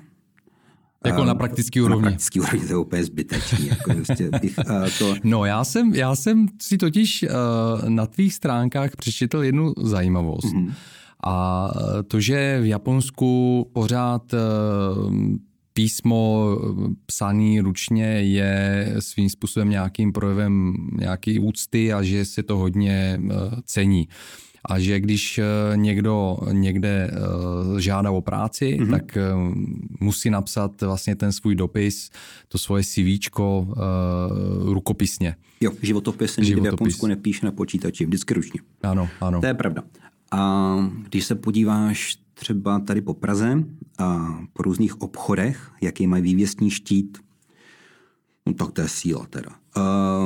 Jako 1.07 1.25
na 1.25 1.35
praktický 1.35 1.81
úrovni. 1.81 2.03
Na 2.03 2.11
praktický 2.11 2.41
úrovni 2.41 2.67
to 2.67 2.73
je 2.73 2.77
úplně 2.77 3.05
zbytečný. 3.05 3.67
Jako 3.67 3.95
prostě 3.95 4.31
bych, 4.41 4.59
uh, 4.59 4.89
to... 4.99 5.15
No 5.25 5.45
já 5.45 5.65
jsem, 5.65 5.95
já 5.95 6.15
jsem 6.15 6.47
si 6.63 6.79
totiž 6.79 7.23
uh, 7.23 7.89
na 7.89 8.07
tvých 8.07 8.35
stránkách 8.35 8.97
přečetl 8.97 9.43
jednu 9.43 9.73
zajímavost. 9.83 10.55
Mm-hmm. 10.55 10.73
A 11.27 11.71
to, 12.09 12.21
že 12.21 12.61
v 12.61 12.67
Japonsku 12.67 13.67
pořád 13.73 14.35
uh, 14.35 15.13
písmo 15.75 16.49
psaný 17.07 17.61
ručně 17.61 18.07
je 18.07 18.95
svým 18.99 19.31
způsobem 19.31 19.71
nějakým 19.71 20.13
projevem 20.13 20.75
nějaký 20.99 21.39
úcty 21.39 21.93
a 21.93 22.03
že 22.03 22.25
se 22.25 22.43
to 22.43 22.57
hodně 22.57 23.21
eh, 23.31 23.35
cení. 23.65 24.09
A 24.65 24.79
že 24.79 25.01
když 25.01 25.39
eh, 25.39 25.77
někdo 25.77 26.39
někde 26.53 27.11
eh, 27.11 27.81
žádá 27.81 28.11
o 28.11 28.21
práci, 28.21 28.79
mm-hmm. 28.81 28.91
tak 28.91 29.19
musí 30.01 30.31
napsat 30.31 30.83
vlastně 30.83 31.17
ten 31.17 31.33
svůj 31.33 31.55
dopis, 31.55 32.11
to 32.49 32.59
svoje 32.59 32.85
CV 32.85 33.31
rukopisně. 34.63 35.37
Jo, 35.61 35.73
životopis 35.83 36.33
se 36.33 36.41
nikdy 36.41 36.61
v 36.61 36.65
Japonsku 36.65 37.07
nepíše 37.07 37.47
na 37.47 37.53
počítači, 37.53 38.07
vždycky 38.07 38.35
ručně. 38.35 38.61
Ano, 38.83 39.09
ano. 39.21 39.41
To 39.41 39.47
je 39.47 39.55
pravda. 39.55 39.83
A 40.31 40.77
když 41.09 41.25
se 41.25 41.35
podíváš 41.35 42.24
třeba 42.35 42.79
tady 42.79 43.01
po 43.01 43.15
Praze 43.15 43.65
a 43.99 44.39
po 44.53 44.63
různých 44.63 45.01
obchodech, 45.01 45.71
jaký 45.81 46.07
mají 46.07 46.23
vývěstní 46.23 46.71
štít, 46.71 47.19
no 48.47 48.53
tak 48.53 48.73
to 48.73 48.81
je 48.81 48.89
síla 48.89 49.27
teda. 49.27 49.51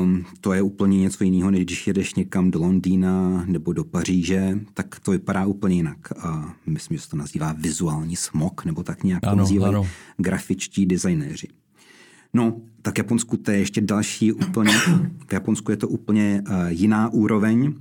Um, 0.02 0.24
to 0.40 0.52
je 0.52 0.62
úplně 0.62 0.98
něco 0.98 1.24
jiného, 1.24 1.50
než 1.50 1.64
když 1.64 1.86
jedeš 1.86 2.14
někam 2.14 2.50
do 2.50 2.58
Londýna 2.58 3.44
nebo 3.46 3.72
do 3.72 3.84
Paříže, 3.84 4.60
tak 4.74 5.00
to 5.00 5.10
vypadá 5.10 5.46
úplně 5.46 5.76
jinak. 5.76 6.12
A 6.18 6.54
myslím, 6.66 6.96
že 6.96 7.02
se 7.02 7.10
to 7.10 7.16
nazývá 7.16 7.52
vizuální 7.52 8.16
smog, 8.16 8.64
nebo 8.64 8.82
tak 8.82 9.04
nějak 9.04 9.24
ano, 9.24 9.32
to 9.32 9.36
nazývají 9.36 9.74
ano. 9.74 9.86
grafičtí 10.16 10.86
designéři. 10.86 11.48
No, 12.34 12.60
tak 12.82 12.98
Japonsku 12.98 13.36
to 13.36 13.50
je 13.50 13.58
ještě 13.58 13.80
další 13.80 14.32
úplně, 14.32 14.72
v 15.28 15.32
Japonsku 15.32 15.70
je 15.70 15.76
to 15.76 15.88
úplně 15.88 16.42
uh, 16.48 16.54
jiná 16.68 17.08
úroveň. 17.12 17.74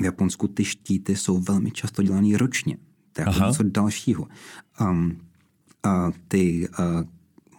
V 0.00 0.04
Japonsku 0.04 0.48
ty 0.48 0.64
štíty 0.64 1.16
jsou 1.16 1.38
velmi 1.38 1.70
často 1.70 2.02
dělané 2.02 2.38
ročně. 2.38 2.76
To 3.12 3.20
je 3.20 3.26
jako 3.26 3.46
něco 3.46 3.62
dalšího. 3.62 4.28
Um, 4.80 5.16
uh, 5.86 6.10
ty 6.28 6.68
uh, 6.78 6.84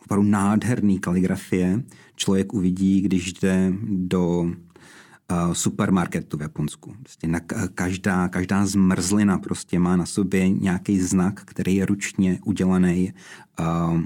opravdu 0.03 0.29
nádherný 0.29 0.99
kaligrafie 0.99 1.83
člověk 2.15 2.53
uvidí, 2.53 3.01
když 3.01 3.33
jde 3.33 3.73
do 3.87 4.39
uh, 4.39 5.53
supermarketu 5.53 6.37
v 6.37 6.41
Japonsku. 6.41 6.95
Prostě 7.03 7.27
na 7.27 7.39
každá, 7.75 8.27
každá 8.27 8.65
zmrzlina 8.65 9.37
prostě 9.37 9.79
má 9.79 9.95
na 9.95 10.05
sobě 10.05 10.49
nějaký 10.49 10.99
znak, 10.99 11.41
který 11.45 11.75
je 11.75 11.85
ručně 11.85 12.39
udělaný. 12.45 13.13
Uh, 13.59 14.01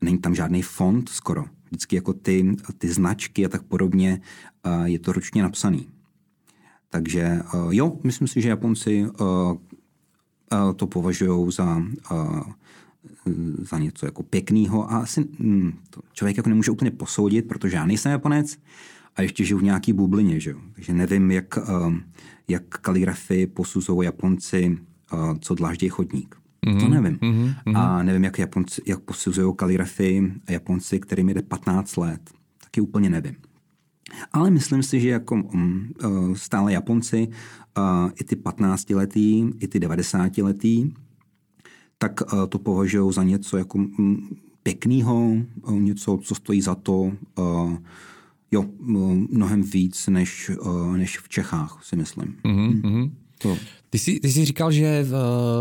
není 0.00 0.18
tam 0.18 0.34
žádný 0.34 0.62
fond 0.62 1.08
skoro. 1.08 1.44
Vždycky 1.66 1.96
jako 1.96 2.12
ty, 2.12 2.56
ty 2.78 2.88
značky 2.88 3.46
a 3.46 3.48
tak 3.48 3.62
podobně 3.62 4.20
uh, 4.66 4.84
je 4.84 4.98
to 4.98 5.12
ručně 5.12 5.42
napsaný. 5.42 5.88
Takže 6.88 7.40
uh, 7.54 7.74
jo, 7.74 7.98
myslím 8.04 8.28
si, 8.28 8.42
že 8.42 8.48
Japonci 8.48 9.06
uh, 9.06 9.56
to 10.76 10.86
považují 10.86 11.52
za 11.52 11.82
za 13.58 13.78
něco 13.78 14.06
jako 14.06 14.22
pěkného 14.22 14.92
a 14.92 14.96
asi 14.96 15.26
hm, 15.38 15.72
to 15.90 16.00
člověk 16.12 16.36
jako 16.36 16.48
nemůže 16.48 16.70
úplně 16.70 16.90
posoudit, 16.90 17.48
protože 17.48 17.76
já 17.76 17.86
nejsem 17.86 18.12
Japonec 18.12 18.58
a 19.16 19.22
ještě 19.22 19.44
žiju 19.44 19.58
v 19.58 19.62
nějaký 19.62 19.92
bublině, 19.92 20.40
že 20.40 20.50
jo? 20.50 20.58
takže 20.74 20.92
nevím, 20.94 21.30
jak, 21.30 21.58
jak 22.48 22.62
kaligrafii 22.68 23.46
posuzují 23.46 24.04
Japonci, 24.04 24.78
co 25.40 25.54
dláždějí 25.54 25.90
chodník. 25.90 26.36
Mm-hmm. 26.66 26.80
To 26.80 26.88
nevím. 26.88 27.18
Mm-hmm. 27.18 27.78
A 27.78 28.02
nevím, 28.02 28.24
jak, 28.24 28.38
Japonci, 28.38 28.82
jak 28.86 29.00
posuzují 29.00 29.54
kaligrafii 29.56 30.32
Japonci, 30.50 31.00
kterým 31.00 31.28
jde 31.28 31.42
15 31.42 31.96
let. 31.96 32.20
Taky 32.64 32.80
úplně 32.80 33.10
nevím. 33.10 33.36
Ale 34.32 34.50
myslím 34.50 34.82
si, 34.82 35.00
že 35.00 35.08
jako 35.08 35.34
um, 35.34 35.92
stále 36.34 36.72
Japonci, 36.72 37.28
i 38.20 38.24
ty 38.24 38.36
15-letý, 38.36 39.50
i 39.60 39.68
ty 39.68 39.78
90-letý, 39.78 40.94
tak 41.98 42.22
eh, 42.22 42.46
to 42.46 42.58
považují 42.58 43.12
za 43.12 43.22
něco 43.22 43.56
jako 43.56 43.78
mm, 43.78 44.36
pěkného, 44.62 45.32
eh, 45.68 45.72
něco, 45.72 46.18
co 46.22 46.34
stojí 46.34 46.60
za 46.62 46.74
to. 46.74 47.12
Eh, 47.38 47.78
jo, 48.50 48.64
mnohem 49.30 49.62
víc 49.62 50.06
než, 50.06 50.50
než 50.96 51.18
v 51.18 51.28
Čechách, 51.28 51.80
si 51.82 51.96
myslím. 51.96 52.36
Mm-hmm. 52.44 53.10
To. 53.38 53.56
Ty 53.90 53.98
jsi, 53.98 54.20
ty 54.20 54.32
jsi 54.32 54.44
říkal, 54.44 54.72
že 54.72 55.06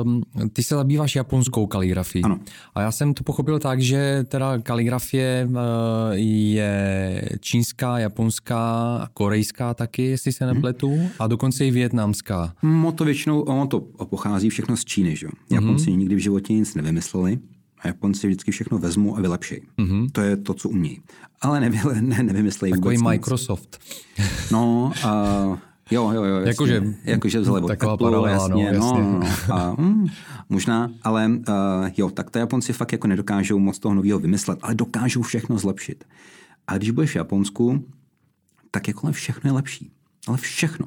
uh, 0.03 0.21
ty 0.53 0.63
se 0.63 0.75
zabýváš 0.75 1.15
japonskou 1.15 1.67
kaligrafií. 1.67 2.23
Ano. 2.23 2.39
A 2.75 2.81
já 2.81 2.91
jsem 2.91 3.13
to 3.13 3.23
pochopil 3.23 3.59
tak, 3.59 3.81
že 3.81 4.25
teda 4.27 4.59
kaligrafie 4.59 5.47
uh, 5.49 5.55
je 6.13 7.21
čínská, 7.39 7.99
japonská, 7.99 9.09
korejská 9.13 9.73
taky, 9.73 10.03
jestli 10.03 10.31
se 10.31 10.45
mhm. 10.45 10.53
nepletu, 10.53 10.95
hmm. 10.95 11.07
a 11.19 11.27
dokonce 11.27 11.65
i 11.65 11.71
větnamská. 11.71 12.53
No 12.63 12.91
to 12.91 13.05
většinou, 13.05 13.41
ono 13.41 13.67
to 13.67 13.79
pochází 13.79 14.49
všechno 14.49 14.77
z 14.77 14.85
Číny, 14.85 15.15
že? 15.15 15.27
Japonci 15.51 15.89
hmm. 15.89 15.99
nikdy 15.99 16.15
v 16.15 16.19
životě 16.19 16.53
nic 16.53 16.75
nevymysleli. 16.75 17.39
A 17.79 17.87
Japonci 17.87 18.27
vždycky 18.27 18.51
všechno 18.51 18.77
vezmou 18.77 19.17
a 19.17 19.21
vylepší. 19.21 19.55
Mm-hmm. 19.77 20.09
To 20.11 20.21
je 20.21 20.37
to, 20.37 20.53
co 20.53 20.69
umějí. 20.69 21.01
Ale 21.41 21.59
nevy, 21.59 21.79
ne, 22.01 22.23
nevymyslejí 22.23 22.73
Takový 22.73 22.97
Microsoft. 22.97 23.79
Nic. 24.17 24.27
No, 24.51 24.91
uh, 25.05 25.57
Jo, 25.91 26.11
jo, 26.11 26.23
jo. 26.23 26.37
Jakože, 26.37 26.83
jakože 27.03 27.39
vzhledu. 27.39 27.67
Taková 27.67 27.97
paralela, 27.97 28.29
jasně, 28.29 28.53
no, 28.53 28.59
jasně. 28.59 29.01
No, 29.03 29.19
no, 29.19 29.55
a, 29.55 29.75
hm, 29.81 30.07
možná, 30.49 30.91
ale 31.01 31.27
uh, 31.27 31.89
jo, 31.97 32.09
tak 32.09 32.29
to 32.29 32.39
Japonci 32.39 32.73
fakt 32.73 32.91
jako 32.91 33.07
nedokážou 33.07 33.59
moc 33.59 33.79
toho 33.79 33.95
nového 33.95 34.19
vymyslet, 34.19 34.59
ale 34.61 34.75
dokážou 34.75 35.21
všechno 35.21 35.57
zlepšit. 35.57 36.03
A 36.67 36.77
když 36.77 36.91
budeš 36.91 37.11
v 37.11 37.15
Japonsku, 37.15 37.85
tak 38.71 38.87
jako 38.87 39.11
všechno 39.11 39.47
je 39.47 39.51
lepší. 39.51 39.91
Ale 40.27 40.37
všechno. 40.37 40.85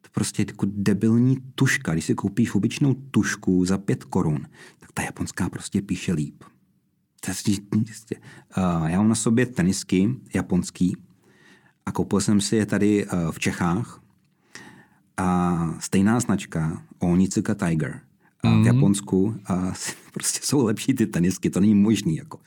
To 0.00 0.08
prostě 0.12 0.42
je 0.42 0.46
jako 0.48 0.66
debilní 0.68 1.38
tuška. 1.54 1.92
Když 1.92 2.04
si 2.04 2.14
koupíš 2.14 2.54
obyčnou 2.54 2.94
tušku 2.94 3.64
za 3.64 3.78
pět 3.78 4.04
korun, 4.04 4.46
tak 4.78 4.92
ta 4.92 5.02
japonská 5.02 5.48
prostě 5.48 5.82
píše 5.82 6.12
líp. 6.12 6.44
To 7.20 7.30
je, 7.30 7.56
prostě, 7.70 8.16
uh, 8.56 8.86
já 8.86 8.98
mám 8.98 9.08
na 9.08 9.14
sobě 9.14 9.46
tenisky 9.46 10.14
japonský 10.34 10.96
a 11.86 11.92
koupil 11.92 12.20
jsem 12.20 12.40
si 12.40 12.56
je 12.56 12.66
tady 12.66 13.06
uh, 13.06 13.30
v 13.30 13.38
Čechách 13.38 14.01
a 15.16 15.68
stejná 15.80 16.20
značka, 16.20 16.82
Onitsuka 16.98 17.54
Tiger, 17.54 18.00
a 18.42 18.50
v 18.50 18.54
mhm. 18.54 18.66
Japonsku 18.66 19.34
a 19.46 19.72
prostě 20.12 20.40
jsou 20.42 20.64
lepší 20.64 20.94
ty 20.94 21.06
tenisky, 21.06 21.50
to 21.50 21.60
není 21.60 21.74
možný. 21.74 22.16
Jako. 22.16 22.38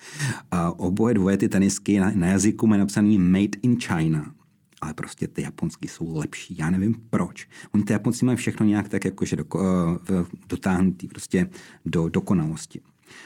A 0.51 0.79
oboje 0.79 1.13
dvoje 1.13 1.37
ty 1.37 1.49
tenisky 1.49 1.99
na, 1.99 2.11
na 2.15 2.27
jazyku 2.27 2.67
mají 2.67 2.79
napsaný 2.79 3.19
Made 3.19 3.59
in 3.61 3.79
China. 3.79 4.33
Ale 4.81 4.93
prostě 4.93 5.27
ty 5.27 5.41
japonský 5.41 5.87
jsou 5.87 6.17
lepší. 6.17 6.57
Já 6.57 6.69
nevím 6.69 6.95
proč. 7.09 7.47
Oni 7.73 7.83
ty 7.83 7.93
Japonci 7.93 8.25
mají 8.25 8.37
všechno 8.37 8.65
nějak 8.65 8.89
tak 8.89 9.05
jakože 9.05 9.35
do, 9.35 9.45
uh, 9.55 9.61
dotáhnutý 10.49 11.07
prostě 11.07 11.49
do 11.85 12.09
dokonalosti. 12.09 12.81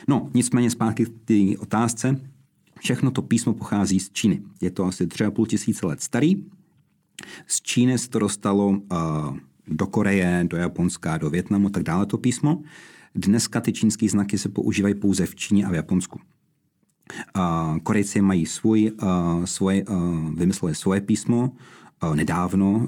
No, 0.07 0.29
nicméně 0.33 0.69
zpátky 0.69 1.05
k 1.05 1.09
té 1.25 1.57
otázce. 1.59 2.21
Všechno 2.79 3.11
to 3.11 3.21
písmo 3.21 3.53
pochází 3.53 3.99
z 3.99 4.09
Číny. 4.09 4.41
Je 4.61 4.71
to 4.71 4.85
asi 4.85 5.05
3,5 5.05 5.45
tisíce 5.45 5.85
let 5.85 6.01
starý 6.01 6.45
z 7.47 7.61
Číny 7.61 7.97
se 7.97 8.09
to 8.09 8.19
dostalo 8.19 8.67
uh, 8.67 8.77
do 9.67 9.87
Koreje, 9.87 10.45
do 10.49 10.57
Japonska, 10.57 11.17
do 11.17 11.29
Větnamu 11.29 11.67
a 11.67 11.69
tak 11.69 11.83
dále 11.83 12.05
to 12.05 12.17
písmo. 12.17 12.61
Dneska 13.15 13.61
ty 13.61 13.73
čínské 13.73 14.09
znaky 14.09 14.37
se 14.37 14.49
používají 14.49 14.95
pouze 14.95 15.25
v 15.25 15.35
Číně 15.35 15.65
a 15.65 15.71
v 15.71 15.73
Japonsku. 15.73 16.19
Uh, 17.37 17.77
Korejci 17.77 18.21
mají 18.21 18.45
svůj, 18.45 18.91
uh, 19.01 19.45
svoje, 19.45 19.85
uh, 19.85 20.33
vymysleli 20.33 20.75
svoje 20.75 21.01
písmo 21.01 21.51
nedávno, 22.13 22.87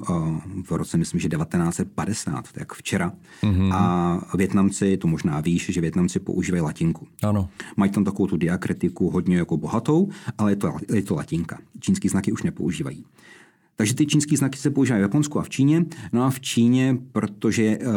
v 0.64 0.72
roce 0.72 0.96
myslím, 0.96 1.20
že 1.20 1.28
1950, 1.28 2.52
tak 2.52 2.72
včera. 2.72 3.12
Mm-hmm. 3.42 3.74
A 3.74 4.36
Větnamci, 4.36 4.96
to 4.96 5.08
možná 5.08 5.40
víš, 5.40 5.66
že 5.72 5.80
Větnamci 5.80 6.20
používají 6.20 6.62
latinku. 6.62 7.08
Ano. 7.22 7.48
Mají 7.76 7.90
tam 7.90 8.04
takovou 8.04 8.26
tu 8.26 8.36
diakritiku 8.36 9.10
hodně 9.10 9.36
jako 9.36 9.56
bohatou, 9.56 10.08
ale 10.38 10.52
je 10.52 10.56
to, 10.56 10.72
je 10.94 11.02
to 11.02 11.14
latinka. 11.14 11.58
Čínský 11.80 12.08
znaky 12.08 12.32
už 12.32 12.42
nepoužívají. 12.42 13.04
Takže 13.76 13.94
ty 13.94 14.06
čínské 14.06 14.36
znaky 14.36 14.58
se 14.58 14.70
používají 14.70 15.00
v 15.00 15.02
Japonsku 15.02 15.38
a 15.38 15.42
v 15.42 15.48
Číně. 15.48 15.84
No 16.12 16.22
a 16.22 16.30
v 16.30 16.40
Číně, 16.40 16.98
protože 17.12 17.78
uh, 17.78 17.94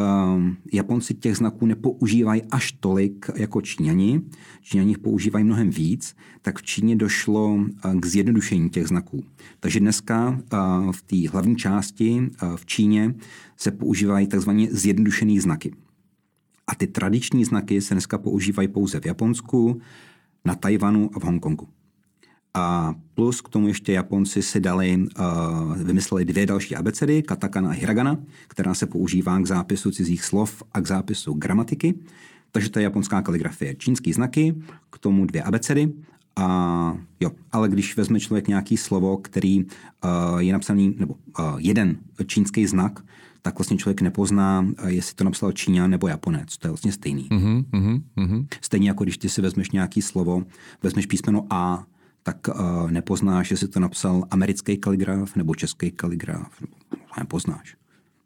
Japonci 0.74 1.14
těch 1.14 1.38
znaků 1.38 1.66
nepoužívají 1.66 2.42
až 2.52 2.72
tolik 2.72 3.26
jako 3.36 3.62
Číňani, 3.62 4.22
Číňani 4.62 4.90
jich 4.90 5.00
používají 5.00 5.46
mnohem 5.46 5.70
víc, 5.70 6.16
tak 6.42 6.60
v 6.60 6.64
Číně 6.64 6.96
došlo 6.96 7.54
uh, 7.56 7.70
k 8.00 8.06
zjednodušení 8.06 8.70
těch 8.70 8.88
znaků. 8.88 9.24
Takže 9.60 9.80
dneska 9.80 10.30
uh, 10.30 10.92
v 10.92 11.02
té 11.02 11.30
hlavní 11.30 11.56
části 11.56 12.20
uh, 12.20 12.56
v 12.56 12.66
Číně 12.66 13.16
se 13.58 13.72
používají 13.72 14.28
takzvaně 14.28 14.68
zjednodušené 14.72 15.42
znaky. 15.42 15.72
A 16.68 16.76
ty 16.76 16.88
tradiční 16.88 17.46
znaky 17.46 17.82
se 17.82 17.94
dneska 17.94 18.18
používají 18.18 18.68
pouze 18.68 19.00
v 19.00 19.06
Japonsku, 19.06 19.82
na 20.46 20.56
Tajvanu 20.56 21.10
a 21.14 21.20
v 21.20 21.24
Hongkongu. 21.24 21.68
A 22.58 22.96
plus 23.14 23.42
k 23.42 23.50
tomu 23.50 23.68
ještě 23.68 23.94
Japonci 23.94 24.42
si 24.42 24.60
dali, 24.60 24.98
uh, 25.20 25.78
vymysleli 25.78 26.26
dvě 26.26 26.46
další 26.46 26.76
abecedy, 26.76 27.24
katakana 27.24 27.70
a 27.70 27.74
hiragana, 27.74 28.18
která 28.48 28.74
se 28.74 28.86
používá 28.86 29.40
k 29.40 29.46
zápisu 29.46 29.92
cizích 29.92 30.26
slov 30.26 30.64
a 30.74 30.82
k 30.82 30.88
zápisu 30.88 31.34
gramatiky. 31.34 31.94
Takže 32.52 32.70
to 32.70 32.80
je 32.80 32.84
japonská 32.84 33.22
kaligrafie. 33.22 33.76
Čínský 33.76 34.14
znaky, 34.14 34.56
k 34.90 34.98
tomu 34.98 35.26
dvě 35.26 35.44
abecedy 35.44 35.94
a 36.36 36.98
jo, 37.20 37.32
ale 37.52 37.70
když 37.70 37.98
vezme 37.98 38.20
člověk 38.20 38.48
nějaký 38.48 38.78
slovo, 38.78 39.18
který 39.18 39.64
uh, 39.64 39.70
je 40.38 40.54
napsaný, 40.54 40.96
nebo 41.00 41.14
uh, 41.14 41.46
jeden 41.58 41.98
čínský 42.26 42.68
znak, 42.68 43.04
tak 43.42 43.60
vlastně 43.60 43.78
člověk 43.78 44.02
nepozná, 44.02 44.68
jestli 44.88 45.16
to 45.16 45.24
napsal 45.24 45.52
Číňan 45.52 45.92
nebo 45.92 46.08
Japonec. 46.08 46.58
To 46.58 46.68
je 46.68 46.72
vlastně 46.72 46.92
stejný. 46.92 47.30
Mm-hmm, 47.30 47.64
mm-hmm. 48.18 48.48
Stejně 48.62 48.90
jako 48.90 49.04
když 49.04 49.18
ty 49.18 49.30
si 49.30 49.42
vezmeš 49.42 49.72
nějaký 49.72 50.02
slovo, 50.02 50.44
vezmeš 50.84 51.06
písmeno 51.06 51.46
A, 51.50 51.86
tak 52.28 52.48
uh, 52.48 52.92
nepoznáš, 52.92 53.52
jestli 53.52 53.68
to 53.68 53.80
napsal 53.80 54.24
americký 54.32 54.78
kaligraf 54.78 55.36
nebo 55.36 55.56
český 55.56 55.92
kaligraf. 55.92 56.62
Nepoznáš. 57.20 57.76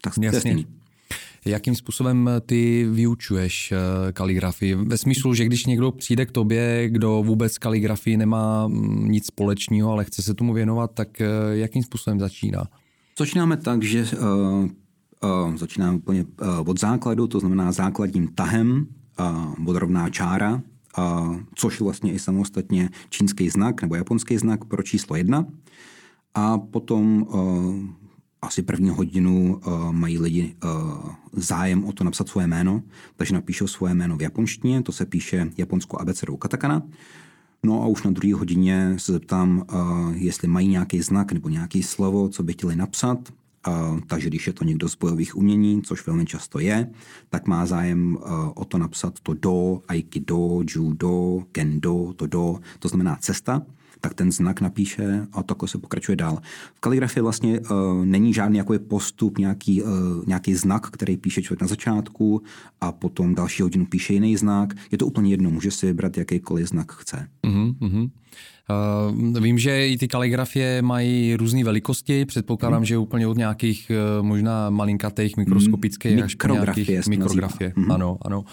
Tak 0.02 0.14
Jasně. 0.22 0.56
to 0.56 0.70
Jakým 1.46 1.76
způsobem 1.76 2.30
ty 2.46 2.88
vyučuješ 2.92 3.72
eh, 3.72 4.12
kaligrafii? 4.14 4.76
Ve 4.76 4.98
smyslu, 4.98 5.34
že 5.34 5.46
když 5.46 5.66
někdo 5.66 5.92
přijde 5.92 6.26
k 6.26 6.32
tobě, 6.32 6.90
kdo 6.90 7.24
vůbec 7.26 7.58
kaligrafii 7.58 8.18
nemá 8.18 8.68
mm, 8.68 9.12
nic 9.12 9.26
společného, 9.26 9.92
ale 9.92 10.06
chce 10.06 10.22
se 10.22 10.34
tomu 10.34 10.54
věnovat, 10.54 10.92
tak 10.94 11.22
eh, 11.22 11.28
jakým 11.52 11.84
způsobem 11.84 12.20
začíná? 12.20 12.64
Začínáme 13.20 13.58
tak, 13.58 13.84
že 13.84 14.04
uh, 14.04 14.70
uh, 15.24 15.56
začínáme 15.56 15.98
úplně 15.98 16.24
uh, 16.24 16.70
od 16.70 16.80
základu, 16.80 17.28
to 17.28 17.40
znamená 17.40 17.72
základním 17.72 18.28
tahem 18.28 18.88
vodorovná 19.58 20.10
čára, 20.10 20.62
což 21.56 21.80
je 21.80 21.84
vlastně 21.84 22.14
i 22.14 22.20
samostatně 22.20 22.90
čínský 23.10 23.50
znak 23.50 23.82
nebo 23.82 23.96
japonský 23.96 24.38
znak 24.38 24.66
pro 24.66 24.84
číslo 24.84 25.16
jedna. 25.16 25.46
A 26.36 26.58
potom 26.58 27.28
asi 28.42 28.62
první 28.62 28.90
hodinu 28.90 29.62
mají 29.92 30.20
lidi 30.20 30.56
zájem 31.34 31.86
o 31.86 31.92
to 31.92 32.04
napsat 32.04 32.28
svoje 32.28 32.48
jméno, 32.48 32.82
takže 33.16 33.34
napíšou 33.34 33.68
svoje 33.68 33.94
jméno 33.94 34.18
v 34.18 34.22
japonštině, 34.22 34.82
to 34.82 34.92
se 34.92 35.06
píše 35.06 35.52
japonskou 35.58 36.02
abecedou 36.02 36.38
katakana. 36.38 36.84
No 37.64 37.84
a 37.84 37.88
už 37.88 38.04
na 38.04 38.12
druhé 38.12 38.34
hodině 38.34 38.94
se 38.98 39.12
zeptám, 39.12 39.66
jestli 40.14 40.48
mají 40.48 40.68
nějaký 40.68 41.02
znak 41.02 41.32
nebo 41.32 41.50
nějaký 41.50 41.84
slovo, 41.84 42.30
co 42.30 42.44
by 42.44 42.54
chtěli 42.54 42.76
napsat. 42.76 43.34
Takže 44.08 44.28
když 44.28 44.48
je 44.48 44.54
to 44.54 44.64
někdo 44.64 44.90
z 44.90 44.96
bojových 44.96 45.38
umění, 45.38 45.82
což 45.82 46.08
velmi 46.08 46.26
často 46.26 46.60
je, 46.60 46.92
tak 47.30 47.48
má 47.48 47.66
zájem 47.66 48.16
uh, 48.16 48.22
o 48.56 48.66
to 48.66 48.78
napsat 48.78 49.20
to 49.24 49.34
do, 49.34 49.82
aikido, 49.88 50.60
judo, 50.68 51.44
kendo, 51.52 52.14
to 52.16 52.28
do, 52.28 52.60
to 52.80 52.88
znamená 52.88 53.16
cesta, 53.16 53.62
tak 54.02 54.14
ten 54.14 54.32
znak 54.32 54.62
napíše 54.62 55.28
a 55.34 55.44
takhle 55.44 55.68
se 55.68 55.78
pokračuje 55.78 56.16
dál. 56.16 56.38
V 56.76 56.80
kaligrafii 56.80 57.22
vlastně 57.22 57.60
uh, 57.60 58.06
není 58.06 58.34
žádný 58.34 58.58
jako 58.58 58.80
postup, 58.80 59.38
nějaký, 59.38 59.84
uh, 59.84 59.90
nějaký 60.28 60.56
znak, 60.56 60.90
který 60.90 61.18
píše 61.18 61.42
člověk 61.42 61.62
na 61.62 61.68
začátku 61.68 62.42
a 62.82 62.92
potom 62.92 63.36
další 63.36 63.62
hodinu 63.62 63.86
píše 63.86 64.14
jiný 64.14 64.38
znak. 64.38 64.74
Je 64.92 64.98
to 64.98 65.08
úplně 65.08 65.32
jedno, 65.32 65.50
může 65.50 65.72
si 65.72 65.86
vybrat 65.86 66.18
jakýkoliv 66.18 66.68
znak 66.68 66.92
chce. 66.92 67.28
Uh-huh, 67.82 68.10
Uh, 69.10 69.40
vím, 69.40 69.58
že 69.58 69.88
i 69.88 69.98
ty 69.98 70.08
kaligrafie 70.08 70.82
mají 70.82 71.36
různé 71.36 71.64
velikosti, 71.64 72.26
předpokládám, 72.26 72.78
hmm. 72.78 72.86
že 72.86 72.98
úplně 72.98 73.28
od 73.28 73.38
nějakých 73.38 73.92
uh, 74.20 74.26
možná 74.26 74.70
malinkatých, 74.70 75.38
mikroskopických 75.38 76.14
hmm. 76.14 76.24
až 76.24 76.36
po 76.36 76.48
nějakých 76.48 77.08
mikrografie. 77.08 77.74
Hmm. 77.76 77.92
Ano, 77.92 78.18
ano. 78.22 78.40
Uh, 78.42 78.46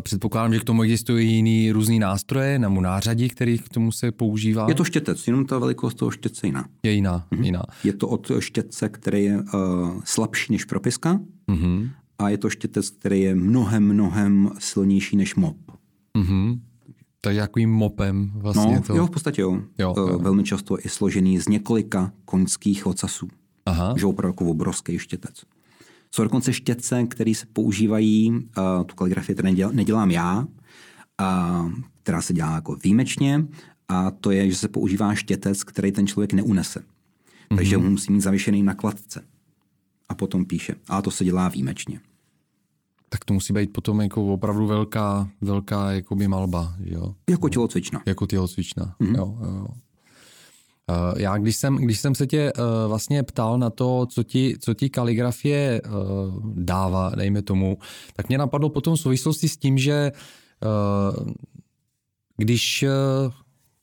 předpokládám, 0.00 0.54
že 0.54 0.60
k 0.60 0.64
tomu 0.64 0.82
existují 0.82 1.32
jiný 1.32 1.72
různý 1.72 1.98
nástroje 1.98 2.58
nebo 2.58 2.80
nářadí, 2.80 3.28
který 3.28 3.58
k 3.58 3.68
tomu 3.68 3.92
se 3.92 4.12
používá. 4.12 4.66
Je 4.68 4.74
to 4.74 4.84
štětec, 4.84 5.26
jenom 5.26 5.46
ta 5.46 5.58
velikost 5.58 5.94
toho 5.94 6.10
štětce 6.10 6.46
jiná. 6.46 6.68
Je 6.82 6.92
jiná, 6.92 7.26
mm-hmm. 7.30 7.44
jiná. 7.44 7.62
Je 7.84 7.92
to 7.92 8.08
od 8.08 8.30
štětce, 8.38 8.88
který 8.88 9.24
je 9.24 9.38
uh, 9.38 10.00
slabší 10.04 10.52
než 10.52 10.64
propiska 10.64 11.20
mm-hmm. 11.48 11.90
a 12.18 12.28
je 12.28 12.38
to 12.38 12.50
štětec, 12.50 12.90
který 12.90 13.20
je 13.20 13.34
mnohem, 13.34 13.84
mnohem 13.84 14.50
silnější 14.58 15.16
než 15.16 15.34
mop. 15.34 15.56
Mm-hmm. 16.18 16.58
Tak 17.20 17.34
jakým 17.34 17.70
mopem 17.70 18.30
vlastně 18.34 18.74
no, 18.74 18.82
to? 18.82 18.96
Jo, 18.96 19.06
v 19.06 19.10
podstatě 19.10 19.42
jo. 19.42 19.62
jo, 19.78 19.94
jo. 19.96 20.18
Velmi 20.18 20.44
často 20.44 20.76
je 20.84 20.90
složený 20.90 21.38
z 21.38 21.48
několika 21.48 22.12
konských 22.24 22.86
ocasů. 22.86 23.28
Aha. 23.66 23.94
Že 23.98 24.06
opravdu 24.06 24.32
jako 24.32 24.44
obrovský 24.44 24.98
štětec. 24.98 25.42
Jsou 26.14 26.22
dokonce 26.22 26.52
štětce, 26.52 27.06
které 27.06 27.34
se 27.34 27.46
používají, 27.52 28.30
uh, 28.30 28.84
tu 28.86 28.94
kaligrafii 28.94 29.36
teda 29.36 29.48
neděl, 29.48 29.70
nedělám 29.72 30.10
já, 30.10 30.38
uh, 30.40 31.72
která 32.02 32.22
se 32.22 32.32
dělá 32.32 32.54
jako 32.54 32.76
výjimečně, 32.84 33.46
a 33.88 34.10
to 34.10 34.30
je, 34.30 34.50
že 34.50 34.56
se 34.56 34.68
používá 34.68 35.14
štětec, 35.14 35.64
který 35.64 35.92
ten 35.92 36.06
člověk 36.06 36.32
neunese. 36.32 36.80
Mm-hmm. 36.80 37.56
Takže 37.56 37.76
ho 37.76 37.82
musí 37.82 38.12
mít 38.12 38.20
zavěšený 38.20 38.62
na 38.62 38.74
kladce. 38.74 39.24
A 40.08 40.14
potom 40.14 40.44
píše. 40.44 40.74
A 40.88 41.02
to 41.02 41.10
se 41.10 41.24
dělá 41.24 41.48
výjimečně. 41.48 42.00
Tak 43.08 43.24
to 43.24 43.34
musí 43.34 43.52
být 43.52 43.72
potom 43.72 44.00
jako 44.00 44.26
opravdu 44.26 44.66
velká, 44.66 45.28
velká 45.40 45.92
jakoby 45.92 46.28
malba, 46.28 46.74
jo? 46.80 47.14
Jako 47.30 47.48
tělocvična. 47.48 48.02
Jako 48.06 48.26
tělocvična, 48.26 48.94
mm-hmm. 49.00 49.16
jo, 49.16 49.38
jo. 49.42 49.66
Eh, 50.90 51.22
já 51.22 51.38
když 51.38 51.56
jsem, 51.56 51.76
když 51.76 52.00
jsem 52.00 52.14
se 52.14 52.26
tě 52.26 52.52
uh, 52.52 52.64
vlastně 52.88 53.22
ptal 53.22 53.58
na 53.58 53.70
to, 53.70 54.06
co 54.06 54.22
ti, 54.22 54.56
co 54.60 54.74
ti 54.74 54.90
kaligrafie 54.90 55.82
uh, 55.82 56.52
dává, 56.54 57.10
dejme 57.10 57.42
tomu, 57.42 57.78
tak 58.16 58.28
mě 58.28 58.38
napadlo 58.38 58.70
potom 58.70 58.96
v 58.96 59.00
souvislosti 59.00 59.48
s 59.48 59.56
tím, 59.56 59.78
že 59.78 60.12
uh, 60.64 61.28
když, 62.36 62.84
uh, 63.26 63.32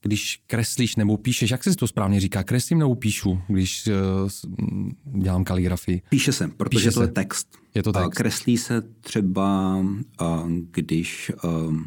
když 0.05 0.41
kreslíš 0.47 0.95
nebo 0.95 1.17
píšeš, 1.17 1.51
jak 1.51 1.63
se 1.63 1.75
to 1.75 1.87
správně 1.87 2.19
říká, 2.19 2.43
kreslím 2.43 2.79
nebo 2.79 2.95
píšu, 2.95 3.41
když 3.47 3.87
uh, 3.87 5.21
dělám 5.21 5.43
kaligrafii? 5.43 6.01
Píše 6.09 6.31
se, 6.31 6.47
protože 6.47 6.89
Píše 6.89 6.91
to 6.91 7.01
je 7.01 7.07
text. 7.07 7.47
Je 7.75 7.83
to 7.83 7.93
text. 7.93 8.17
Kreslí 8.17 8.57
se 8.57 8.81
třeba, 9.01 9.77
uh, 10.21 10.49
když... 10.71 11.31
Uh, 11.43 11.77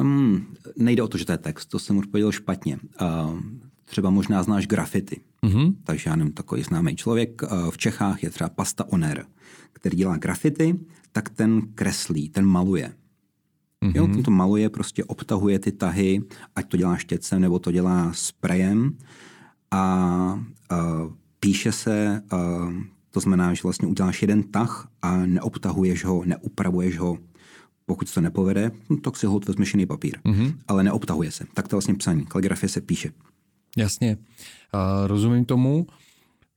um, 0.00 0.46
nejde 0.76 1.02
o 1.02 1.08
to, 1.08 1.18
že 1.18 1.24
to 1.24 1.32
je 1.32 1.38
text, 1.38 1.66
to 1.66 1.78
jsem 1.78 1.98
odpověděl 1.98 2.32
špatně. 2.32 2.78
Uh, 3.00 3.40
třeba 3.84 4.10
možná 4.10 4.42
znáš 4.42 4.66
grafity. 4.66 5.20
Mm-hmm. 5.42 5.74
Takže 5.84 6.10
já 6.10 6.16
nevím, 6.16 6.32
takový 6.32 6.62
známý 6.62 6.96
člověk 6.96 7.42
v 7.70 7.78
Čechách 7.78 8.22
je 8.22 8.30
třeba 8.30 8.50
Pasta 8.50 8.84
Oner, 8.92 9.26
který 9.72 9.96
dělá 9.96 10.16
grafity, 10.16 10.78
tak 11.12 11.28
ten 11.28 11.62
kreslí, 11.74 12.28
ten 12.28 12.46
maluje. 12.46 12.92
Mm-hmm. 13.84 13.96
Jo, 13.96 14.06
ten 14.06 14.22
to 14.22 14.30
maluje, 14.30 14.70
prostě 14.70 15.04
obtahuje 15.04 15.58
ty 15.58 15.72
tahy, 15.72 16.22
ať 16.56 16.68
to 16.68 16.76
dělá 16.76 16.96
štětcem 16.96 17.40
nebo 17.40 17.58
to 17.58 17.72
dělá 17.72 18.12
sprejem 18.12 18.98
a, 19.70 19.80
a 19.80 20.40
píše 21.40 21.72
se, 21.72 22.22
a, 22.30 22.36
to 23.10 23.20
znamená, 23.20 23.54
že 23.54 23.60
vlastně 23.62 23.88
uděláš 23.88 24.22
jeden 24.22 24.42
tah 24.42 24.88
a 25.02 25.16
neobtahuješ 25.16 26.04
ho, 26.04 26.24
neupravuješ 26.24 26.98
ho. 26.98 27.18
Pokud 27.86 28.08
se 28.08 28.14
to 28.14 28.20
nepovede, 28.20 28.70
no, 28.90 28.96
tak 28.96 29.16
si 29.16 29.26
hod 29.26 29.48
vezmeš 29.48 29.74
jiný 29.74 29.86
papír. 29.86 30.18
Mm-hmm. 30.24 30.54
Ale 30.68 30.84
neobtahuje 30.84 31.30
se. 31.30 31.44
Tak 31.54 31.68
to 31.68 31.76
vlastně 31.76 31.94
psaní. 31.94 32.26
Kaligrafie 32.26 32.70
se 32.70 32.80
píše. 32.80 33.12
Jasně, 33.76 34.16
uh, 34.74 35.06
rozumím 35.06 35.44
tomu. 35.44 35.86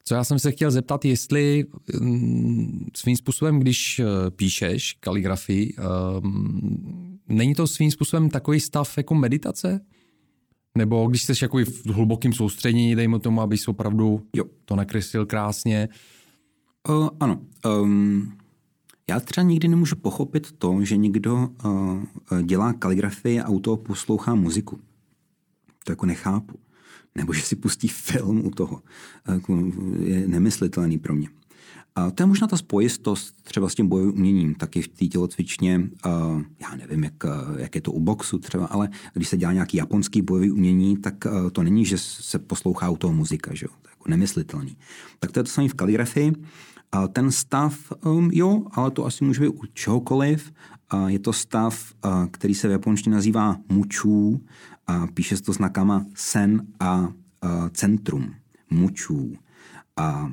Co 0.06 0.16
já 0.16 0.24
jsem 0.24 0.40
se 0.40 0.52
chtěl 0.52 0.72
zeptat, 0.72 1.06
jestli 1.06 1.66
um, 2.02 2.88
svým 2.96 3.18
způsobem, 3.18 3.60
když 3.60 4.00
uh, 4.00 4.30
píšeš 4.30 4.94
kaligrafii, 5.00 5.74
um, 6.22 7.13
není 7.30 7.56
to 7.56 7.68
svým 7.68 7.92
způsobem 7.92 8.30
takový 8.30 8.60
stav 8.60 8.98
jako 8.98 9.16
meditace? 9.16 9.86
Nebo 10.78 11.08
když 11.08 11.24
jsi 11.24 11.34
jako 11.42 11.58
v 11.58 11.86
hlubokém 11.86 12.34
soustředění, 12.34 12.96
dejme 12.96 13.20
tomu, 13.20 13.42
abys 13.42 13.68
opravdu 13.68 14.28
jo. 14.36 14.46
to 14.66 14.76
nakreslil 14.76 15.26
krásně? 15.26 15.90
Uh, 16.90 17.10
ano. 17.20 17.42
Um, 17.66 18.38
já 19.10 19.20
třeba 19.20 19.44
nikdy 19.44 19.68
nemůžu 19.68 19.96
pochopit 19.96 20.52
to, 20.52 20.86
že 20.86 20.98
někdo 20.98 21.50
uh, 21.66 22.42
dělá 22.42 22.74
kaligrafii 22.74 23.40
a 23.40 23.50
u 23.50 23.60
toho 23.60 23.78
poslouchá 23.78 24.36
muziku. 24.36 24.80
To 25.86 25.92
jako 25.92 26.06
nechápu 26.06 26.60
nebo 27.16 27.34
že 27.34 27.42
si 27.42 27.56
pustí 27.56 27.88
film 27.88 28.46
u 28.46 28.50
toho. 28.50 28.82
Jako, 29.28 29.72
je 30.00 30.28
nemyslitelný 30.28 30.98
pro 30.98 31.16
mě. 31.16 31.30
A 31.96 32.12
to 32.12 32.24
je 32.24 32.28
možná 32.28 32.48
ta 32.48 32.58
spojistost 32.58 33.42
třeba 33.42 33.70
s 33.70 33.76
tím 33.76 33.88
bojovým 33.88 34.14
uměním, 34.14 34.56
taky 34.56 34.82
v 34.82 34.88
té 34.88 35.06
tělocvičně, 35.06 35.90
uh, 36.06 36.42
já 36.62 36.76
nevím, 36.76 37.04
jak, 37.04 37.14
jak 37.58 37.76
je 37.76 37.82
to 37.82 37.92
u 37.92 38.00
boxu 38.00 38.38
třeba, 38.38 38.66
ale 38.66 38.90
když 39.14 39.28
se 39.28 39.38
dělá 39.38 39.54
nějaký 39.54 39.78
japonský 39.78 40.22
bojový 40.22 40.52
umění, 40.52 40.98
tak 40.98 41.26
uh, 41.26 41.50
to 41.50 41.64
není, 41.64 41.86
že 41.86 41.98
se 41.98 42.40
poslouchá 42.40 42.90
u 42.90 42.98
toho 42.98 43.14
muzika, 43.14 43.54
že 43.54 43.66
jo? 43.66 43.70
To 43.82 43.90
je 43.90 43.92
jako 43.92 44.10
nemyslitelný. 44.10 44.78
Tak 45.20 45.32
to 45.32 45.40
je 45.40 45.44
to 45.44 45.50
samé 45.50 45.68
v 45.68 45.74
kaligrafii. 45.74 46.34
A 46.92 47.08
ten 47.08 47.32
stav, 47.32 47.94
um, 48.06 48.30
jo, 48.34 48.64
ale 48.72 48.92
to 48.92 49.06
asi 49.06 49.26
může 49.26 49.42
být 49.42 49.48
u 49.50 49.66
čehokoliv. 49.74 50.54
A 50.90 51.10
je 51.10 51.20
to 51.20 51.34
stav, 51.34 51.94
uh, 52.06 52.26
který 52.32 52.56
se 52.56 52.68
v 52.68 52.72
japonštině 52.72 53.16
nazývá 53.16 53.58
mučů 53.70 54.42
a 54.88 55.08
píše 55.08 55.38
se 55.38 55.44
to 55.44 55.54
znakama 55.54 56.06
sen 56.16 56.68
a 56.80 57.08
centrum, 57.72 58.34
mučů. 58.70 59.34
A 59.98 60.32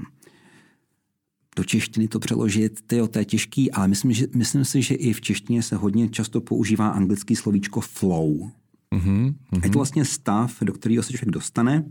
do 1.60 1.64
češtiny 1.64 2.08
to 2.08 2.18
přeložit, 2.18 2.80
tyjo, 2.86 3.08
to 3.08 3.18
je 3.18 3.24
těžký, 3.24 3.70
ale 3.70 3.88
myslím, 3.88 4.12
že, 4.12 4.26
myslím 4.34 4.64
si, 4.64 4.82
že 4.82 4.94
i 4.94 5.12
v 5.12 5.20
češtině 5.20 5.62
se 5.62 5.76
hodně 5.76 6.08
často 6.08 6.40
používá 6.40 6.88
anglický 6.88 7.36
slovíčko 7.36 7.80
flow. 7.80 8.50
Mm-hmm. 8.94 9.34
Je 9.64 9.70
to 9.70 9.78
vlastně 9.78 10.04
stav, 10.04 10.56
do 10.62 10.72
kterého 10.72 11.02
se 11.02 11.12
člověk 11.12 11.30
dostane 11.30 11.84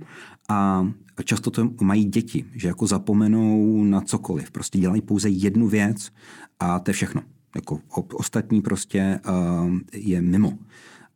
a 0.50 0.88
často 1.24 1.52
to 1.52 1.70
mají 1.82 2.06
děti, 2.06 2.46
že 2.56 2.68
jako 2.68 2.88
zapomenou 2.88 3.84
na 3.84 4.02
cokoliv. 4.02 4.52
Prostě 4.52 4.80
dělají 4.80 5.02
pouze 5.02 5.30
jednu 5.30 5.68
věc 5.68 6.12
a 6.60 6.80
to 6.80 6.90
je 6.90 6.94
všechno. 6.94 7.22
Jako 7.56 7.80
ostatní 8.14 8.62
prostě 8.62 9.20
uh, 9.30 9.78
je 9.94 10.22
mimo. 10.22 10.58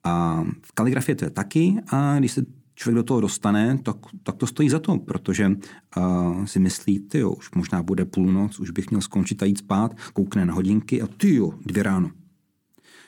A 0.03 0.43
v 0.61 0.71
kaligrafii 0.71 1.15
to 1.15 1.25
je 1.25 1.29
taky 1.29 1.75
a 1.87 2.19
když 2.19 2.31
se 2.31 2.45
člověk 2.75 2.95
do 2.95 3.03
toho 3.03 3.21
dostane, 3.21 3.77
tak, 3.83 3.97
tak 4.23 4.35
to 4.35 4.47
stojí 4.47 4.69
za 4.69 4.79
to, 4.79 4.97
protože 4.97 5.51
uh, 5.97 6.45
si 6.45 6.59
myslí, 6.59 6.99
ty 6.99 7.19
jo, 7.19 7.31
už 7.31 7.51
možná 7.51 7.83
bude 7.83 8.05
půlnoc, 8.05 8.59
už 8.59 8.69
bych 8.69 8.89
měl 8.89 9.01
skončit 9.01 9.43
a 9.43 9.45
jít 9.45 9.57
spát, 9.57 9.97
koukne 10.13 10.45
na 10.45 10.53
hodinky 10.53 11.01
a 11.01 11.07
ty 11.07 11.35
jo, 11.35 11.53
dvě 11.65 11.83
ráno. 11.83 12.11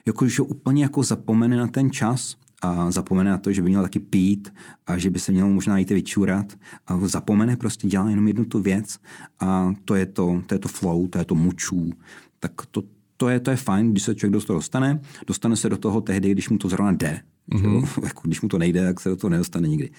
Jakože 0.06 0.42
úplně 0.42 0.84
jako 0.84 1.04
zapomene 1.04 1.58
na 1.58 1.68
ten 1.68 1.92
čas 1.92 2.36
a 2.62 2.92
zapomene 2.92 3.30
na 3.30 3.38
to, 3.38 3.52
že 3.52 3.62
by 3.62 3.70
měl 3.70 3.82
taky 3.82 4.00
pít 4.00 4.54
a 4.88 4.98
že 4.98 5.10
by 5.10 5.20
se 5.20 5.32
měl 5.32 5.50
možná 5.50 5.78
jít 5.78 5.90
vyčurat 5.90 6.58
a 6.88 7.08
zapomene, 7.08 7.56
prostě 7.56 7.88
dělá 7.88 8.10
jenom 8.10 8.28
jednu 8.28 8.46
tu 8.46 8.60
věc 8.60 9.00
a 9.40 9.74
to 9.86 9.96
je 9.96 10.06
to, 10.06 10.42
to 10.46 10.56
je 10.56 10.60
to 10.60 10.68
flow, 10.68 11.08
to 11.08 11.18
je 11.18 11.26
to 11.26 11.36
mučů, 11.36 11.92
tak 12.40 12.52
to, 12.72 12.84
to 13.18 13.30
je, 13.30 13.40
to 13.40 13.52
je 13.52 13.58
fajn, 13.58 13.92
když 13.92 14.04
se 14.04 14.16
člověk 14.16 14.34
do 14.34 14.42
toho 14.42 14.58
dostane. 14.58 15.02
Dostane 15.28 15.56
se 15.56 15.70
do 15.70 15.78
toho 15.78 16.02
tehdy, 16.02 16.32
když 16.32 16.50
mu 16.50 16.58
to 16.58 16.70
zrovna 16.70 16.92
jde. 16.92 17.20
Mm-hmm. 17.52 18.04
Jako, 18.04 18.22
když 18.24 18.42
mu 18.42 18.50
to 18.50 18.58
nejde, 18.58 18.86
tak 18.86 19.00
se 19.00 19.10
do 19.10 19.16
toho 19.16 19.32
nedostane 19.32 19.68
nikdy. 19.68 19.90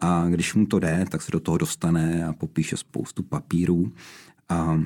A 0.00 0.28
když 0.28 0.54
mu 0.54 0.66
to 0.66 0.78
jde, 0.78 1.04
tak 1.08 1.22
se 1.22 1.32
do 1.32 1.40
toho 1.40 1.58
dostane 1.58 2.24
a 2.24 2.32
popíše 2.32 2.76
spoustu 2.76 3.22
papírů. 3.22 3.92
A, 4.48 4.80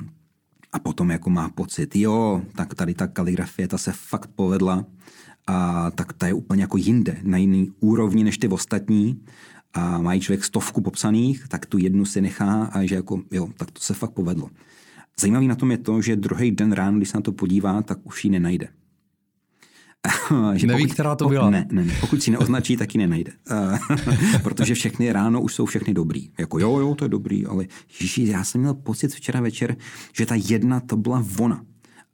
a 0.71 0.79
potom 0.79 1.11
jako 1.11 1.29
má 1.29 1.49
pocit, 1.49 1.95
jo, 1.95 2.41
tak 2.55 2.73
tady 2.73 2.93
ta 2.93 3.07
kaligrafie, 3.07 3.67
ta 3.67 3.77
se 3.77 3.91
fakt 3.95 4.29
povedla 4.35 4.85
a 5.47 5.91
tak 5.91 6.13
ta 6.13 6.27
je 6.27 6.33
úplně 6.33 6.61
jako 6.61 6.77
jinde, 6.77 7.17
na 7.23 7.37
jiný 7.37 7.71
úrovni 7.79 8.23
než 8.23 8.37
ty 8.37 8.47
ostatní 8.47 9.21
a 9.73 9.97
mají 9.97 10.21
člověk 10.21 10.43
stovku 10.43 10.81
popsaných, 10.81 11.47
tak 11.47 11.65
tu 11.65 11.77
jednu 11.77 12.05
si 12.05 12.21
nechá 12.21 12.63
a 12.63 12.85
že 12.85 12.95
jako, 12.95 13.21
jo, 13.31 13.49
tak 13.57 13.71
to 13.71 13.79
se 13.79 13.93
fakt 13.93 14.11
povedlo. 14.11 14.49
Zajímavý 15.19 15.47
na 15.47 15.55
tom 15.55 15.71
je 15.71 15.77
to, 15.77 16.01
že 16.01 16.15
druhý 16.15 16.51
den 16.51 16.71
ráno, 16.71 16.97
když 16.97 17.09
se 17.09 17.17
na 17.17 17.21
to 17.21 17.31
podívá, 17.31 17.81
tak 17.81 17.99
už 18.03 18.25
ji 18.25 18.31
nenajde. 18.31 18.67
že 20.55 20.67
Neví, 20.67 20.83
pokud, 20.83 20.93
která 20.93 21.15
to 21.15 21.29
byla. 21.29 21.49
Ne, 21.49 21.67
ne, 21.71 21.85
ne. 21.85 21.93
Pokud 21.99 22.23
si 22.23 22.31
neoznačí, 22.31 22.77
tak 22.77 22.95
ji 22.95 22.97
nenajde. 22.97 23.31
Protože 24.43 24.73
všechny 24.73 25.11
ráno 25.11 25.41
už 25.41 25.53
jsou 25.53 25.65
všechny 25.65 25.93
dobrý. 25.93 26.29
Jako 26.39 26.59
jo, 26.59 26.79
jo, 26.79 26.95
to 26.95 27.05
je 27.05 27.09
dobrý, 27.09 27.45
ale 27.45 27.65
ježiši, 27.99 28.27
já 28.27 28.43
jsem 28.43 28.61
měl 28.61 28.73
pocit 28.73 29.13
včera 29.13 29.41
večer, 29.41 29.75
že 30.13 30.25
ta 30.25 30.35
jedna 30.35 30.79
to 30.79 30.97
byla 30.97 31.25
ona. 31.39 31.65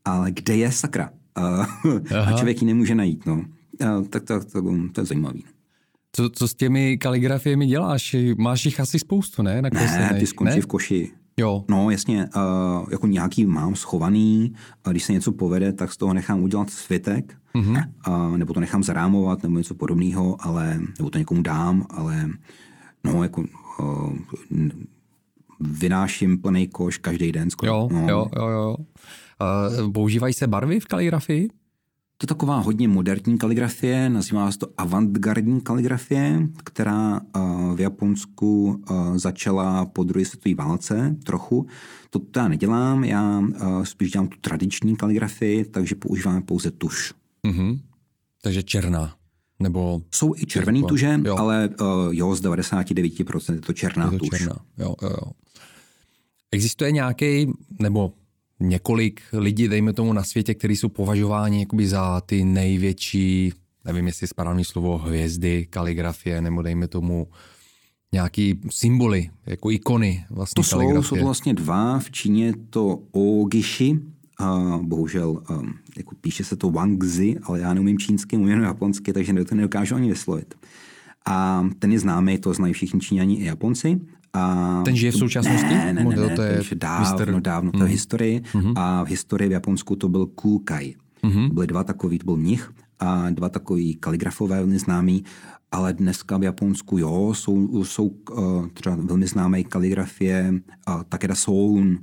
Ale 0.06 0.32
kde 0.32 0.56
je 0.56 0.72
sakra? 0.72 1.10
a 2.26 2.38
člověk 2.38 2.62
ji 2.62 2.68
nemůže 2.68 2.96
najít. 2.96 3.26
No. 3.26 3.46
tak 4.10 4.24
to, 4.24 4.40
to, 4.40 4.62
to, 4.62 4.62
to 4.92 5.02
je 5.02 5.06
zajímavý. 5.06 5.44
Co, 6.12 6.30
co 6.30 6.48
s 6.48 6.54
těmi 6.54 6.98
kaligrafiemi 6.98 7.68
děláš? 7.68 8.16
Máš 8.38 8.66
jich 8.66 8.80
asi 8.80 9.00
spoustu, 9.00 9.42
ne? 9.42 9.62
Na 9.62 9.70
ne, 9.74 10.16
ty 10.20 10.28
skončí 10.28 10.56
ne? 10.56 10.62
v 10.62 10.66
koši. 10.66 11.12
Jo. 11.38 11.64
No 11.70 11.90
jasně, 11.90 12.30
uh, 12.36 12.88
jako 12.92 13.08
nějaký 13.08 13.46
mám 13.46 13.76
schovaný, 13.76 14.54
a 14.84 14.92
když 14.92 15.04
se 15.04 15.14
něco 15.14 15.32
povede, 15.32 15.74
tak 15.74 15.94
z 15.94 15.98
toho 15.98 16.14
nechám 16.14 16.44
udělat 16.44 16.70
svitek, 16.70 17.38
mm-hmm. 17.56 17.90
uh, 18.08 18.38
nebo 18.38 18.54
to 18.54 18.60
nechám 18.60 18.84
zarámovat, 18.84 19.44
nebo 19.44 19.58
něco 19.58 19.76
podobného, 19.76 20.38
ale, 20.40 20.80
nebo 20.98 21.10
to 21.10 21.18
někomu 21.18 21.42
dám, 21.42 21.86
ale 21.90 22.30
no, 23.04 23.24
jako 23.24 23.44
uh, 23.80 24.14
vynáším 25.60 26.38
plný 26.38 26.68
koš 26.68 26.98
každý 26.98 27.32
den 27.32 27.50
skoro. 27.50 27.72
Jo, 27.72 27.90
no. 27.92 28.08
jo, 28.10 28.28
jo, 28.36 28.48
jo. 28.48 28.76
Uh, 29.86 29.92
používají 29.92 30.34
se 30.34 30.48
barvy 30.48 30.80
v 30.80 30.86
kaligrafii? 30.86 31.50
To 32.18 32.24
je 32.24 32.28
taková 32.28 32.60
hodně 32.60 32.88
moderní 32.88 33.38
kaligrafie, 33.38 34.10
nazývá 34.10 34.52
se 34.52 34.58
to 34.58 34.68
avantgardní 34.78 35.62
kaligrafie, 35.62 36.48
která 36.64 37.22
v 37.76 37.80
Japonsku 37.80 38.82
začala 39.16 39.86
po 39.86 40.04
druhé 40.04 40.26
světové 40.26 40.56
válce 40.56 41.16
trochu. 41.24 41.68
To 42.10 42.22
já 42.36 42.48
nedělám, 42.48 43.04
já 43.04 43.44
spíš 43.84 44.12
dělám 44.12 44.28
tu 44.28 44.38
tradiční 44.42 44.96
kaligrafii, 44.96 45.66
takže 45.66 45.96
používáme 45.96 46.42
pouze 46.42 46.72
tuš. 46.72 47.14
Mm-hmm. 47.48 47.80
Takže 48.42 48.64
černá. 48.64 49.16
Nebo 49.60 50.02
Jsou 50.12 50.36
i 50.36 50.46
červený 50.46 50.80
jako, 50.80 50.90
tuže, 50.90 51.20
jo. 51.26 51.36
ale 51.38 51.70
uh, 51.80 51.88
jo, 52.12 52.36
z 52.36 52.42
99% 52.42 53.54
je 53.54 53.62
to 53.62 53.74
černá 53.74 54.06
je 54.06 54.12
to 54.12 54.18
tuž. 54.18 54.38
Černá. 54.38 54.56
Jo, 54.78 54.96
jo, 55.02 55.10
jo. 55.10 55.32
Existuje 56.52 56.92
nějaký, 56.92 57.54
nebo 57.80 58.14
několik 58.60 59.22
lidí, 59.34 59.68
dejme 59.68 59.94
tomu 59.94 60.14
na 60.14 60.24
světě, 60.24 60.54
kteří 60.54 60.76
jsou 60.76 60.90
považováni 60.90 61.60
jakoby 61.60 61.88
za 61.88 62.22
ty 62.22 62.46
největší, 62.46 63.54
nevím 63.86 64.08
jestli 64.08 64.28
správný 64.28 64.66
slovo, 64.66 64.98
hvězdy, 64.98 65.68
kaligrafie, 65.70 66.42
nebo 66.42 66.62
dejme 66.62 66.88
tomu 66.88 67.28
nějaký 68.12 68.60
symboly, 68.70 69.30
jako 69.46 69.72
ikony 69.72 70.26
vlastně 70.30 70.56
To 70.56 70.64
jsou, 70.64 71.02
jsou 71.04 71.16
to 71.16 71.24
vlastně 71.24 71.54
dva, 71.54 72.00
v 72.00 72.12
Číně 72.12 72.54
to 72.70 73.00
Ogishi, 73.12 74.00
a 74.40 74.80
bohužel 74.82 75.30
um, 75.30 75.74
jako 75.98 76.16
píše 76.22 76.44
se 76.44 76.56
to 76.56 76.70
Wangzi, 76.70 77.36
ale 77.44 77.60
já 77.60 77.74
neumím 77.74 77.98
čínsky, 77.98 78.38
umím 78.38 78.62
japonsky, 78.62 79.14
takže 79.14 79.34
to 79.34 79.56
nedokážu 79.56 79.96
ani 79.96 80.10
vyslovit. 80.10 80.56
A 81.26 81.66
ten 81.80 81.92
je 81.92 82.00
známý, 82.00 82.38
to 82.38 82.54
znají 82.54 82.74
všichni 82.74 83.00
Číňani 83.00 83.36
i 83.36 83.46
Japonci. 83.46 84.00
A 84.36 84.82
ten 84.86 84.96
žije 84.96 85.12
v 85.12 85.16
současnosti? 85.16 85.74
Ne, 85.74 85.94
ne, 85.94 86.04
ne, 86.04 86.16
ne 86.16 86.36
to 86.36 86.42
je 86.42 86.60
dávno, 86.76 87.10
mister... 87.10 87.42
dávno, 87.42 87.72
to 87.72 87.78
je 87.78 87.84
v 87.84 87.88
mhm. 87.88 87.96
historii. 87.96 88.42
Mm-hmm. 88.42 88.74
A 88.76 89.04
v 89.04 89.08
historii 89.08 89.50
v 89.50 89.52
Japonsku 89.52 89.96
to 89.96 90.10
byl 90.10 90.26
Kukai. 90.26 90.96
Mm-hmm. 91.24 91.54
Byly 91.54 91.68
dva 91.68 91.84
takový, 91.84 92.20
to 92.20 92.26
byl 92.26 92.36
mnich 92.36 92.72
a 93.00 93.30
dva 93.30 93.50
takový 93.50 93.96
kaligrafové 93.96 94.58
velmi 94.58 94.80
známí, 94.80 95.24
ale 95.72 95.94
dneska 95.94 96.38
v 96.38 96.44
Japonsku, 96.44 96.98
jo, 96.98 97.34
jsou, 97.34 97.84
jsou 97.84 98.08
uh, 98.08 98.68
třeba 98.68 98.96
velmi 98.96 99.28
známé 99.28 99.64
kaligrafie 99.64 100.54
uh, 100.88 101.04
Takeda 101.04 101.36
Soun, 101.36 102.00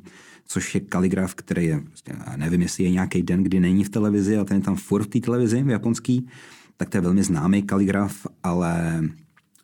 což 0.47 0.74
je 0.74 0.80
kaligraf, 0.80 1.35
který 1.35 1.66
je, 1.66 1.80
prostě, 1.80 2.12
nevím, 2.37 2.62
jestli 2.62 2.85
je 2.85 2.91
nějaký 2.91 3.22
den, 3.22 3.43
kdy 3.43 3.61
není 3.61 3.85
v 3.85 3.89
televizi, 3.89 4.37
a 4.37 4.45
ten 4.45 4.57
je 4.57 4.62
tam 4.62 4.76
furt 4.76 5.03
v 5.03 5.07
té 5.07 5.20
televizi 5.20 5.62
v 5.62 5.68
japonský, 5.68 6.28
tak 6.76 6.89
to 6.89 6.97
je 6.97 7.01
velmi 7.01 7.22
známý 7.22 7.62
kaligraf, 7.62 8.26
ale 8.43 9.03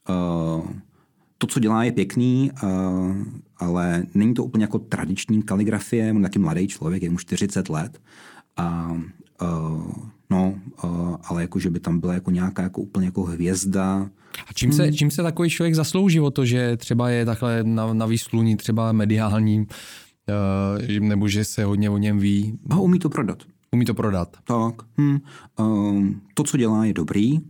uh, 0.08 0.66
to, 1.38 1.46
co 1.46 1.60
dělá, 1.60 1.84
je 1.84 1.92
pěkný, 1.92 2.50
uh, 2.62 3.16
ale 3.56 4.02
není 4.14 4.34
to 4.34 4.44
úplně 4.44 4.64
jako 4.64 4.78
tradiční 4.78 5.42
kaligrafie. 5.42 6.12
On 6.12 6.22
taky 6.22 6.38
mladý 6.38 6.68
člověk, 6.68 7.02
je 7.02 7.10
mu 7.10 7.18
40 7.18 7.68
let. 7.68 8.00
A, 8.56 8.92
uh, 9.42 9.92
no, 10.30 10.54
uh, 10.84 11.16
ale 11.24 11.42
jako, 11.42 11.58
že 11.58 11.70
by 11.70 11.80
tam 11.80 12.00
byla 12.00 12.14
jako 12.14 12.30
nějaká 12.30 12.62
jako 12.62 12.80
úplně 12.80 13.06
jako 13.06 13.22
hvězda. 13.22 14.10
A 14.48 14.52
čím 14.54 14.72
se, 14.72 14.82
hmm. 14.82 14.92
čím 14.92 15.10
se 15.10 15.22
takový 15.22 15.50
člověk 15.50 15.74
zaslouží 15.74 16.20
o 16.20 16.30
to, 16.30 16.44
že 16.44 16.76
třeba 16.76 17.10
je 17.10 17.24
takhle 17.24 17.64
na, 17.64 17.92
na 17.92 18.06
výsluní 18.06 18.56
třeba 18.56 18.92
mediální, 18.92 19.66
nebo 21.00 21.28
že 21.28 21.44
se 21.44 21.64
hodně 21.64 21.90
o 21.90 21.98
něm 21.98 22.18
ví? 22.18 22.58
A 22.70 22.76
umí 22.76 22.98
to 22.98 23.08
prodat. 23.08 23.42
Umí 23.72 23.84
to 23.84 23.94
prodat. 23.94 24.36
Tak. 24.44 24.74
Hmm. 24.98 25.20
To, 26.34 26.42
co 26.44 26.56
dělá, 26.56 26.84
je 26.84 26.92
dobrý. 26.92 27.40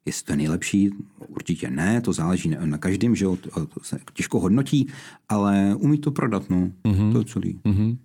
Uh, 0.00 0.06
uh, 0.06 0.06
Jestli 0.06 0.24
to 0.26 0.32
je 0.32 0.36
nejlepší, 0.36 0.90
určitě 1.28 1.70
ne, 1.70 2.00
to 2.00 2.12
záleží 2.12 2.48
na, 2.64 2.78
každém, 2.78 3.16
že 3.16 3.24
jo, 3.24 3.36
to, 3.36 3.66
to 3.66 3.80
se 3.82 3.98
těžko 4.14 4.40
hodnotí, 4.40 4.86
ale 5.28 5.74
umí 5.78 5.98
to 5.98 6.10
prodat, 6.10 6.50
no, 6.50 6.70
mm-hmm. 6.84 7.12
to 7.12 7.18
je 7.18 7.24
celý. 7.24 7.60
Mm-hmm. 7.64 7.96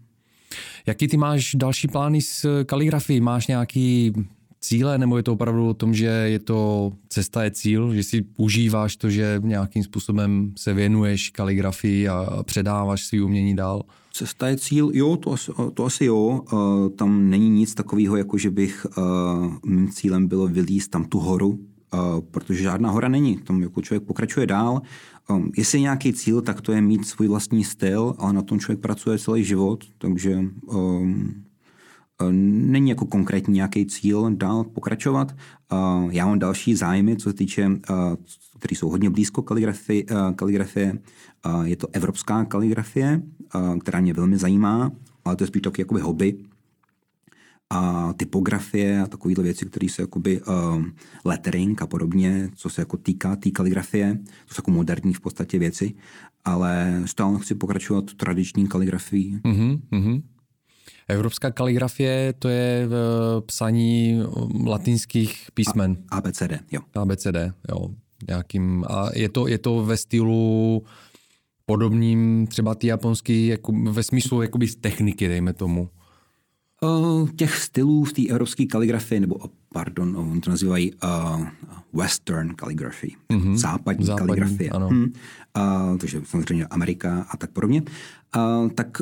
Jaký 0.85 1.07
ty 1.07 1.17
máš 1.17 1.55
další 1.55 1.87
plány 1.87 2.21
s 2.21 2.63
kaligrafií? 2.63 3.21
Máš 3.21 3.47
nějaký 3.47 4.13
cíle, 4.59 4.97
nebo 4.97 5.17
je 5.17 5.23
to 5.23 5.33
opravdu 5.33 5.69
o 5.69 5.73
tom, 5.73 5.93
že 5.93 6.05
je 6.05 6.39
to 6.39 6.91
cesta 7.09 7.43
je 7.43 7.51
cíl, 7.51 7.93
že 7.93 8.03
si 8.03 8.25
užíváš 8.37 8.97
to, 8.97 9.09
že 9.09 9.41
nějakým 9.43 9.83
způsobem 9.83 10.53
se 10.57 10.73
věnuješ 10.73 11.29
kaligrafii 11.29 12.07
a 12.07 12.43
předáváš 12.43 13.05
svý 13.05 13.21
umění 13.21 13.55
dál? 13.55 13.83
Cesta 14.11 14.47
je 14.47 14.57
cíl, 14.57 14.91
jo, 14.93 15.17
to 15.17 15.31
asi, 15.31 15.51
to 15.73 15.85
asi 15.85 16.05
jo. 16.05 16.41
Tam 16.95 17.29
není 17.29 17.49
nic 17.49 17.73
takového, 17.73 18.17
jako 18.17 18.37
že 18.37 18.49
bych, 18.49 18.85
mým 19.65 19.89
cílem 19.89 20.27
bylo 20.27 20.47
vylíst 20.47 20.91
tam 20.91 21.05
tu 21.05 21.19
horu, 21.19 21.59
protože 22.31 22.63
žádná 22.63 22.91
hora 22.91 23.07
není. 23.07 23.37
Tam 23.37 23.61
jako 23.61 23.81
člověk 23.81 24.03
pokračuje 24.03 24.47
dál. 24.47 24.81
Um, 25.29 25.51
jestli 25.57 25.77
je 25.77 25.81
nějaký 25.81 26.13
cíl, 26.13 26.41
tak 26.41 26.61
to 26.61 26.71
je 26.71 26.81
mít 26.81 27.07
svůj 27.07 27.27
vlastní 27.27 27.63
styl, 27.63 28.13
ale 28.17 28.33
na 28.33 28.41
tom 28.41 28.59
člověk 28.59 28.79
pracuje 28.79 29.19
celý 29.19 29.43
život, 29.43 29.83
takže 29.97 30.43
um, 30.65 31.43
není 32.71 32.89
jako 32.89 33.05
konkrétní 33.05 33.53
nějaký 33.53 33.85
cíl 33.85 34.35
dál 34.35 34.63
pokračovat. 34.63 35.35
Uh, 35.71 36.09
já 36.11 36.25
mám 36.25 36.39
další 36.39 36.75
zájmy, 36.75 37.17
co 37.17 37.29
se 37.29 37.33
týče, 37.33 37.67
uh, 37.67 37.75
které 38.59 38.75
jsou 38.75 38.89
hodně 38.89 39.09
blízko 39.09 39.41
kaligrafie. 39.41 40.03
Uh, 40.03 40.31
kaligrafie. 40.35 40.99
Je 41.63 41.75
to 41.75 41.87
evropská 41.93 42.45
kaligrafie, 42.45 43.21
která 43.79 44.01
mě 44.01 44.13
velmi 44.13 44.37
zajímá, 44.37 44.91
ale 45.25 45.35
to 45.35 45.43
je 45.43 45.47
spíš 45.47 45.61
taky 45.61 45.81
jakoby 45.81 46.01
hobby 46.01 46.37
a 47.69 48.13
typografie 48.13 49.01
a 49.01 49.07
takovéhle 49.07 49.43
věci, 49.43 49.65
které 49.65 49.85
jsou 49.85 50.01
jakoby 50.01 50.41
uh, 50.41 50.83
lettering 51.25 51.81
a 51.81 51.87
podobně, 51.87 52.49
co 52.55 52.69
se 52.69 52.81
jako 52.81 52.97
týká 52.97 53.35
té 53.35 53.41
tý 53.41 53.51
kaligrafie, 53.51 54.17
to 54.47 54.53
jsou 54.53 54.59
jako 54.59 54.71
moderní 54.71 55.13
v 55.13 55.19
podstatě 55.19 55.59
věci, 55.59 55.93
ale 56.45 57.01
stále 57.05 57.39
chci 57.39 57.55
pokračovat 57.55 58.13
tradiční 58.13 58.67
kaligrafií. 58.67 59.39
Mm-hmm, 59.43 59.79
mm-hmm. 59.91 60.21
Evropská 61.07 61.51
kaligrafie 61.51 62.33
to 62.33 62.49
je 62.49 62.87
v 62.87 62.93
eh, 62.93 63.41
psaní 63.41 64.21
latinských 64.65 65.49
písmen. 65.53 65.97
A, 66.09 66.17
ABCD, 66.17 66.51
jo. 66.71 66.81
ABCD, 66.93 67.37
jo. 67.69 67.89
Nějakým, 68.27 68.85
a 68.89 69.09
je 69.15 69.29
to, 69.29 69.47
je 69.47 69.57
to 69.57 69.85
ve 69.85 69.97
stylu 69.97 70.83
podobným 71.65 72.47
třeba 72.47 72.75
ty 72.75 72.87
japonský, 72.87 73.47
jako 73.47 73.71
ve 73.71 74.03
smyslu 74.03 74.41
jakoby 74.41 74.67
z 74.67 74.75
techniky, 74.75 75.27
dejme 75.27 75.53
tomu. 75.53 75.89
Uh, 76.81 77.29
těch 77.29 77.55
stylů 77.55 78.03
v 78.03 78.13
té 78.13 78.27
evropské 78.27 78.65
kaligrafii, 78.65 79.19
nebo 79.19 79.35
pardon, 79.73 80.17
on 80.17 80.41
to 80.41 80.49
nazývají 80.49 80.93
uh, 80.93 81.47
western 81.93 82.55
calligraphy, 82.55 83.15
mm-hmm. 83.29 83.55
západní, 83.55 84.05
západní 84.05 84.27
kaligrafie. 84.27 84.69
Ano. 84.69 84.87
Hmm. 84.87 85.13
Uh, 85.57 85.97
takže 85.97 86.21
samozřejmě 86.25 86.65
Amerika 86.65 87.25
a 87.29 87.37
tak 87.37 87.51
podobně. 87.51 87.83
Uh, 88.37 88.69
tak 88.69 88.97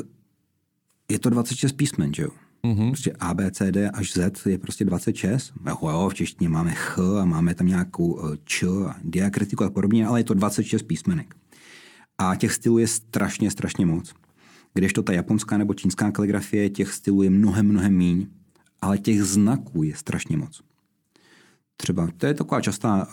je 1.10 1.18
to 1.18 1.30
26 1.30 1.72
písmen, 1.72 2.14
že 2.14 2.22
jo? 2.22 2.28
Mm-hmm. 2.64 2.88
Prostě 2.88 3.12
A, 3.20 3.34
B, 3.34 3.50
C, 3.50 3.72
D 3.72 3.90
až 3.90 4.12
Z 4.12 4.46
je 4.46 4.58
prostě 4.58 4.84
26. 4.84 5.52
Jo, 5.66 5.76
jo, 5.82 6.08
v 6.08 6.14
češtině 6.14 6.48
máme 6.48 6.74
Ch 6.74 6.98
a 7.20 7.24
máme 7.24 7.54
tam 7.54 7.66
nějakou 7.66 8.20
Č 8.44 8.66
a 8.66 8.94
diakritiku 9.04 9.64
a 9.64 9.70
podobně, 9.70 10.06
ale 10.06 10.20
je 10.20 10.24
to 10.24 10.34
26 10.34 10.82
písmenek. 10.82 11.34
A 12.18 12.36
těch 12.36 12.52
stylů 12.52 12.78
je 12.78 12.86
strašně, 12.86 13.50
strašně 13.50 13.86
moc. 13.86 14.14
Kdežto 14.74 15.02
ta 15.02 15.12
japonská 15.12 15.58
nebo 15.58 15.74
čínská 15.74 16.10
kaligrafie 16.10 16.70
těch 16.70 16.92
stylů 16.92 17.22
je 17.22 17.30
mnohem, 17.30 17.68
mnohem 17.68 17.96
míň, 17.96 18.26
ale 18.80 18.98
těch 18.98 19.22
znaků 19.22 19.82
je 19.82 19.96
strašně 19.96 20.36
moc. 20.36 20.62
Třeba 21.76 22.08
to 22.16 22.26
je 22.26 22.34
taková 22.34 22.60
častá, 22.60 23.08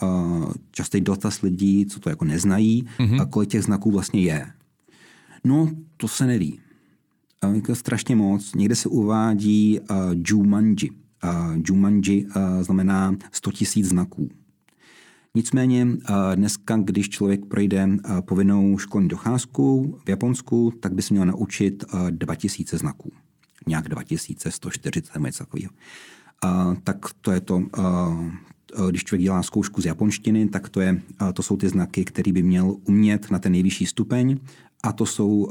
častý 0.71 1.01
dotaz 1.01 1.41
lidí, 1.41 1.85
co 1.85 1.99
to 1.99 2.09
jako 2.09 2.25
neznají, 2.25 2.85
mm-hmm. 2.99 3.21
a 3.21 3.25
kolik 3.25 3.49
těch 3.49 3.63
znaků 3.63 3.91
vlastně 3.91 4.21
je. 4.21 4.47
No, 5.43 5.69
to 5.97 6.07
se 6.07 6.27
neví. 6.27 6.59
Jako 7.53 7.75
strašně 7.75 8.15
moc. 8.15 8.55
Někde 8.55 8.75
se 8.75 8.89
uvádí 8.89 9.79
uh, 9.79 9.97
Jumanji. 10.25 10.89
Uh, 10.89 11.61
Jumanji 11.65 12.25
uh, 12.25 12.61
znamená 12.61 13.15
100 13.31 13.51
000 13.75 13.89
znaků. 13.89 14.29
Nicméně 15.35 15.87
dneska, 16.35 16.77
když 16.77 17.09
člověk 17.09 17.45
projde 17.45 17.89
povinnou 18.21 18.77
školní 18.77 19.07
docházku 19.07 19.97
v 20.05 20.09
Japonsku, 20.09 20.73
tak 20.79 20.93
by 20.93 21.01
se 21.01 21.13
měl 21.13 21.25
naučit 21.25 21.83
2000 22.09 22.77
znaků. 22.77 23.11
Nějak 23.67 23.89
2140 23.89 25.13
nebo 25.13 25.25
něco 25.25 25.43
takového. 25.43 25.71
Tak 26.83 27.05
to 27.21 27.31
je 27.31 27.41
to, 27.41 27.63
když 28.89 29.03
člověk 29.03 29.23
dělá 29.23 29.43
zkoušku 29.43 29.81
z 29.81 29.85
japonštiny, 29.85 30.49
tak 30.49 30.69
to, 30.69 30.81
je, 30.81 31.01
to 31.33 31.43
jsou 31.43 31.57
ty 31.57 31.69
znaky, 31.69 32.05
které 32.05 32.31
by 32.31 32.43
měl 32.43 32.75
umět 32.85 33.31
na 33.31 33.39
ten 33.39 33.51
nejvyšší 33.51 33.85
stupeň 33.85 34.37
a, 34.83 34.91
to 34.91 35.05
jsou, 35.05 35.49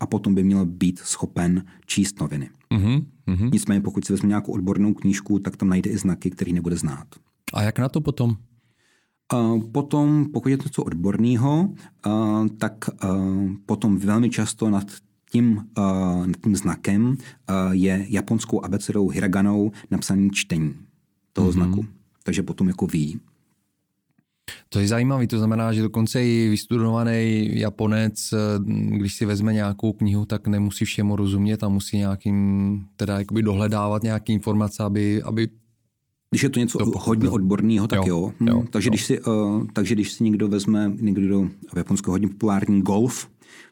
a 0.00 0.06
potom 0.06 0.34
by 0.34 0.42
měl 0.44 0.66
být 0.66 0.98
schopen 0.98 1.64
číst 1.86 2.20
noviny. 2.20 2.50
Mm-hmm. 2.70 3.50
Nicméně 3.52 3.80
pokud 3.80 4.04
si 4.04 4.12
vezme 4.12 4.28
nějakou 4.28 4.52
odbornou 4.52 4.94
knížku, 4.94 5.38
tak 5.38 5.56
tam 5.56 5.68
najde 5.68 5.90
i 5.90 5.98
znaky, 5.98 6.30
který 6.30 6.52
nebude 6.52 6.76
znát. 6.76 7.06
A 7.54 7.62
jak 7.62 7.78
na 7.78 7.88
to 7.88 8.00
potom? 8.00 8.36
Potom, 9.72 10.26
pokud 10.32 10.48
je 10.48 10.56
to 10.56 10.64
něco 10.64 10.84
odborného, 10.84 11.74
tak 12.58 12.90
potom 13.66 13.98
velmi 13.98 14.30
často 14.30 14.70
nad 14.70 14.86
tím, 15.30 15.64
nad 16.26 16.36
tím 16.44 16.56
znakem 16.56 17.16
je 17.70 18.06
japonskou 18.08 18.64
abecedou 18.64 19.08
hiraganou 19.08 19.72
napsaný 19.90 20.30
čtení 20.30 20.74
toho 21.32 21.48
mm-hmm. 21.48 21.52
znaku. 21.52 21.86
Takže 22.24 22.42
potom 22.42 22.68
jako 22.68 22.86
ví. 22.86 23.20
To 24.68 24.80
je 24.80 24.88
zajímavé, 24.88 25.26
to 25.26 25.38
znamená, 25.38 25.72
že 25.72 25.82
dokonce 25.82 26.24
i 26.24 26.48
vystudovaný 26.48 27.48
Japonec, 27.60 28.34
když 28.96 29.14
si 29.14 29.26
vezme 29.26 29.52
nějakou 29.52 29.92
knihu, 29.92 30.24
tak 30.24 30.46
nemusí 30.46 30.84
všemu 30.84 31.16
rozumět 31.16 31.62
a 31.62 31.68
musí 31.68 31.96
nějakým, 31.96 32.80
teda 32.96 33.18
jakoby 33.18 33.42
dohledávat 33.42 34.02
nějaké 34.02 34.32
informace, 34.32 34.82
aby, 34.82 35.22
aby 35.22 35.48
když 36.30 36.42
je 36.42 36.48
to 36.48 36.60
něco 36.60 36.78
to 36.78 36.98
hodně 36.98 37.28
odborného, 37.28 37.86
tak 37.86 38.06
jo. 38.06 38.06
jo. 38.06 38.32
Hm. 38.40 38.48
jo 38.48 38.64
takže, 38.70 38.88
jo. 38.88 38.90
Když 38.90 39.04
si, 39.04 39.20
uh, 39.20 39.66
takže 39.72 39.94
když 39.94 40.12
si 40.12 40.24
někdo 40.24 40.48
vezme, 40.48 40.92
někdo 41.00 41.48
v 41.74 41.76
Japonsku 41.76 42.10
hodně 42.10 42.28
populární 42.28 42.82
golf, 42.82 43.28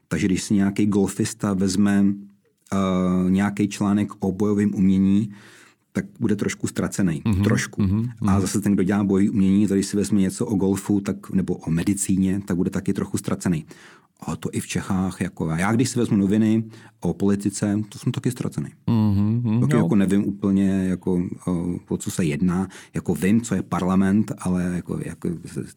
takže 0.09 0.27
když 0.27 0.43
si 0.43 0.55
nějaký 0.55 0.87
golfista 0.87 1.55
vezme 1.55 2.05
uh, 2.73 3.31
nějaký 3.31 3.69
článek 3.69 4.09
o 4.19 4.33
bojovém 4.33 4.75
umění, 4.75 5.31
tak 5.93 6.05
bude 6.21 6.37
trošku 6.37 6.67
ztracený. 6.67 7.23
Mm-hmm, 7.23 7.45
trošku. 7.45 7.83
Mm-hmm, 7.83 8.11
a 8.27 8.41
zase 8.41 8.61
ten, 8.61 8.73
kdo 8.73 8.83
dělá 8.83 9.05
bojové 9.05 9.31
umění, 9.31 9.67
když 9.67 9.87
si 9.87 9.97
vezme 9.97 10.21
něco 10.21 10.47
o 10.47 10.55
golfu 10.55 11.01
tak, 11.01 11.31
nebo 11.31 11.55
o 11.55 11.71
medicíně, 11.71 12.41
tak 12.45 12.57
bude 12.57 12.71
taky 12.71 12.93
trochu 12.93 13.19
ztracený. 13.19 13.65
A 14.21 14.37
to 14.37 14.49
i 14.53 14.61
v 14.61 14.67
Čechách. 14.67 15.21
Jako 15.21 15.49
já, 15.51 15.73
když 15.73 15.89
si 15.89 15.99
vezmu 15.99 16.17
noviny 16.17 16.65
o 17.01 17.15
politice, 17.15 17.81
to 17.89 17.99
jsem 17.99 18.13
taky 18.13 18.31
ztracený. 18.31 18.69
Mm-hmm, 18.87 19.61
taky 19.61 19.77
jako 19.77 19.95
nevím 19.95 20.25
úplně, 20.25 20.71
jako, 20.71 21.23
o, 21.47 21.79
o 21.89 21.97
co 21.97 22.11
se 22.11 22.25
jedná. 22.25 22.69
Jako 22.95 23.15
vím, 23.15 23.41
co 23.41 23.55
je 23.55 23.63
parlament, 23.63 24.33
ale 24.39 24.73
jako, 24.75 25.01
jako 25.05 25.29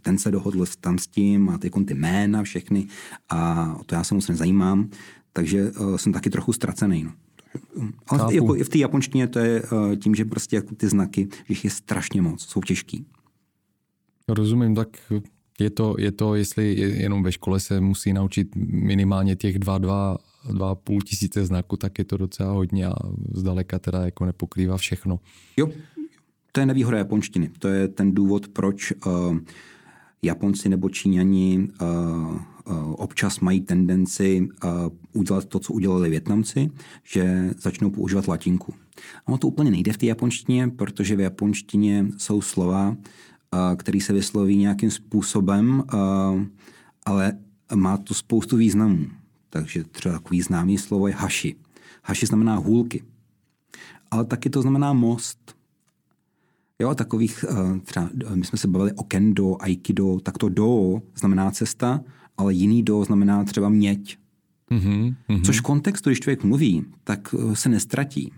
ten 0.01 0.17
se 0.17 0.31
dohodl 0.31 0.65
tam 0.81 0.97
s 0.97 1.07
tím 1.07 1.49
a 1.49 1.57
ty, 1.57 1.69
ty 1.69 1.93
jména 1.93 2.43
všechny 2.43 2.87
a 3.29 3.75
to 3.85 3.95
já 3.95 4.03
se 4.03 4.15
moc 4.15 4.27
nezajímám. 4.27 4.89
Takže 5.33 5.71
o, 5.71 5.97
jsem 5.97 6.13
taky 6.13 6.29
trochu 6.29 6.53
ztracený. 6.53 7.03
No. 7.03 7.11
Ale 8.07 8.35
jako 8.35 8.53
v 8.53 8.69
té 8.69 8.77
japonštině 8.77 9.27
to 9.27 9.39
je 9.39 9.63
o, 9.63 9.95
tím, 9.95 10.15
že 10.15 10.25
prostě 10.25 10.55
jako 10.55 10.75
ty 10.75 10.87
znaky, 10.87 11.27
že 11.31 11.45
jich 11.49 11.63
je 11.63 11.71
strašně 11.71 12.21
moc, 12.21 12.41
jsou 12.41 12.61
těžký. 12.61 13.05
Rozumím, 14.27 14.75
tak 14.75 14.87
je 15.60 15.70
to, 15.70 15.95
je 15.99 16.12
to, 16.12 16.36
jestli 16.36 16.76
jenom 16.80 17.24
ve 17.24 17.32
škole 17.32 17.60
se 17.60 17.82
musí 17.82 18.14
naučit 18.14 18.55
minimálně 18.72 19.36
těch 19.36 19.60
dva, 19.60 19.78
dva, 19.78 20.18
dva 20.51 20.76
půl 20.76 21.01
tisíce 21.01 21.45
znaků, 21.45 21.78
tak 21.78 21.99
je 21.99 22.05
to 22.05 22.18
docela 22.18 22.51
hodně 22.51 22.86
a 22.86 22.95
zdaleka 23.34 23.80
teda 23.80 24.05
jako 24.05 24.26
nepokrývá 24.26 24.78
všechno. 24.78 25.20
Jo, 25.57 25.70
to 26.51 26.60
je 26.60 26.66
nevýhoda 26.66 26.97
japonštiny. 26.97 27.51
To 27.60 27.68
je 27.68 27.88
ten 27.88 28.12
důvod, 28.12 28.47
proč 28.47 28.93
uh, 29.05 29.38
Japonci 30.22 30.70
nebo 30.70 30.89
Číňani 30.89 31.68
uh, 31.82 31.88
uh, 31.88 32.41
občas 32.97 33.39
mají 33.39 33.62
tendenci 33.62 34.47
uh, 34.64 34.70
udělat 35.14 35.45
to, 35.45 35.60
co 35.60 35.74
udělali 35.74 36.10
Větnamci, 36.10 36.70
že 37.03 37.49
začnou 37.57 37.89
používat 37.89 38.28
latinku. 38.28 38.74
A 39.26 39.28
ono 39.28 39.38
to 39.38 39.47
úplně 39.47 39.72
nejde 39.72 39.93
v 39.93 39.97
té 39.97 40.05
japonštině, 40.05 40.68
protože 40.68 41.16
v 41.16 41.20
japonštině 41.20 42.05
jsou 42.18 42.41
slova, 42.41 42.97
který 43.75 44.01
se 44.01 44.13
vysloví 44.13 44.57
nějakým 44.57 44.91
způsobem, 44.91 45.83
ale 47.05 47.37
má 47.75 47.97
to 47.97 48.13
spoustu 48.13 48.57
významů. 48.57 49.07
Takže 49.49 49.83
třeba 49.83 50.15
takový 50.15 50.41
známý 50.41 50.77
slovo 50.77 51.07
je 51.07 51.13
haši. 51.13 51.55
Haši 52.03 52.25
znamená 52.25 52.55
hůlky. 52.55 53.03
Ale 54.11 54.25
taky 54.25 54.49
to 54.49 54.61
znamená 54.61 54.93
most. 54.93 55.55
Jo, 56.81 56.95
takových, 56.95 57.45
třeba 57.83 58.09
my 58.35 58.45
jsme 58.45 58.57
se 58.57 58.67
bavili 58.67 58.93
o 58.93 59.03
kendo, 59.03 59.63
aikido, 59.63 60.19
tak 60.23 60.37
to 60.37 60.49
do 60.49 61.01
znamená 61.15 61.51
cesta, 61.51 62.01
ale 62.37 62.53
jiný 62.53 62.83
do 62.83 63.03
znamená 63.03 63.43
třeba 63.43 63.69
měď. 63.69 64.17
Mm-hmm, 64.71 65.15
mm-hmm. 65.29 65.45
Což 65.45 65.59
v 65.59 65.63
kontextu, 65.63 66.09
když 66.09 66.19
člověk 66.19 66.43
mluví, 66.43 66.85
tak 67.03 67.35
e, 67.51 67.55
se 67.55 67.69
nestratí. 67.69 68.33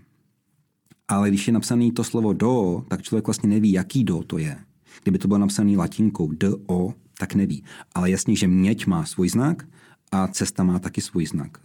Ale 1.08 1.28
když 1.28 1.46
je 1.46 1.52
napsané 1.52 1.92
to 1.92 2.04
slovo 2.04 2.32
do, 2.32 2.84
tak 2.88 3.02
člověk 3.02 3.26
vlastně 3.26 3.48
neví, 3.48 3.72
jaký 3.72 4.04
do 4.04 4.22
to 4.22 4.38
je. 4.38 4.56
Kdyby 5.02 5.18
to 5.18 5.28
bylo 5.28 5.38
napsané 5.38 5.76
latinkou 5.76 6.32
D, 6.32 6.48
O, 6.66 6.94
tak 7.18 7.34
neví. 7.34 7.64
Ale 7.94 8.10
jasně, 8.10 8.36
že 8.36 8.48
měď 8.48 8.86
má 8.86 9.04
svůj 9.04 9.28
znak 9.28 9.68
a 10.12 10.28
cesta 10.28 10.64
má 10.64 10.78
taky 10.78 11.00
svůj 11.00 11.26
znak. 11.26 11.58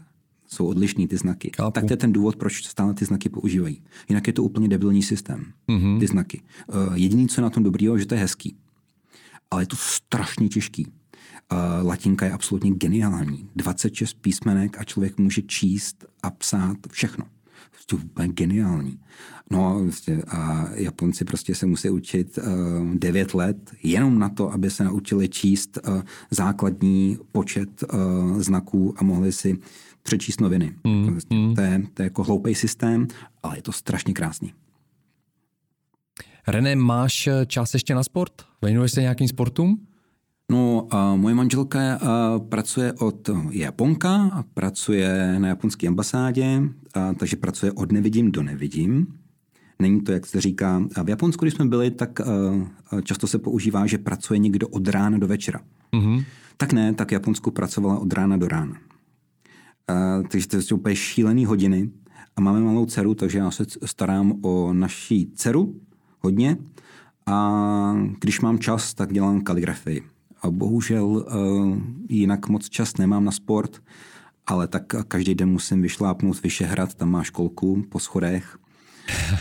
Jsou 0.47 0.67
odlišní 0.67 1.07
ty 1.07 1.17
znaky. 1.17 1.51
Chápu. 1.57 1.71
Tak 1.71 1.85
to 1.85 1.93
je 1.93 1.97
ten 1.97 2.13
důvod, 2.13 2.35
proč 2.35 2.65
stále 2.65 2.93
ty 2.93 3.05
znaky 3.05 3.29
používají. 3.29 3.81
Jinak 4.09 4.27
je 4.27 4.33
to 4.33 4.43
úplně 4.43 4.67
debilní 4.67 5.03
systém, 5.03 5.45
mm-hmm. 5.67 5.99
ty 5.99 6.07
znaky. 6.07 6.41
Uh, 6.67 6.93
jediný, 6.93 7.27
co 7.27 7.41
je 7.41 7.43
na 7.43 7.49
tom 7.49 7.63
dobrýho, 7.63 7.97
že 7.97 8.05
to 8.05 8.15
je 8.15 8.21
hezký. 8.21 8.55
Ale 9.51 9.61
je 9.61 9.67
to 9.67 9.75
strašně 9.75 10.49
těžký. 10.49 10.87
Uh, 10.87 11.87
latinka 11.87 12.25
je 12.25 12.31
absolutně 12.31 12.71
geniální. 12.71 13.49
26 13.55 14.13
písmenek 14.13 14.77
a 14.79 14.83
člověk 14.83 15.17
může 15.17 15.41
číst 15.41 16.05
a 16.23 16.29
psát 16.29 16.77
všechno. 16.91 17.25
Prostě 17.71 17.95
úplně 17.95 18.27
geniální. 18.27 18.99
No 19.51 19.79
prostě, 19.83 20.21
a 20.27 20.67
Japonci 20.73 21.25
prostě 21.25 21.55
se 21.55 21.65
musí 21.65 21.89
učit 21.89 22.37
uh, 22.37 22.43
eh, 22.93 22.97
9 22.97 23.33
let 23.33 23.71
jenom 23.83 24.19
na 24.19 24.29
to, 24.29 24.53
aby 24.53 24.69
se 24.69 24.83
naučili 24.83 25.29
číst 25.29 25.79
uh, 25.87 26.01
základní 26.31 27.17
počet 27.31 27.83
uh, 27.83 28.41
znaků 28.41 28.93
a 28.97 29.03
mohli 29.03 29.31
si 29.31 29.57
přečíst 30.03 30.41
noviny. 30.41 30.75
Mm, 30.83 31.11
prostě, 31.11 31.35
mm. 31.35 31.55
To, 31.55 31.61
je, 31.61 31.83
to 31.93 32.01
je 32.01 32.05
jako 32.05 32.23
hloupý 32.23 32.55
systém, 32.55 33.07
ale 33.43 33.57
je 33.57 33.61
to 33.61 33.71
strašně 33.71 34.13
krásný. 34.13 34.53
René, 36.47 36.75
máš 36.75 37.29
čas 37.47 37.73
ještě 37.73 37.95
na 37.95 38.03
sport? 38.03 38.33
Věnuješ 38.61 38.91
se 38.91 39.01
nějakým 39.01 39.27
sportům? 39.27 39.87
No, 40.51 40.87
a 40.91 41.15
moje 41.15 41.35
manželka 41.35 41.79
a, 41.95 42.39
pracuje 42.39 42.93
od 42.93 43.29
Japonka 43.51 44.29
a 44.33 44.43
pracuje 44.53 45.39
na 45.39 45.47
japonské 45.47 45.87
ambasádě, 45.87 46.61
a, 46.93 47.13
takže 47.13 47.35
pracuje 47.35 47.71
od 47.71 47.91
nevidím 47.91 48.31
do 48.31 48.43
nevidím. 48.43 49.07
Není 49.79 50.01
to, 50.01 50.11
jak 50.11 50.25
se 50.25 50.41
říká. 50.41 50.83
A 50.95 51.03
v 51.03 51.09
Japonsku, 51.09 51.45
když 51.45 51.53
jsme 51.53 51.65
byli, 51.65 51.91
tak 51.91 52.21
a, 52.21 52.23
často 53.03 53.27
se 53.27 53.39
používá, 53.39 53.85
že 53.85 53.97
pracuje 53.97 54.39
někdo 54.39 54.67
od 54.67 54.87
rána 54.87 55.17
do 55.17 55.27
večera. 55.27 55.61
Mm-hmm. 55.93 56.25
Tak 56.57 56.73
ne, 56.73 56.93
tak 56.93 57.09
v 57.09 57.13
Japonsku 57.13 57.51
pracovala 57.51 57.99
od 57.99 58.13
rána 58.13 58.37
do 58.37 58.47
rána. 58.47 58.77
A, 59.87 60.23
takže 60.27 60.47
to 60.47 60.61
jsou 60.61 60.75
úplně 60.75 60.95
šílený 60.95 61.45
hodiny. 61.45 61.89
A 62.35 62.41
máme 62.41 62.59
malou 62.59 62.85
dceru, 62.85 63.15
takže 63.15 63.37
já 63.37 63.51
se 63.51 63.65
starám 63.85 64.33
o 64.41 64.73
naší 64.73 65.31
dceru 65.35 65.75
hodně. 66.19 66.57
A 67.25 67.95
když 68.19 68.41
mám 68.41 68.59
čas, 68.59 68.93
tak 68.93 69.13
dělám 69.13 69.41
kaligrafii. 69.41 70.03
A 70.41 70.49
bohužel 70.49 71.05
uh, 71.05 71.77
jinak 72.09 72.47
moc 72.47 72.69
čas 72.69 72.97
nemám 72.97 73.25
na 73.25 73.31
sport, 73.31 73.83
ale 74.47 74.67
tak 74.67 74.83
každý 75.07 75.35
den 75.35 75.49
musím 75.49 75.81
vyšlápnout 75.81 76.43
Vyšehrad, 76.43 76.93
tam 76.93 77.11
má 77.11 77.23
školku 77.23 77.83
po 77.89 77.99
schodech. 77.99 78.57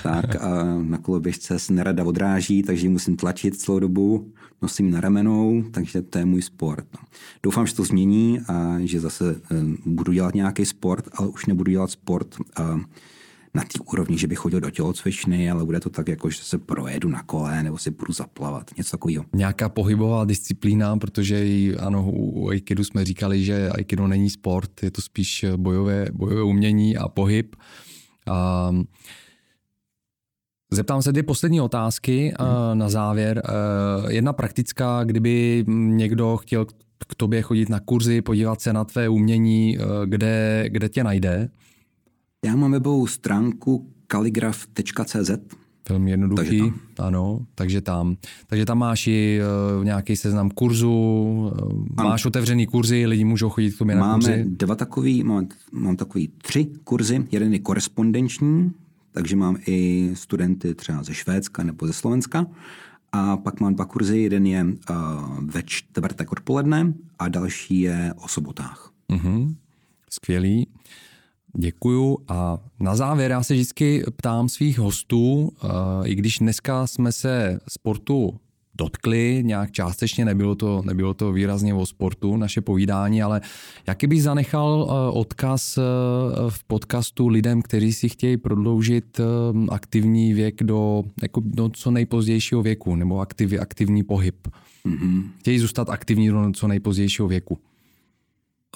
tak 0.02 0.36
a 0.42 0.64
na 0.82 0.98
koloběžce 0.98 1.58
se 1.58 1.72
nerada 1.72 2.04
odráží, 2.04 2.62
takže 2.62 2.88
musím 2.88 3.16
tlačit 3.16 3.60
celou 3.60 3.78
dobu, 3.78 4.32
nosím 4.62 4.90
na 4.90 5.00
ramenou, 5.00 5.64
takže 5.70 6.02
to 6.02 6.18
je 6.18 6.24
můj 6.24 6.42
sport. 6.42 6.86
No. 6.94 7.00
Doufám, 7.42 7.66
že 7.66 7.74
to 7.74 7.84
změní 7.84 8.40
a 8.48 8.76
že 8.84 9.00
zase 9.00 9.34
uh, 9.34 9.40
budu 9.86 10.12
dělat 10.12 10.34
nějaký 10.34 10.64
sport, 10.64 11.08
ale 11.12 11.28
už 11.28 11.46
nebudu 11.46 11.70
dělat 11.70 11.90
sport 11.90 12.36
na 13.56 13.62
té 13.62 13.78
úrovni, 13.92 14.18
že 14.18 14.26
bych 14.26 14.38
chodil 14.38 14.60
do 14.60 14.70
tělocvičny, 14.70 15.50
ale 15.50 15.64
bude 15.64 15.80
to 15.80 15.90
tak, 15.90 16.08
jako 16.08 16.30
že 16.30 16.42
se 16.42 16.58
projedu 16.58 17.08
na 17.08 17.22
kole 17.22 17.62
nebo 17.62 17.78
si 17.78 17.90
budu 17.90 18.12
zaplavat, 18.12 18.70
něco 18.76 18.90
takového. 18.90 19.24
Nějaká 19.34 19.68
pohybová 19.68 20.24
disciplína, 20.24 20.96
protože 20.96 21.46
i, 21.46 21.76
ano, 21.76 22.10
u 22.12 22.48
Aikidu 22.48 22.84
jsme 22.84 23.04
říkali, 23.04 23.44
že 23.44 23.68
Aikido 23.68 24.06
není 24.06 24.30
sport, 24.30 24.82
je 24.82 24.90
to 24.90 25.02
spíš 25.02 25.44
bojové, 25.56 26.06
bojové 26.12 26.42
umění 26.42 26.96
a 26.96 27.08
pohyb. 27.08 27.56
A 28.28 28.70
Zeptám 30.72 31.02
se 31.02 31.12
dvě 31.12 31.22
poslední 31.22 31.60
otázky 31.60 32.34
hmm. 32.40 32.78
na 32.78 32.88
závěr. 32.88 33.42
Eh, 33.44 34.12
jedna 34.12 34.32
praktická, 34.32 35.04
kdyby 35.04 35.64
někdo 35.68 36.36
chtěl 36.36 36.64
k 37.08 37.14
tobě 37.16 37.42
chodit 37.42 37.68
na 37.68 37.80
kurzy, 37.80 38.22
podívat 38.22 38.60
se 38.60 38.72
na 38.72 38.84
tvé 38.84 39.08
umění, 39.08 39.78
eh, 39.78 39.82
kde, 40.06 40.64
kde 40.68 40.88
tě 40.88 41.04
najde? 41.04 41.48
Já 42.46 42.56
mám 42.56 42.72
webovou 42.72 43.06
stránku 43.06 43.90
kaligraf.cz, 44.06 45.30
Velmi 45.88 46.10
jednoduchý, 46.10 46.58
takže 46.60 46.72
tam. 46.94 47.06
ano, 47.06 47.46
takže 47.54 47.80
tam. 47.80 48.16
Takže 48.46 48.64
tam 48.64 48.78
máš 48.78 49.06
i 49.06 49.40
uh, 49.78 49.84
nějaký 49.84 50.16
seznam 50.16 50.50
kurzů, 50.50 50.92
uh, 51.62 52.04
máš 52.04 52.26
otevřený 52.26 52.66
kurzy, 52.66 53.06
lidi 53.06 53.24
můžou 53.24 53.48
chodit 53.48 53.70
k 53.70 53.78
tobě 53.78 53.96
Máme 53.96 54.08
na 54.08 54.14
kurzy. 54.14 54.30
Máme 54.30 54.44
dva 54.44 54.74
takový, 54.74 55.24
mám, 55.24 55.48
mám 55.72 55.96
takový 55.96 56.28
tři 56.42 56.66
kurzy, 56.84 57.26
jeden 57.30 57.52
je 57.52 57.58
korespondenční, 57.58 58.72
takže 59.12 59.36
mám 59.36 59.56
i 59.66 60.10
studenty 60.14 60.74
třeba 60.74 61.02
ze 61.02 61.14
Švédska 61.14 61.62
nebo 61.62 61.86
ze 61.86 61.92
Slovenska. 61.92 62.46
A 63.12 63.36
pak 63.36 63.60
mám 63.60 63.74
dva 63.74 63.84
kurzy, 63.84 64.18
jeden 64.18 64.46
je 64.46 64.64
uh, 64.64 64.96
ve 65.40 65.62
čtvrtek 65.62 66.32
odpoledne 66.32 66.92
a 67.18 67.28
další 67.28 67.80
je 67.80 68.14
o 68.16 68.28
sobotách. 68.28 68.90
Uh-huh. 69.12 69.54
Skvělý. 70.10 70.66
Děkuju 71.58 72.18
a 72.28 72.58
na 72.80 72.96
závěr 72.96 73.30
já 73.30 73.42
se 73.42 73.54
vždycky 73.54 74.04
ptám 74.16 74.48
svých 74.48 74.78
hostů, 74.78 75.52
i 76.04 76.14
když 76.14 76.38
dneska 76.38 76.86
jsme 76.86 77.12
se 77.12 77.60
sportu 77.68 78.40
dotkli, 78.78 79.42
nějak 79.44 79.72
částečně 79.72 80.24
nebylo 80.24 80.54
to, 80.54 80.82
nebylo 80.84 81.14
to 81.14 81.32
výrazně 81.32 81.74
o 81.74 81.86
sportu, 81.86 82.36
naše 82.36 82.60
povídání, 82.60 83.22
ale 83.22 83.40
jaký 83.86 84.06
bych 84.06 84.22
zanechal 84.22 84.90
odkaz 85.12 85.78
v 86.48 86.64
podcastu 86.66 87.28
lidem, 87.28 87.62
kteří 87.62 87.92
si 87.92 88.08
chtějí 88.08 88.36
prodloužit 88.36 89.20
aktivní 89.70 90.34
věk 90.34 90.62
do, 90.62 91.04
jako 91.22 91.42
do 91.44 91.68
co 91.68 91.90
nejpozdějšího 91.90 92.62
věku, 92.62 92.96
nebo 92.96 93.20
aktiv, 93.20 93.52
aktivní 93.60 94.02
pohyb. 94.02 94.48
Mm-hmm. 94.86 95.22
Chtějí 95.38 95.58
zůstat 95.58 95.90
aktivní 95.90 96.28
do 96.28 96.52
co 96.52 96.68
nejpozdějšího 96.68 97.28
věku. 97.28 97.58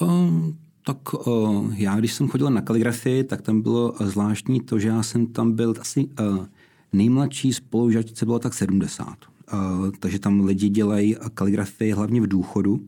Um 0.01 0.59
tak 0.85 1.15
uh, 1.15 1.75
já, 1.77 1.97
když 1.97 2.13
jsem 2.13 2.29
chodil 2.29 2.51
na 2.51 2.61
kaligrafii, 2.61 3.25
tak 3.25 3.43
tam 3.43 3.63
bylo 3.63 3.95
zvláštní 4.01 4.61
to, 4.61 4.79
že 4.79 4.89
já 4.89 5.03
jsem 5.03 5.27
tam 5.27 5.53
byl 5.53 5.75
asi 5.81 6.07
uh, 6.07 6.47
nejmladší 6.93 7.53
spolužačce 7.53 8.25
bylo 8.25 8.39
tak 8.39 8.55
70. 8.55 9.07
Uh, 9.53 9.91
takže 10.01 10.19
tam 10.19 10.45
lidi 10.45 10.69
dělají 10.69 11.17
kaligrafii 11.35 11.93
hlavně 11.93 12.21
v 12.21 12.27
důchodu. 12.27 12.81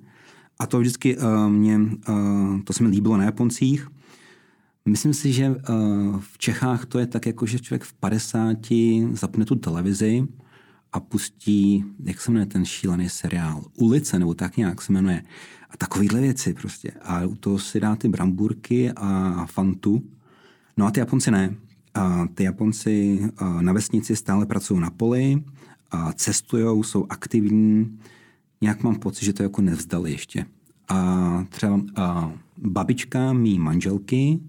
A 0.58 0.66
to 0.66 0.80
vždycky 0.80 1.16
mě, 1.48 1.80
to 2.64 2.72
se 2.72 2.82
mi 2.82 2.88
líbilo 2.88 3.16
na 3.16 3.24
Japoncích. 3.24 3.88
Myslím 4.84 5.14
si, 5.14 5.32
že 5.32 5.54
v 6.18 6.38
Čechách 6.38 6.86
to 6.86 6.98
je 6.98 7.06
tak, 7.06 7.26
jako 7.26 7.46
že 7.46 7.58
člověk 7.58 7.84
v 7.84 7.92
50 7.92 8.56
zapne 9.12 9.44
tu 9.44 9.54
televizi 9.54 10.26
a 10.92 11.00
pustí, 11.00 11.84
jak 12.04 12.20
se 12.20 12.30
jmenuje 12.30 12.46
ten 12.46 12.64
šílený 12.64 13.08
seriál, 13.08 13.64
Ulice, 13.76 14.18
nebo 14.18 14.34
tak 14.34 14.56
nějak 14.56 14.82
se 14.82 14.92
jmenuje. 14.92 15.22
A 15.72 15.76
takovýhle 15.76 16.20
věci 16.20 16.54
prostě. 16.54 16.90
A 17.02 17.24
u 17.24 17.34
toho 17.34 17.58
si 17.58 17.80
dá 17.80 17.96
ty 17.96 18.08
bramburky 18.08 18.92
a 18.96 19.46
fantu. 19.46 20.02
No 20.76 20.86
a 20.86 20.90
ty 20.90 21.00
Japonci 21.00 21.30
ne. 21.30 21.54
A 21.94 22.26
ty 22.34 22.44
Japonci 22.44 23.20
na 23.60 23.72
vesnici 23.72 24.16
stále 24.16 24.46
pracují 24.46 24.80
na 24.80 24.90
poli, 24.90 25.42
cestují, 26.14 26.84
jsou 26.84 27.06
aktivní. 27.08 27.98
Nějak 28.60 28.82
mám 28.82 28.94
pocit, 28.94 29.24
že 29.24 29.32
to 29.32 29.42
jako 29.42 29.62
nevzdali 29.62 30.12
ještě. 30.12 30.46
A 30.88 31.46
třeba 31.48 31.80
a 31.96 32.32
babička 32.58 33.32
mý 33.32 33.58
manželky, 33.58 34.40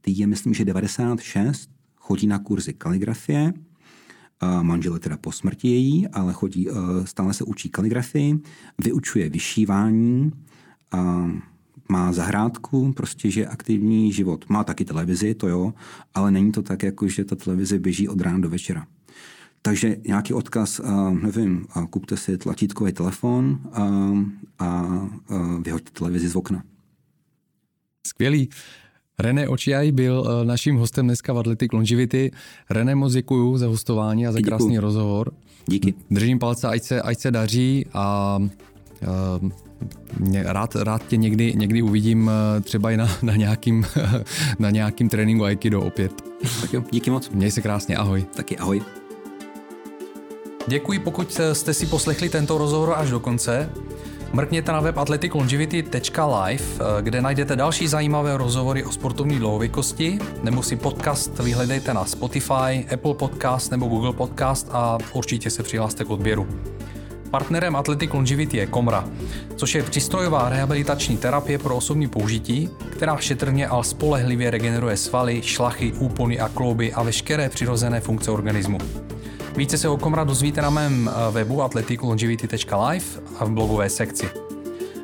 ty 0.00 0.10
je 0.10 0.26
myslím, 0.26 0.54
že 0.54 0.64
96, 0.64 1.70
chodí 1.96 2.26
na 2.26 2.38
kurzy 2.38 2.72
kaligrafie, 2.72 3.52
manžel 4.62 4.94
je 4.94 5.00
teda 5.00 5.16
po 5.16 5.32
smrti 5.32 5.68
její, 5.68 6.08
ale 6.08 6.32
chodí, 6.32 6.68
stále 7.04 7.34
se 7.34 7.44
učí 7.44 7.68
kaligrafii, 7.68 8.38
vyučuje 8.78 9.30
vyšívání, 9.30 10.32
a 10.92 11.30
má 11.88 12.12
zahrádku, 12.12 12.92
prostě, 12.92 13.30
že 13.30 13.46
aktivní 13.46 14.12
život. 14.12 14.44
Má 14.48 14.64
taky 14.64 14.84
televizi, 14.84 15.34
to 15.34 15.48
jo, 15.48 15.74
ale 16.14 16.30
není 16.30 16.52
to 16.52 16.62
tak, 16.62 16.82
jako 16.82 17.08
že 17.08 17.24
ta 17.24 17.36
televize 17.36 17.78
běží 17.78 18.08
od 18.08 18.20
rána 18.20 18.38
do 18.38 18.50
večera. 18.50 18.86
Takže 19.62 19.96
nějaký 20.06 20.34
odkaz, 20.34 20.80
nevím, 21.22 21.66
kupte 21.90 22.16
si 22.16 22.38
tlačítkový 22.38 22.92
telefon 22.92 23.60
a, 23.72 23.82
a, 24.58 24.66
a 24.66 25.08
vyhoďte 25.62 25.90
televizi 25.90 26.28
z 26.28 26.36
okna. 26.36 26.62
Skvělý. 28.06 28.48
René 29.18 29.48
Očiaj 29.48 29.92
byl 29.92 30.24
e, 30.26 30.44
naším 30.44 30.76
hostem 30.76 31.06
dneska 31.06 31.32
v 31.32 31.38
Athletic 31.38 31.72
Longevity. 31.72 32.30
René, 32.70 32.94
moc 32.94 33.12
děkuji 33.12 33.58
za 33.58 33.66
hostování 33.66 34.26
a 34.26 34.32
za 34.32 34.40
krásný 34.40 34.66
děkuju. 34.66 34.80
rozhovor. 34.80 35.32
Díky. 35.66 35.94
Držím 36.10 36.38
palce, 36.38 36.68
ať 36.68 36.82
se, 36.82 37.02
ať 37.02 37.18
se 37.18 37.30
daří 37.30 37.86
a, 37.92 38.38
a 39.06 39.40
rád, 40.42 40.76
rád 40.76 41.06
tě 41.06 41.16
někdy, 41.16 41.52
někdy 41.56 41.82
uvidím 41.82 42.30
e, 42.30 42.60
třeba 42.60 42.90
i 42.90 42.96
na, 42.96 43.08
na, 43.22 43.36
nějakým, 43.36 43.86
na 44.58 44.70
nějakým 44.70 45.08
tréninku 45.08 45.44
Aikido 45.44 45.82
opět. 45.82 46.12
Tak 46.60 46.72
jo, 46.72 46.84
díky 46.90 47.10
moc. 47.10 47.30
Měj 47.30 47.50
se 47.50 47.60
krásně, 47.60 47.96
ahoj. 47.96 48.24
Taky 48.36 48.56
ahoj. 48.56 48.82
Děkuji, 50.68 50.98
pokud 50.98 51.40
jste 51.52 51.74
si 51.74 51.86
poslechli 51.86 52.28
tento 52.28 52.58
rozhovor 52.58 52.94
až 52.96 53.10
do 53.10 53.20
konce. 53.20 53.70
Mrkněte 54.34 54.72
na 54.72 54.80
web 54.80 54.98
athleticlongevity.live, 54.98 56.64
kde 57.00 57.22
najdete 57.22 57.56
další 57.56 57.88
zajímavé 57.88 58.36
rozhovory 58.36 58.84
o 58.84 58.92
sportovní 58.92 59.38
dlouhověkosti, 59.38 60.18
nebo 60.42 60.62
si 60.62 60.76
podcast 60.76 61.38
vyhledejte 61.38 61.94
na 61.94 62.04
Spotify, 62.04 62.86
Apple 62.94 63.14
Podcast 63.14 63.70
nebo 63.70 63.86
Google 63.86 64.12
Podcast 64.12 64.68
a 64.72 64.98
určitě 65.12 65.50
se 65.50 65.62
přihlaste 65.62 66.04
k 66.04 66.10
odběru. 66.10 66.46
Partnerem 67.30 67.76
Athletic 67.76 68.12
Longevity 68.12 68.56
je 68.56 68.66
Komra, 68.66 69.08
což 69.56 69.74
je 69.74 69.82
přístrojová 69.82 70.48
rehabilitační 70.48 71.16
terapie 71.16 71.58
pro 71.58 71.76
osobní 71.76 72.08
použití, 72.08 72.68
která 72.90 73.16
šetrně 73.16 73.66
a 73.66 73.82
spolehlivě 73.82 74.50
regeneruje 74.50 74.96
svaly, 74.96 75.42
šlachy, 75.42 75.92
úpony 75.92 76.40
a 76.40 76.48
klouby 76.48 76.92
a 76.92 77.02
veškeré 77.02 77.48
přirozené 77.48 78.00
funkce 78.00 78.30
organismu. 78.30 78.78
Více 79.56 79.78
se 79.78 79.88
o 79.88 79.96
Komra 79.96 80.24
dozvíte 80.24 80.62
na 80.62 80.70
mém 80.70 81.10
eh, 81.10 81.30
webu 81.30 81.62
athleticlongevity.live 81.62 83.04
a 83.38 83.44
v 83.44 83.50
blogové 83.50 83.90
sekci. 83.90 84.30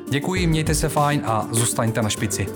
Děkuji, 0.09 0.47
mějte 0.47 0.75
se 0.75 0.89
fajn 0.89 1.21
a 1.25 1.47
zůstaňte 1.51 2.01
na 2.01 2.09
špici. 2.09 2.47